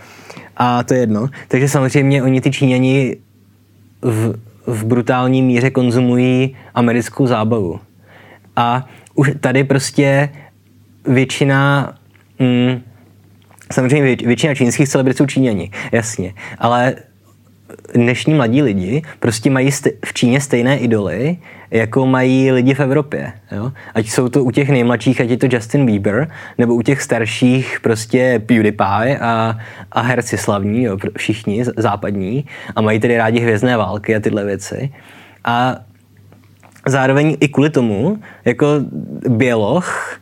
A 0.57 0.83
to 0.83 0.93
je 0.93 0.99
jedno. 0.99 1.27
Takže 1.47 1.69
samozřejmě 1.69 2.23
oni 2.23 2.41
ty 2.41 2.51
Číňani 2.51 3.17
v, 4.03 4.35
v 4.67 4.85
brutální 4.85 5.41
míře 5.41 5.69
konzumují 5.69 6.55
americkou 6.73 7.27
zábavu. 7.27 7.79
A 8.55 8.87
už 9.15 9.31
tady 9.39 9.63
prostě 9.63 10.29
většina, 11.07 11.93
mm, 12.39 12.81
samozřejmě 13.71 14.15
většina 14.15 14.55
čínských 14.55 14.89
celebrit 14.89 15.17
jsou 15.17 15.25
Číňani, 15.25 15.71
jasně, 15.91 16.33
ale 16.57 16.95
dnešní 17.93 18.33
mladí 18.33 18.61
lidi 18.61 19.01
prostě 19.19 19.49
mají 19.49 19.71
v 20.05 20.13
Číně 20.13 20.41
stejné 20.41 20.77
idoly, 20.77 21.37
jako 21.71 22.05
mají 22.05 22.51
lidi 22.51 22.73
v 22.73 22.79
Evropě. 22.79 23.33
Jo? 23.51 23.71
Ať 23.93 24.07
jsou 24.09 24.29
to 24.29 24.43
u 24.43 24.51
těch 24.51 24.69
nejmladších, 24.69 25.21
ať 25.21 25.29
je 25.29 25.37
to 25.37 25.47
Justin 25.51 25.85
Bieber, 25.85 26.27
nebo 26.57 26.75
u 26.75 26.81
těch 26.81 27.01
starších 27.01 27.79
prostě 27.81 28.41
PewDiePie 28.45 29.19
a, 29.21 29.57
a 29.91 30.01
herci 30.01 30.37
slavní, 30.37 30.83
jo? 30.83 30.97
všichni 31.17 31.65
západní, 31.77 32.45
a 32.75 32.81
mají 32.81 32.99
tedy 32.99 33.17
rádi 33.17 33.39
hvězdné 33.39 33.77
války 33.77 34.15
a 34.15 34.19
tyhle 34.19 34.45
věci. 34.45 34.93
A 35.45 35.75
zároveň 36.85 37.37
i 37.39 37.47
kvůli 37.47 37.69
tomu, 37.69 38.19
jako 38.45 38.67
Běloch, 39.29 40.19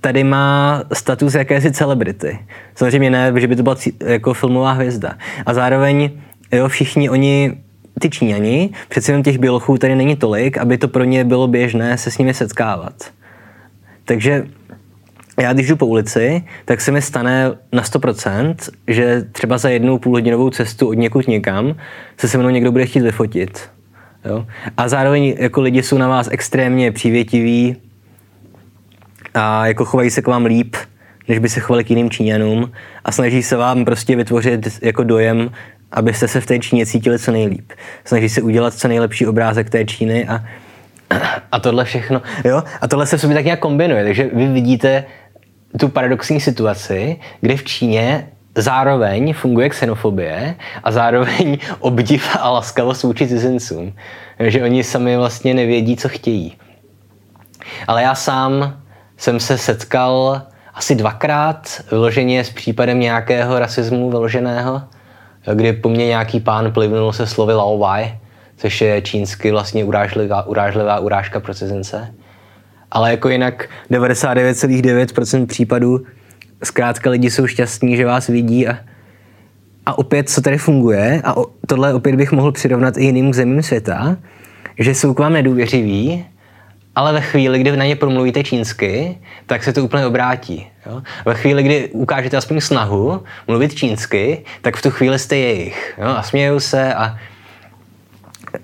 tady 0.00 0.24
má 0.24 0.82
status 0.92 1.34
jakési 1.34 1.72
celebrity. 1.72 2.38
Samozřejmě 2.74 3.10
ne, 3.10 3.32
že 3.36 3.46
by 3.46 3.56
to 3.56 3.62
byla 3.62 3.76
jako 4.06 4.34
filmová 4.34 4.72
hvězda. 4.72 5.14
A 5.46 5.54
zároveň 5.54 6.10
jo, 6.52 6.68
všichni 6.68 7.10
oni 7.10 7.52
ty 8.00 8.10
Číňani, 8.10 8.70
přece 8.88 9.12
jenom 9.12 9.22
těch 9.22 9.38
bělochů 9.38 9.78
tady 9.78 9.94
není 9.94 10.16
tolik, 10.16 10.58
aby 10.58 10.78
to 10.78 10.88
pro 10.88 11.04
ně 11.04 11.24
bylo 11.24 11.48
běžné 11.48 11.98
se 11.98 12.10
s 12.10 12.18
nimi 12.18 12.34
setkávat. 12.34 13.10
Takže 14.04 14.46
já 15.40 15.52
když 15.52 15.68
jdu 15.68 15.76
po 15.76 15.86
ulici, 15.86 16.44
tak 16.64 16.80
se 16.80 16.92
mi 16.92 17.02
stane 17.02 17.52
na 17.72 17.82
100%, 17.82 18.54
že 18.88 19.22
třeba 19.32 19.58
za 19.58 19.68
jednu 19.68 19.98
půlhodinovou 19.98 20.50
cestu 20.50 20.88
od 20.88 20.94
někud 20.94 21.28
někam 21.28 21.74
se 22.16 22.28
se 22.28 22.38
mnou 22.38 22.48
někdo 22.48 22.72
bude 22.72 22.86
chtít 22.86 23.00
vyfotit. 23.00 23.70
Jo? 24.24 24.46
A 24.76 24.88
zároveň 24.88 25.34
jako 25.38 25.60
lidi 25.60 25.82
jsou 25.82 25.98
na 25.98 26.08
vás 26.08 26.28
extrémně 26.30 26.92
přívětiví 26.92 27.76
a 29.34 29.66
jako 29.66 29.84
chovají 29.84 30.10
se 30.10 30.22
k 30.22 30.26
vám 30.26 30.44
líp, 30.44 30.76
než 31.28 31.38
by 31.38 31.48
se 31.48 31.60
chovali 31.60 31.84
k 31.84 31.90
jiným 31.90 32.10
Číňanům 32.10 32.72
a 33.04 33.12
snaží 33.12 33.42
se 33.42 33.56
vám 33.56 33.84
prostě 33.84 34.16
vytvořit 34.16 34.78
jako 34.82 35.04
dojem, 35.04 35.50
abyste 35.92 36.28
se 36.28 36.40
v 36.40 36.46
té 36.46 36.58
Číně 36.58 36.86
cítili 36.86 37.18
co 37.18 37.32
nejlíp. 37.32 37.72
Snaží 38.04 38.28
se 38.28 38.42
udělat 38.42 38.74
co 38.74 38.88
nejlepší 38.88 39.26
obrázek 39.26 39.70
té 39.70 39.84
Číny 39.84 40.28
a, 40.28 40.44
a 41.52 41.60
tohle 41.60 41.84
všechno. 41.84 42.22
Jo? 42.44 42.62
A 42.80 42.88
tohle 42.88 43.06
se 43.06 43.16
v 43.16 43.20
sobě 43.20 43.36
tak 43.36 43.44
nějak 43.44 43.60
kombinuje. 43.60 44.04
Takže 44.04 44.30
vy 44.32 44.46
vidíte 44.46 45.04
tu 45.80 45.88
paradoxní 45.88 46.40
situaci, 46.40 47.16
kde 47.40 47.56
v 47.56 47.64
Číně 47.64 48.28
zároveň 48.54 49.32
funguje 49.32 49.68
xenofobie 49.68 50.54
a 50.84 50.92
zároveň 50.92 51.58
obdiv 51.78 52.36
a 52.40 52.50
laskavost 52.50 53.02
vůči 53.02 53.28
cizincům. 53.28 53.92
Že 54.40 54.62
oni 54.62 54.84
sami 54.84 55.16
vlastně 55.16 55.54
nevědí, 55.54 55.96
co 55.96 56.08
chtějí. 56.08 56.56
Ale 57.86 58.02
já 58.02 58.14
sám 58.14 58.80
jsem 59.16 59.40
se 59.40 59.58
setkal 59.58 60.42
asi 60.74 60.94
dvakrát 60.94 61.82
vyloženě 61.90 62.44
s 62.44 62.50
případem 62.50 63.00
nějakého 63.00 63.58
rasismu 63.58 64.10
vyloženého 64.10 64.82
kdy 65.54 65.72
po 65.72 65.88
mně 65.88 66.06
nějaký 66.06 66.40
pán 66.40 66.72
plivnul 66.72 67.12
se 67.12 67.26
slovy 67.26 67.54
Laowai, 67.54 68.14
což 68.56 68.80
je 68.80 69.02
čínsky 69.02 69.50
vlastně 69.50 69.84
urážlivá, 69.84 70.46
urážlivá 70.46 71.00
urážka 71.00 71.40
pro 71.40 71.54
cizince. 71.54 72.14
Ale 72.90 73.10
jako 73.10 73.28
jinak 73.28 73.68
99,9% 73.90 75.46
případů 75.46 76.00
zkrátka 76.64 77.10
lidi 77.10 77.30
jsou 77.30 77.46
šťastní, 77.46 77.96
že 77.96 78.06
vás 78.06 78.26
vidí 78.26 78.68
a, 78.68 78.78
a 79.86 79.98
opět, 79.98 80.30
co 80.30 80.40
tady 80.40 80.58
funguje, 80.58 81.20
a 81.24 81.36
o, 81.36 81.46
tohle 81.66 81.94
opět 81.94 82.16
bych 82.16 82.32
mohl 82.32 82.52
přirovnat 82.52 82.96
i 82.96 83.04
jiným 83.04 83.34
zemím 83.34 83.62
světa, 83.62 84.16
že 84.78 84.94
jsou 84.94 85.14
k 85.14 85.18
vám 85.18 85.32
nedůvěřiví, 85.32 86.26
ale 87.00 87.12
ve 87.12 87.20
chvíli, 87.20 87.58
kdy 87.58 87.76
na 87.76 87.84
ně 87.84 87.96
promluvíte 87.96 88.44
čínsky, 88.44 89.18
tak 89.46 89.64
se 89.64 89.72
to 89.72 89.84
úplně 89.84 90.06
obrátí. 90.06 90.66
Jo? 90.86 91.02
Ve 91.24 91.34
chvíli, 91.34 91.62
kdy 91.62 91.88
ukážete 91.88 92.36
aspoň 92.36 92.60
snahu 92.60 93.22
mluvit 93.48 93.74
čínsky, 93.74 94.44
tak 94.62 94.76
v 94.76 94.82
tu 94.82 94.90
chvíli 94.90 95.18
jste 95.18 95.36
jejich. 95.36 95.94
Jo? 95.98 96.06
A 96.06 96.22
smějou 96.22 96.60
se 96.60 96.94
a 96.94 97.16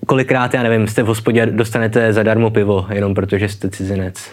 kolikrát, 0.06 0.54
já 0.54 0.62
nevím, 0.62 0.88
jste 0.88 1.02
v 1.02 1.06
hospodě 1.06 1.46
dostanete 1.46 2.12
zadarmo 2.12 2.50
pivo, 2.50 2.86
jenom 2.92 3.14
protože 3.14 3.48
jste 3.48 3.70
cizinec. 3.70 4.30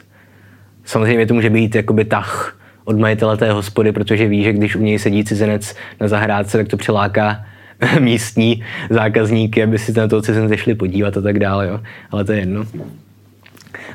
Samozřejmě 0.86 1.26
to 1.26 1.34
může 1.34 1.50
být 1.50 1.76
jakoby 1.76 2.06
tah 2.06 2.60
od 2.86 3.00
majitele 3.00 3.38
té 3.38 3.52
hospody, 3.52 3.92
protože 3.92 4.28
ví, 4.28 4.44
že 4.44 4.54
když 4.54 4.76
u 4.76 4.82
něj 4.82 5.00
sedí 5.00 5.24
cizinec 5.24 5.76
na 6.02 6.08
zahrádce, 6.08 6.58
tak 6.58 6.68
to 6.68 6.78
přiláká 6.78 7.46
místní 8.00 8.64
zákazníky, 8.90 9.64
aby 9.64 9.80
si 9.80 9.94
na 9.94 10.08
toho 10.08 10.22
cizince 10.22 10.58
šli 10.58 10.76
podívat 10.76 11.18
a 11.18 11.22
tak 11.22 11.40
dále. 11.40 11.68
Jo? 11.68 11.80
Ale 12.12 12.26
to 12.26 12.32
je 12.32 12.40
jedno. 12.40 12.66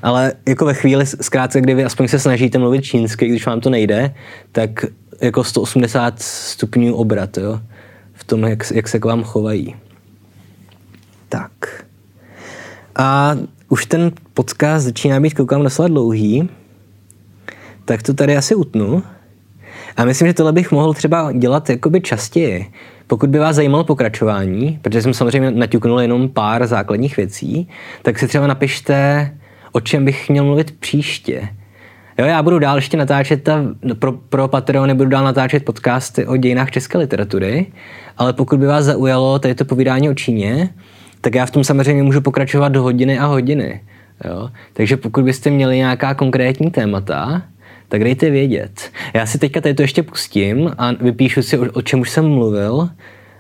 Ale 0.03 0.33
jako 0.49 0.65
ve 0.65 0.75
chvíli, 0.75 1.07
zkrátce, 1.07 1.61
kdy 1.61 1.75
vy 1.75 1.85
aspoň 1.85 2.09
se 2.09 2.19
snažíte 2.19 2.59
mluvit 2.59 2.83
čínsky, 2.83 3.29
když 3.29 3.47
vám 3.47 3.61
to 3.61 3.71
nejde, 3.71 4.15
tak 4.53 4.71
jako 5.21 5.45
180 5.45 6.23
stupňů 6.23 6.95
obrat, 6.95 7.39
jo? 7.39 7.61
V 8.13 8.25
tom, 8.25 8.43
jak, 8.45 8.71
jak 8.75 8.89
se 8.89 8.99
k 8.99 9.05
vám 9.05 9.25
chovají. 9.25 9.77
Tak. 11.29 11.85
A 12.97 13.37
už 13.69 13.87
ten 13.87 14.13
podcast 14.35 14.85
začíná 14.85 15.21
být, 15.21 15.35
koukám, 15.35 15.63
docela 15.63 15.89
dlouhý, 15.89 16.49
tak 17.85 18.03
to 18.03 18.15
tady 18.15 18.37
asi 18.37 18.55
utnu. 18.55 19.03
A 19.97 20.05
myslím, 20.05 20.29
že 20.29 20.35
tohle 20.35 20.53
bych 20.53 20.73
mohl 20.73 20.95
třeba 20.95 21.33
dělat 21.33 21.71
jakoby 21.71 22.01
častěji. 22.01 22.73
Pokud 23.07 23.31
by 23.31 23.39
vás 23.39 23.57
zajímalo 23.57 23.85
pokračování, 23.85 24.79
protože 24.83 25.03
jsem 25.03 25.15
samozřejmě 25.15 25.51
naťuknul 25.51 26.01
jenom 26.01 26.29
pár 26.29 26.67
základních 26.67 27.17
věcí, 27.17 27.69
tak 28.03 28.19
si 28.19 28.29
třeba 28.29 28.47
napište 28.47 29.31
o 29.73 29.81
čem 29.81 30.05
bych 30.05 30.29
měl 30.31 30.45
mluvit 30.45 30.71
příště. 30.79 31.49
Jo, 32.19 32.27
já 32.27 32.43
budu 32.43 32.59
dál 32.59 32.77
ještě 32.77 32.97
natáčet 32.97 33.43
ta, 33.43 33.65
pro, 33.99 34.13
pro 34.13 34.49
Patreony 34.49 34.95
budu 34.95 35.11
dál 35.11 35.25
natáčet 35.25 35.65
podcasty 35.65 36.27
o 36.27 36.37
dějinách 36.37 36.71
české 36.71 36.99
literatury, 36.99 37.67
ale 38.17 38.33
pokud 38.33 38.59
by 38.59 38.67
vás 38.67 38.85
zaujalo 38.85 39.39
tady 39.39 39.55
to 39.55 39.65
povídání 39.65 40.11
o 40.11 40.15
Číně, 40.15 40.69
tak 41.21 41.35
já 41.35 41.47
v 41.47 41.51
tom 41.51 41.65
samozřejmě 41.65 42.03
můžu 42.03 42.21
pokračovat 42.21 42.69
do 42.69 42.83
hodiny 42.83 43.19
a 43.19 43.27
hodiny. 43.27 43.81
Jo? 44.25 44.51
Takže 44.73 44.97
pokud 44.97 45.25
byste 45.25 45.51
měli 45.51 45.77
nějaká 45.77 46.15
konkrétní 46.15 46.71
témata, 46.71 47.43
tak 47.89 48.05
dejte 48.05 48.31
vědět. 48.31 48.91
Já 49.15 49.27
si 49.27 49.39
teďka 49.39 49.61
tady 49.61 49.75
to 49.75 49.83
ještě 49.83 50.03
pustím 50.03 50.71
a 50.79 50.93
vypíšu 50.93 51.43
si, 51.43 51.59
o, 51.59 51.73
o 51.73 51.83
čem 51.83 52.01
už 52.01 52.11
jsem 52.11 52.29
mluvil 52.29 52.89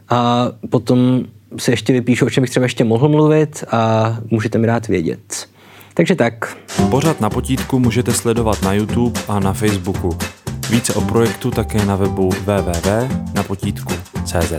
a 0.09 0.49
potom 0.71 1.25
si 1.59 1.71
ještě 1.71 1.93
vypíšu, 1.93 2.27
o 2.27 2.31
čem 2.31 2.43
bych 2.43 2.51
třeba 2.51 2.65
ještě 2.65 2.85
mohl 2.85 3.09
mluvit 3.09 3.65
a 3.71 4.17
můžete 4.31 4.59
mi 4.59 4.67
dát 4.67 4.89
vědět. 4.89 5.49
Takže 5.99 6.15
tak. 6.15 6.57
Pořad 6.91 7.21
na 7.21 7.31
potítku 7.31 7.79
můžete 7.79 8.13
sledovat 8.13 8.63
na 8.63 8.73
YouTube 8.73 9.21
a 9.29 9.41
na 9.41 9.53
Facebooku. 9.53 10.19
Více 10.71 10.95
o 10.95 11.01
projektu 11.01 11.51
také 11.51 11.87
na 11.87 11.97
webu 11.97 12.31
www.napotítku.cz. 12.31 14.53